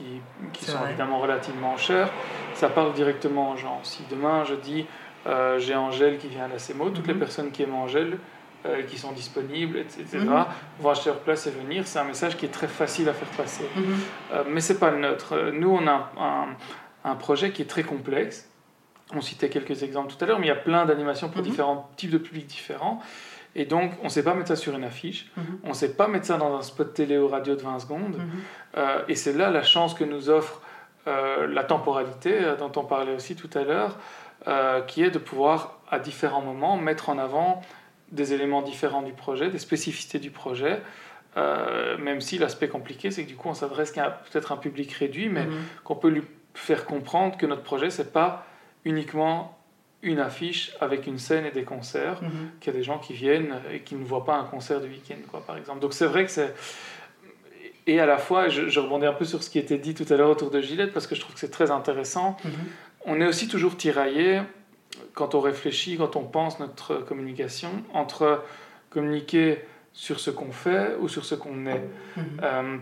qui, 0.00 0.20
qui, 0.52 0.64
sont 0.64 0.84
évidemment 0.86 1.18
relativement 1.18 1.76
chères, 1.76 2.10
ça 2.54 2.68
parle 2.68 2.92
directement 2.92 3.52
aux 3.52 3.56
gens. 3.56 3.80
Si 3.82 4.02
demain 4.10 4.44
je 4.44 4.54
dis 4.54 4.86
euh, 5.26 5.58
j'ai 5.58 5.74
Angèle 5.74 6.18
qui 6.18 6.28
vient 6.28 6.44
à 6.44 6.48
la 6.48 6.56
CMO, 6.56 6.90
toutes 6.90 7.06
les 7.06 7.14
mhm. 7.14 7.20
personnes 7.20 7.50
qui 7.50 7.62
aiment 7.62 7.74
Angèle, 7.74 8.18
qui 8.88 8.98
sont 8.98 9.12
disponibles, 9.12 9.78
etc., 9.78 10.04
mhm. 10.18 10.44
vont 10.80 10.90
acheter 10.90 11.08
leur 11.08 11.20
place 11.20 11.46
et 11.46 11.50
venir. 11.50 11.86
C'est 11.86 11.98
un 11.98 12.04
message 12.04 12.36
qui 12.36 12.44
est 12.44 12.50
très 12.50 12.68
facile 12.68 13.08
à 13.08 13.14
faire 13.14 13.28
passer. 13.28 13.64
Mhm. 13.74 14.44
mais 14.48 14.60
c'est 14.60 14.78
pas 14.78 14.90
le 14.90 14.98
nôtre. 14.98 15.50
Nous, 15.52 15.70
on 15.70 15.86
a 15.86 16.12
un, 16.18 16.46
un, 17.04 17.14
projet 17.14 17.52
qui 17.52 17.62
est 17.62 17.66
très 17.66 17.84
complexe. 17.84 18.50
On 19.14 19.22
citait 19.22 19.48
quelques 19.48 19.82
exemples 19.82 20.12
tout 20.14 20.22
à 20.22 20.26
l'heure, 20.26 20.38
mais 20.38 20.46
il 20.46 20.50
y 20.50 20.52
a 20.52 20.56
plein 20.56 20.84
d'animations 20.84 21.30
pour 21.30 21.42
différents 21.42 21.90
types 21.96 22.10
de 22.10 22.18
publics 22.18 22.46
différents. 22.46 23.00
Et 23.54 23.64
donc, 23.64 23.92
on 24.00 24.04
ne 24.04 24.08
sait 24.08 24.22
pas 24.22 24.34
mettre 24.34 24.48
ça 24.48 24.56
sur 24.56 24.74
une 24.76 24.84
affiche, 24.84 25.30
mhm. 25.36 25.44
on 25.64 25.68
ne 25.70 25.74
sait 25.74 25.94
pas 25.94 26.08
mettre 26.08 26.26
ça 26.26 26.36
dans 26.36 26.56
un 26.56 26.62
spot 26.62 26.94
télé 26.94 27.18
ou 27.18 27.28
radio 27.28 27.56
de 27.56 27.62
20 27.62 27.80
secondes. 27.80 28.16
Mhm. 28.16 28.30
Euh, 28.76 29.02
et 29.08 29.14
c'est 29.14 29.32
là 29.32 29.50
la 29.50 29.62
chance 29.62 29.94
que 29.94 30.04
nous 30.04 30.30
offre 30.30 30.60
euh, 31.08 31.46
la 31.48 31.64
temporalité, 31.64 32.32
euh, 32.32 32.56
dont 32.56 32.70
on 32.76 32.84
parlait 32.84 33.14
aussi 33.14 33.34
tout 33.34 33.50
à 33.54 33.64
l'heure, 33.64 33.96
qui 34.86 35.02
est 35.02 35.10
de 35.10 35.18
pouvoir, 35.18 35.80
à 35.90 35.98
différents 35.98 36.40
moments, 36.40 36.78
mettre 36.78 37.10
en 37.10 37.18
avant 37.18 37.60
des 38.10 38.32
éléments 38.32 38.62
différents 38.62 39.02
du 39.02 39.12
projet, 39.12 39.50
des 39.50 39.58
spécificités 39.58 40.18
du 40.18 40.30
projet. 40.30 40.80
même 41.36 42.22
si 42.22 42.38
l'aspect 42.38 42.68
compliqué, 42.68 43.10
c'est 43.10 43.24
que 43.24 43.28
du 43.28 43.36
coup, 43.36 43.50
on 43.50 43.54
s'adresse 43.54 43.92
qu'à 43.92 44.08
peut-être 44.08 44.52
un 44.52 44.56
public 44.56 44.90
réduit, 44.92 45.28
mais 45.28 45.44
mhm. 45.44 45.62
qu'on 45.84 45.94
peut 45.94 46.08
lui 46.08 46.22
faire 46.54 46.86
comprendre 46.86 47.36
que 47.36 47.44
notre 47.44 47.62
projet, 47.62 47.90
c'est 47.90 48.14
pas 48.14 48.46
uniquement 48.86 49.59
une 50.02 50.18
affiche 50.18 50.72
avec 50.80 51.06
une 51.06 51.18
scène 51.18 51.44
et 51.44 51.50
des 51.50 51.64
concerts, 51.64 52.22
mhm. 52.22 52.30
qu'il 52.60 52.72
y 52.72 52.76
a 52.76 52.78
des 52.78 52.84
gens 52.84 52.98
qui 52.98 53.12
viennent 53.12 53.54
et 53.72 53.80
qui 53.80 53.94
ne 53.94 54.04
voient 54.04 54.24
pas 54.24 54.36
un 54.36 54.44
concert 54.44 54.80
du 54.80 54.88
week-end, 54.88 55.18
quoi, 55.30 55.44
par 55.44 55.56
exemple. 55.56 55.80
Donc 55.80 55.92
c'est 55.92 56.06
vrai 56.06 56.24
que 56.24 56.30
c'est... 56.30 56.54
Et 57.86 57.98
à 57.98 58.06
la 58.06 58.18
fois, 58.18 58.48
je, 58.48 58.78
rebondis 58.78 59.06
un 59.06 59.12
peu 59.12 59.24
sur 59.24 59.42
ce 59.42 59.50
qui 59.50 59.58
était 59.58 59.78
dit 59.78 59.94
tout 59.94 60.06
à 60.10 60.16
l'heure 60.16 60.30
autour 60.30 60.50
de 60.50 60.60
Gillette, 60.60 60.92
parce 60.92 61.06
que 61.06 61.14
je 61.14 61.20
trouve 61.20 61.34
que 61.34 61.40
c'est 61.40 61.50
très 61.50 61.70
intéressant. 61.70 62.36
Mhm. 62.44 62.52
On 63.06 63.20
est 63.20 63.26
aussi 63.26 63.48
toujours 63.48 63.76
tiraillé, 63.76 64.42
quand 65.14 65.34
on 65.34 65.40
réfléchit, 65.40 65.96
quand 65.96 66.16
on 66.16 66.24
pense 66.24 66.60
notre 66.60 66.96
communication, 66.96 67.70
entre 67.92 68.44
communiquer 68.90 69.58
sur 69.92 70.20
ce 70.20 70.30
qu'on 70.30 70.52
fait 70.52 70.96
ou 71.00 71.08
sur 71.08 71.24
ce 71.24 71.34
qu'on 71.34 71.66
est. 71.66 71.82
Mhm. 72.16 72.24
Euh, 72.42 72.76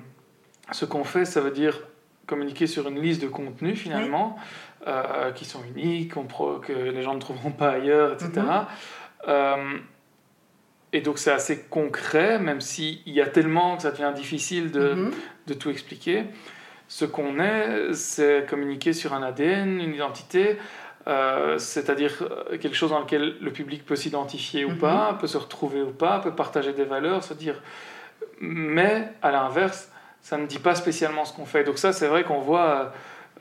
ce 0.72 0.84
qu'on 0.84 1.04
fait, 1.04 1.24
ça 1.24 1.40
veut 1.40 1.50
dire 1.50 1.80
communiquer 2.26 2.66
sur 2.66 2.86
une 2.88 3.00
liste 3.00 3.22
de 3.22 3.28
contenus 3.28 3.78
finalement. 3.78 4.36
Euh, 4.86 5.32
qui 5.32 5.44
sont 5.44 5.60
uniques, 5.74 6.14
que 6.14 6.72
les 6.72 7.02
gens 7.02 7.12
ne 7.12 7.18
trouveront 7.18 7.50
pas 7.50 7.70
ailleurs, 7.70 8.12
etc. 8.12 8.30
Mhm. 8.36 8.66
Euh, 9.26 9.78
et 10.92 11.00
donc 11.00 11.18
c'est 11.18 11.32
assez 11.32 11.64
concret, 11.64 12.38
même 12.38 12.60
s'il 12.60 13.00
y 13.08 13.20
a 13.20 13.26
tellement 13.26 13.76
que 13.76 13.82
ça 13.82 13.90
devient 13.90 14.12
difficile 14.14 14.70
de, 14.70 14.94
mhm. 14.94 15.10
de 15.48 15.54
tout 15.54 15.70
expliquer. 15.70 16.26
Ce 16.86 17.04
qu'on 17.04 17.40
est, 17.40 17.92
c'est 17.92 18.48
communiquer 18.48 18.92
sur 18.92 19.14
un 19.14 19.22
ADN, 19.24 19.80
une 19.80 19.94
identité, 19.94 20.58
euh, 21.08 21.58
c'est-à-dire 21.58 22.28
quelque 22.60 22.76
chose 22.76 22.90
dans 22.90 23.00
lequel 23.00 23.34
le 23.40 23.50
public 23.50 23.84
peut 23.84 23.96
s'identifier 23.96 24.64
ou 24.64 24.70
mhm. 24.70 24.78
pas, 24.78 25.18
peut 25.20 25.26
se 25.26 25.38
retrouver 25.38 25.82
ou 25.82 25.90
pas, 25.90 26.20
peut 26.20 26.34
partager 26.34 26.72
des 26.72 26.84
valeurs, 26.84 27.24
se 27.24 27.34
dire. 27.34 27.60
Mais 28.40 29.08
à 29.22 29.32
l'inverse, 29.32 29.90
ça 30.22 30.38
ne 30.38 30.46
dit 30.46 30.60
pas 30.60 30.76
spécialement 30.76 31.24
ce 31.24 31.32
qu'on 31.34 31.46
fait. 31.46 31.64
Donc 31.64 31.78
ça, 31.78 31.92
c'est 31.92 32.06
vrai 32.06 32.22
qu'on 32.22 32.40
voit 32.40 32.92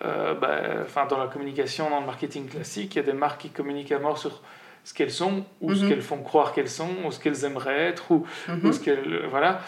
euh, 0.04 0.34
bah, 0.36 0.60
enfin, 0.82 1.06
dans 1.06 1.18
la 1.18 1.28
communication, 1.28 1.90
dans 1.90 2.00
le 2.00 2.06
marketing 2.06 2.48
classique, 2.48 2.96
il 2.96 2.98
y 2.98 3.02
a 3.02 3.06
des 3.06 3.14
marques 3.14 3.42
qui 3.42 3.50
communiquent 3.50 3.92
à 3.92 4.00
mort 4.00 4.18
sur 4.18 4.42
ce 4.84 4.94
qu'elles 4.94 5.12
sont, 5.12 5.46
ou 5.60 5.74
ce 5.74 5.84
mhm. 5.84 5.90
qu'elles 5.90 6.02
font 6.02 6.22
croire 6.22 6.54
qu'elles 6.54 6.70
sont, 6.70 6.90
ou 7.06 7.12
ce 7.12 7.20
qu'elles 7.20 7.46
aimeraient 7.46 7.88
être, 7.88 8.12
ou, 8.12 8.26
mhm. 8.48 8.72
ce 8.72 8.80
qu'elles. 8.80 9.26
Voilà. 9.30 9.62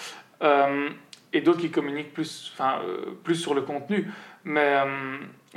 Euh, 0.43 0.89
et 1.33 1.41
d'autres 1.41 1.59
qui 1.59 1.71
communiquent 1.71 2.13
plus, 2.13 2.51
enfin, 2.53 2.79
euh, 2.85 3.17
plus 3.23 3.35
sur 3.35 3.53
le 3.53 3.61
contenu. 3.61 4.11
Mais 4.43 4.77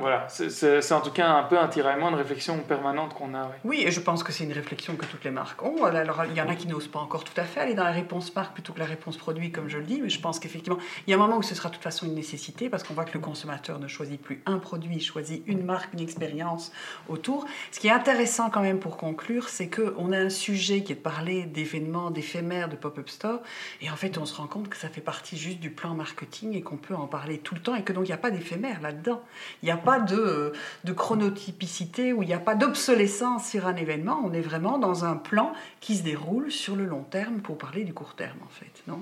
voilà, 0.02 0.26
c'est 0.28 0.92
en 0.92 1.00
tout 1.00 1.12
cas 1.12 1.28
un 1.28 1.44
peu 1.44 1.56
un 1.56 1.68
tiraillement, 1.68 2.08
une 2.08 2.16
réflexion 2.16 2.58
permanente 2.58 3.14
qu'on 3.14 3.36
a. 3.36 3.52
Oui. 3.62 3.84
et 3.86 3.92
je 3.92 4.00
pense 4.00 4.24
que 4.24 4.32
c'est 4.32 4.42
une 4.42 4.52
réflexion 4.52 4.96
que 4.96 5.06
toutes 5.06 5.22
les 5.22 5.30
marques 5.30 5.62
ont. 5.62 5.84
Alors, 5.84 6.24
il 6.28 6.36
y 6.36 6.40
en 6.40 6.48
a 6.48 6.56
qui 6.56 6.66
n'osent 6.66 6.88
pas 6.88 6.98
encore 6.98 7.22
tout 7.22 7.40
à 7.40 7.44
fait 7.44 7.60
aller 7.60 7.74
dans 7.74 7.84
la 7.84 7.92
réponse 7.92 8.34
marque 8.34 8.52
plutôt 8.52 8.72
que 8.72 8.80
la 8.80 8.84
réponse 8.84 9.16
produit, 9.16 9.52
comme 9.52 9.68
je 9.68 9.78
le 9.78 9.84
dis, 9.84 10.02
mais 10.02 10.08
je 10.08 10.20
pense 10.20 10.40
qu'effectivement, 10.40 10.80
il 11.06 11.12
y 11.12 11.14
a 11.14 11.16
un 11.16 11.20
moment 11.20 11.36
où 11.36 11.42
ce 11.44 11.54
sera 11.54 11.68
de 11.68 11.74
toute 11.74 11.84
façon 11.84 12.06
une 12.06 12.16
nécessité, 12.16 12.68
parce 12.68 12.82
qu'on 12.82 12.94
voit 12.94 13.04
que 13.04 13.14
le 13.14 13.20
consommateur 13.20 13.78
ne 13.78 13.86
choisit 13.86 14.20
plus 14.20 14.42
un 14.44 14.58
produit, 14.58 14.96
il 14.96 15.00
choisit 15.00 15.44
une 15.46 15.64
marque, 15.64 15.92
une 15.92 16.00
expérience 16.00 16.72
autour. 17.08 17.46
Ce 17.70 17.78
qui 17.78 17.86
est 17.86 17.92
intéressant 17.92 18.50
quand 18.50 18.62
même 18.62 18.80
pour 18.80 18.96
conclure, 18.96 19.48
c'est 19.48 19.70
qu'on 19.70 20.10
a 20.10 20.18
un 20.18 20.30
sujet 20.30 20.82
qui 20.82 20.90
est 20.90 20.96
de 20.96 21.00
parler 21.00 21.44
d'événements, 21.44 22.10
d'éphémères, 22.10 22.68
de 22.68 22.74
pop-up 22.74 23.08
store, 23.08 23.38
et 23.80 23.88
en 23.88 23.96
fait, 23.96 24.18
on 24.18 24.26
se 24.26 24.34
rend 24.34 24.48
compte 24.48 24.68
que 24.68 24.76
ça 24.76 24.88
fait 24.88 25.00
partie 25.00 25.36
juste 25.36 25.60
du 25.60 25.70
plan 25.70 25.94
marketing 25.94 26.56
et 26.56 26.62
qu'on 26.62 26.76
peut 26.76 26.96
en 26.96 27.06
parler 27.06 27.38
tout 27.38 27.54
le 27.54 27.60
temps, 27.60 27.76
et 27.76 27.84
que 27.84 27.92
donc 27.92 28.06
il 28.06 28.08
n'y 28.08 28.14
a 28.14 28.18
pas 28.18 28.32
d'éphémère 28.32 28.80
là-dedans. 28.80 29.22
Il 29.62 29.66
n'y 29.66 29.70
a 29.70 29.76
pas 29.76 29.91
de, 29.98 30.16
euh, 30.16 30.52
de 30.84 30.92
chronotypicité, 30.92 32.12
où 32.12 32.22
il 32.22 32.26
n'y 32.26 32.34
a 32.34 32.38
pas 32.38 32.54
d'obsolescence 32.54 33.48
sur 33.48 33.66
un 33.66 33.76
événement. 33.76 34.20
On 34.24 34.32
est 34.32 34.40
vraiment 34.40 34.78
dans 34.78 35.04
un 35.04 35.16
plan 35.16 35.52
qui 35.80 35.96
se 35.96 36.02
déroule 36.02 36.50
sur 36.50 36.76
le 36.76 36.84
long 36.84 37.02
terme 37.02 37.40
pour 37.40 37.58
parler 37.58 37.84
du 37.84 37.94
court 37.94 38.14
terme, 38.14 38.38
en 38.44 38.50
fait, 38.50 38.82
non? 38.86 38.98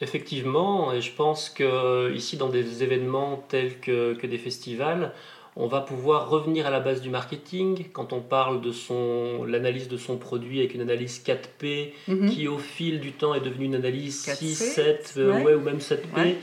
Effectivement, 0.00 0.92
et 0.92 1.00
je 1.00 1.12
pense 1.12 1.50
que 1.50 2.12
ici, 2.14 2.36
dans 2.36 2.48
des 2.48 2.84
événements 2.84 3.44
tels 3.48 3.80
que, 3.80 4.14
que 4.14 4.28
des 4.28 4.38
festivals, 4.38 5.12
on 5.60 5.66
va 5.66 5.80
pouvoir 5.80 6.30
revenir 6.30 6.68
à 6.68 6.70
la 6.70 6.78
base 6.78 7.00
du 7.00 7.10
marketing 7.10 7.86
quand 7.92 8.12
on 8.12 8.20
parle 8.20 8.60
de 8.60 8.70
son 8.70 9.44
l'analyse 9.44 9.88
de 9.88 9.96
son 9.96 10.16
produit 10.16 10.60
avec 10.60 10.74
une 10.74 10.82
analyse 10.82 11.20
4P 11.26 11.90
mhm. 12.06 12.30
qui 12.30 12.46
au 12.46 12.58
fil 12.58 13.00
du 13.00 13.10
temps 13.10 13.34
est 13.34 13.40
devenue 13.40 13.64
une 13.64 13.74
analyse 13.74 14.22
6, 14.22 14.54
7 14.54 15.14
euh, 15.16 15.42
ouais. 15.42 15.54
ou 15.54 15.60
même 15.60 15.78
7P. 15.78 16.36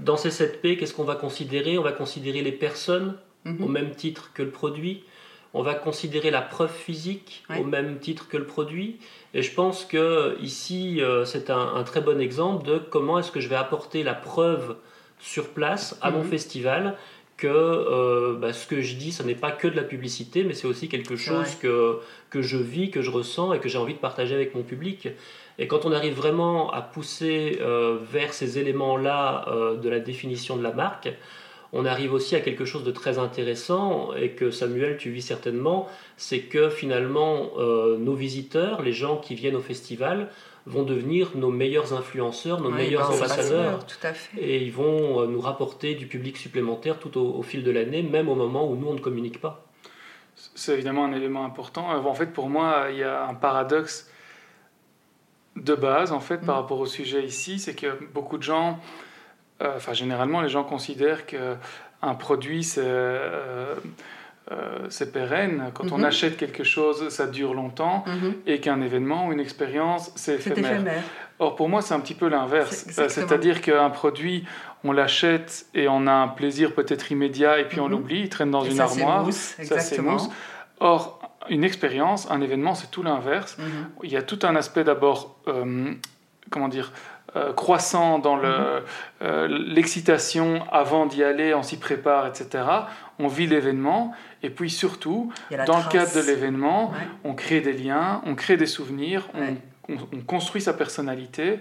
Dans 0.00 0.16
ces 0.16 0.30
7P, 0.30 0.76
qu'est-ce 0.76 0.94
qu'on 0.94 1.04
va 1.04 1.14
considérer? 1.14 1.78
On 1.78 1.82
va 1.82 1.92
considérer 1.92 2.42
les 2.42 2.52
personnes 2.52 3.16
mhm. 3.44 3.62
au 3.62 3.68
même 3.68 3.94
titre 3.94 4.32
que 4.34 4.42
le 4.42 4.50
produit. 4.50 5.04
On 5.56 5.62
va 5.62 5.74
considérer 5.74 6.32
la 6.32 6.42
preuve 6.42 6.72
physique 6.72 7.44
au 7.56 7.62
même 7.62 8.00
titre 8.00 8.26
que 8.28 8.36
le 8.36 8.44
produit. 8.44 8.98
Et 9.34 9.42
je 9.42 9.54
pense 9.54 9.84
que 9.84 10.36
ici, 10.40 11.00
euh, 11.00 11.24
c'est 11.24 11.48
un, 11.48 11.82
très 11.84 12.00
bon 12.00 12.20
exemple 12.20 12.66
de 12.66 12.78
comment 12.78 13.20
est-ce 13.20 13.30
que 13.30 13.38
je 13.38 13.48
vais 13.48 13.54
apporter 13.54 14.02
la 14.02 14.14
preuve 14.14 14.76
sur 15.20 15.50
place 15.50 15.96
à 16.02 16.10
mon 16.10 16.24
mhm. 16.24 16.28
festival 16.28 16.96
que 17.36 17.46
euh, 17.46 18.36
bah, 18.36 18.52
ce 18.52 18.66
que 18.66 18.80
je 18.80 18.96
dis, 18.96 19.12
ce 19.12 19.22
n'est 19.22 19.34
pas 19.34 19.52
que 19.52 19.68
de 19.68 19.76
la 19.76 19.82
publicité, 19.82 20.44
mais 20.44 20.54
c'est 20.54 20.66
aussi 20.66 20.88
quelque 20.88 21.16
chose 21.16 21.54
que, 21.56 21.98
que 22.30 22.42
je 22.42 22.56
vis, 22.56 22.90
que 22.90 23.02
je 23.02 23.10
ressens 23.10 23.52
et 23.52 23.60
que 23.60 23.68
j'ai 23.68 23.78
envie 23.78 23.94
de 23.94 23.98
partager 23.98 24.34
avec 24.34 24.54
mon 24.54 24.62
public. 24.62 25.08
Et 25.58 25.68
quand 25.68 25.84
on 25.84 25.92
arrive 25.92 26.14
vraiment 26.14 26.72
à 26.72 26.82
pousser 26.82 27.58
euh, 27.60 27.98
vers 28.02 28.32
ces 28.32 28.58
éléments-là 28.58 29.46
euh, 29.48 29.76
de 29.76 29.88
la 29.88 30.00
définition 30.00 30.56
de 30.56 30.62
la 30.62 30.72
marque, 30.72 31.10
on 31.72 31.84
arrive 31.86 32.12
aussi 32.12 32.36
à 32.36 32.40
quelque 32.40 32.64
chose 32.64 32.84
de 32.84 32.92
très 32.92 33.18
intéressant 33.18 34.12
et 34.14 34.30
que 34.30 34.50
Samuel, 34.50 34.96
tu 34.96 35.10
vis 35.10 35.22
certainement, 35.22 35.88
c'est 36.16 36.40
que 36.40 36.68
finalement 36.68 37.50
euh, 37.58 37.96
nos 37.98 38.14
visiteurs, 38.14 38.82
les 38.82 38.92
gens 38.92 39.16
qui 39.16 39.34
viennent 39.34 39.56
au 39.56 39.60
festival, 39.60 40.28
vont 40.66 40.82
devenir 40.82 41.32
nos 41.34 41.50
meilleurs 41.50 41.92
influenceurs, 41.92 42.60
nos 42.60 42.70
meilleurs 42.70 43.10
ambassadeurs. 43.10 43.84
Tout 43.86 44.06
à 44.06 44.14
fait. 44.14 44.40
Et 44.40 44.62
ils 44.62 44.72
vont 44.72 45.26
nous 45.26 45.40
rapporter 45.40 45.94
du 45.94 46.06
public 46.06 46.38
supplémentaire 46.38 46.98
tout 46.98 47.18
au 47.18 47.42
fil 47.42 47.62
de 47.62 47.70
l'année, 47.70 48.02
même 48.02 48.30
au 48.30 48.34
moment 48.34 48.66
où 48.66 48.74
nous, 48.74 48.88
on 48.88 48.94
ne 48.94 49.00
communique 49.00 49.42
pas. 49.42 49.66
c'est 50.54 50.72
évidemment 50.72 51.04
un 51.04 51.12
élément 51.12 51.44
important. 51.44 51.90
En 51.90 52.14
fait, 52.14 52.32
pour 52.32 52.48
moi, 52.48 52.86
il 52.90 52.96
y 52.96 53.02
a 53.02 53.26
un 53.26 53.34
paradoxe 53.34 54.08
de 55.56 55.74
base, 55.74 56.12
en 56.12 56.20
fait, 56.20 56.38
par 56.38 56.56
mm. 56.56 56.60
rapport 56.60 56.80
au 56.80 56.86
sujet 56.86 57.24
ici, 57.24 57.58
c'est 57.58 57.74
que 57.74 57.98
beaucoup 58.12 58.38
de 58.38 58.42
gens, 58.42 58.78
euh, 59.62 59.76
enfin, 59.76 59.92
généralement, 59.92 60.40
les 60.40 60.48
gens 60.48 60.64
considèrent 60.64 61.26
qu'un 61.26 62.14
produit, 62.18 62.64
c'est. 62.64 62.82
Euh, 62.84 63.74
euh, 64.52 64.86
c'est 64.90 65.10
pérenne. 65.10 65.70
Quand 65.72 65.90
on 65.90 66.00
mm-hmm. 66.00 66.04
achète 66.04 66.36
quelque 66.36 66.64
chose, 66.64 67.08
ça 67.08 67.26
dure 67.26 67.54
longtemps, 67.54 68.04
mm-hmm. 68.06 68.32
et 68.46 68.60
qu'un 68.60 68.82
événement 68.82 69.28
ou 69.28 69.32
une 69.32 69.40
expérience, 69.40 70.12
c'est 70.16 70.34
éphémère. 70.34 70.82
Or, 71.38 71.56
pour 71.56 71.70
moi, 71.70 71.80
c'est 71.80 71.94
un 71.94 72.00
petit 72.00 72.14
peu 72.14 72.28
l'inverse. 72.28 72.84
C'est-à-dire 72.90 73.62
qu'un 73.62 73.88
produit, 73.88 74.44
on 74.84 74.92
l'achète 74.92 75.64
et 75.74 75.88
on 75.88 76.06
a 76.06 76.12
un 76.12 76.28
plaisir 76.28 76.74
peut-être 76.74 77.10
immédiat, 77.10 77.58
et 77.58 77.64
puis 77.64 77.80
on 77.80 77.88
mm-hmm. 77.88 77.90
l'oublie, 77.90 78.20
il 78.20 78.28
traîne 78.28 78.50
dans 78.50 78.64
une 78.64 78.80
armoire, 78.80 79.32
ça 79.32 79.78
s'émousse. 79.78 80.28
Or, 80.78 81.23
une 81.48 81.64
expérience, 81.64 82.30
un 82.30 82.40
événement, 82.40 82.74
c'est 82.74 82.90
tout 82.90 83.02
l'inverse. 83.02 83.58
Mhm. 83.58 83.66
Il 84.02 84.10
y 84.10 84.16
a 84.16 84.22
tout 84.22 84.38
un 84.42 84.56
aspect 84.56 84.84
d'abord, 84.84 85.36
euh, 85.48 85.92
comment 86.50 86.68
dire, 86.68 86.92
euh, 87.36 87.52
croissant 87.52 88.18
dans 88.18 88.36
mhm. 88.36 88.82
euh, 89.22 89.48
l'excitation 89.48 90.62
avant 90.70 91.06
d'y 91.06 91.24
aller, 91.24 91.54
on 91.54 91.62
s'y 91.62 91.78
prépare, 91.78 92.26
etc. 92.26 92.64
On 93.18 93.28
vit 93.28 93.46
l'événement 93.46 94.12
et 94.42 94.50
puis 94.50 94.70
surtout, 94.70 95.32
dans 95.66 95.78
le 95.78 95.88
cadre 95.90 96.14
de 96.14 96.20
l'événement, 96.20 96.92
on 97.24 97.34
crée 97.34 97.60
des 97.60 97.72
liens, 97.72 98.22
on 98.26 98.34
crée 98.34 98.56
des 98.56 98.66
souvenirs, 98.66 99.28
on, 99.34 99.56
on, 99.92 100.20
construit 100.20 100.60
sa 100.60 100.74
personnalité 100.74 101.60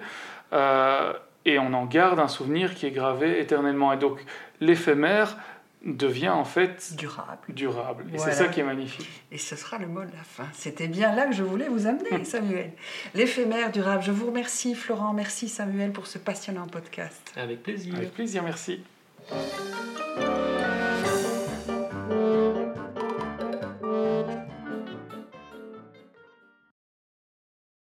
et 1.46 1.60
on 1.60 1.74
en 1.74 1.86
garde 1.86 2.20
un 2.20 2.28
souvenir 2.28 2.76
qui 2.76 2.86
est 2.86 2.92
gravé 2.92 3.40
éternellement. 3.40 3.94
Et 3.94 3.98
donc 3.98 4.24
l'éphémère, 4.60 5.38
devient 5.84 6.30
en 6.30 6.46
fait 6.46 6.94
durable. 6.96 7.40
durable. 7.50 8.06
Et 8.14 8.18
c'est 8.18 8.32
ça 8.32 8.48
qui 8.48 8.62
est 8.62 8.64
magnifique. 8.64 9.10
Et 9.32 9.38
ce 9.38 9.56
sera 9.56 9.78
le 9.78 9.88
mot 9.88 10.02
de 10.02 10.12
la 10.12 10.24
fin. 10.24 10.48
C'était 10.54 10.88
bien 10.88 11.14
là 11.16 11.26
que 11.26 11.34
je 11.34 11.44
voulais 11.44 11.68
vous 11.68 11.88
amener, 11.88 12.24
Samuel. 12.24 12.72
L'éphémère 13.14 13.72
durable. 13.72 14.04
Je 14.04 14.12
vous 14.12 14.28
remercie, 14.28 14.76
Florent. 14.76 15.14
Merci, 15.14 15.50
Samuel, 15.50 15.92
pour 15.92 16.08
ce 16.08 16.18
passionnant 16.18 16.68
podcast. 16.68 17.34
Avec 17.36 17.64
plaisir. 17.64 17.96
Avec 17.96 18.14
plaisir, 18.14 18.44
merci. 18.44 18.82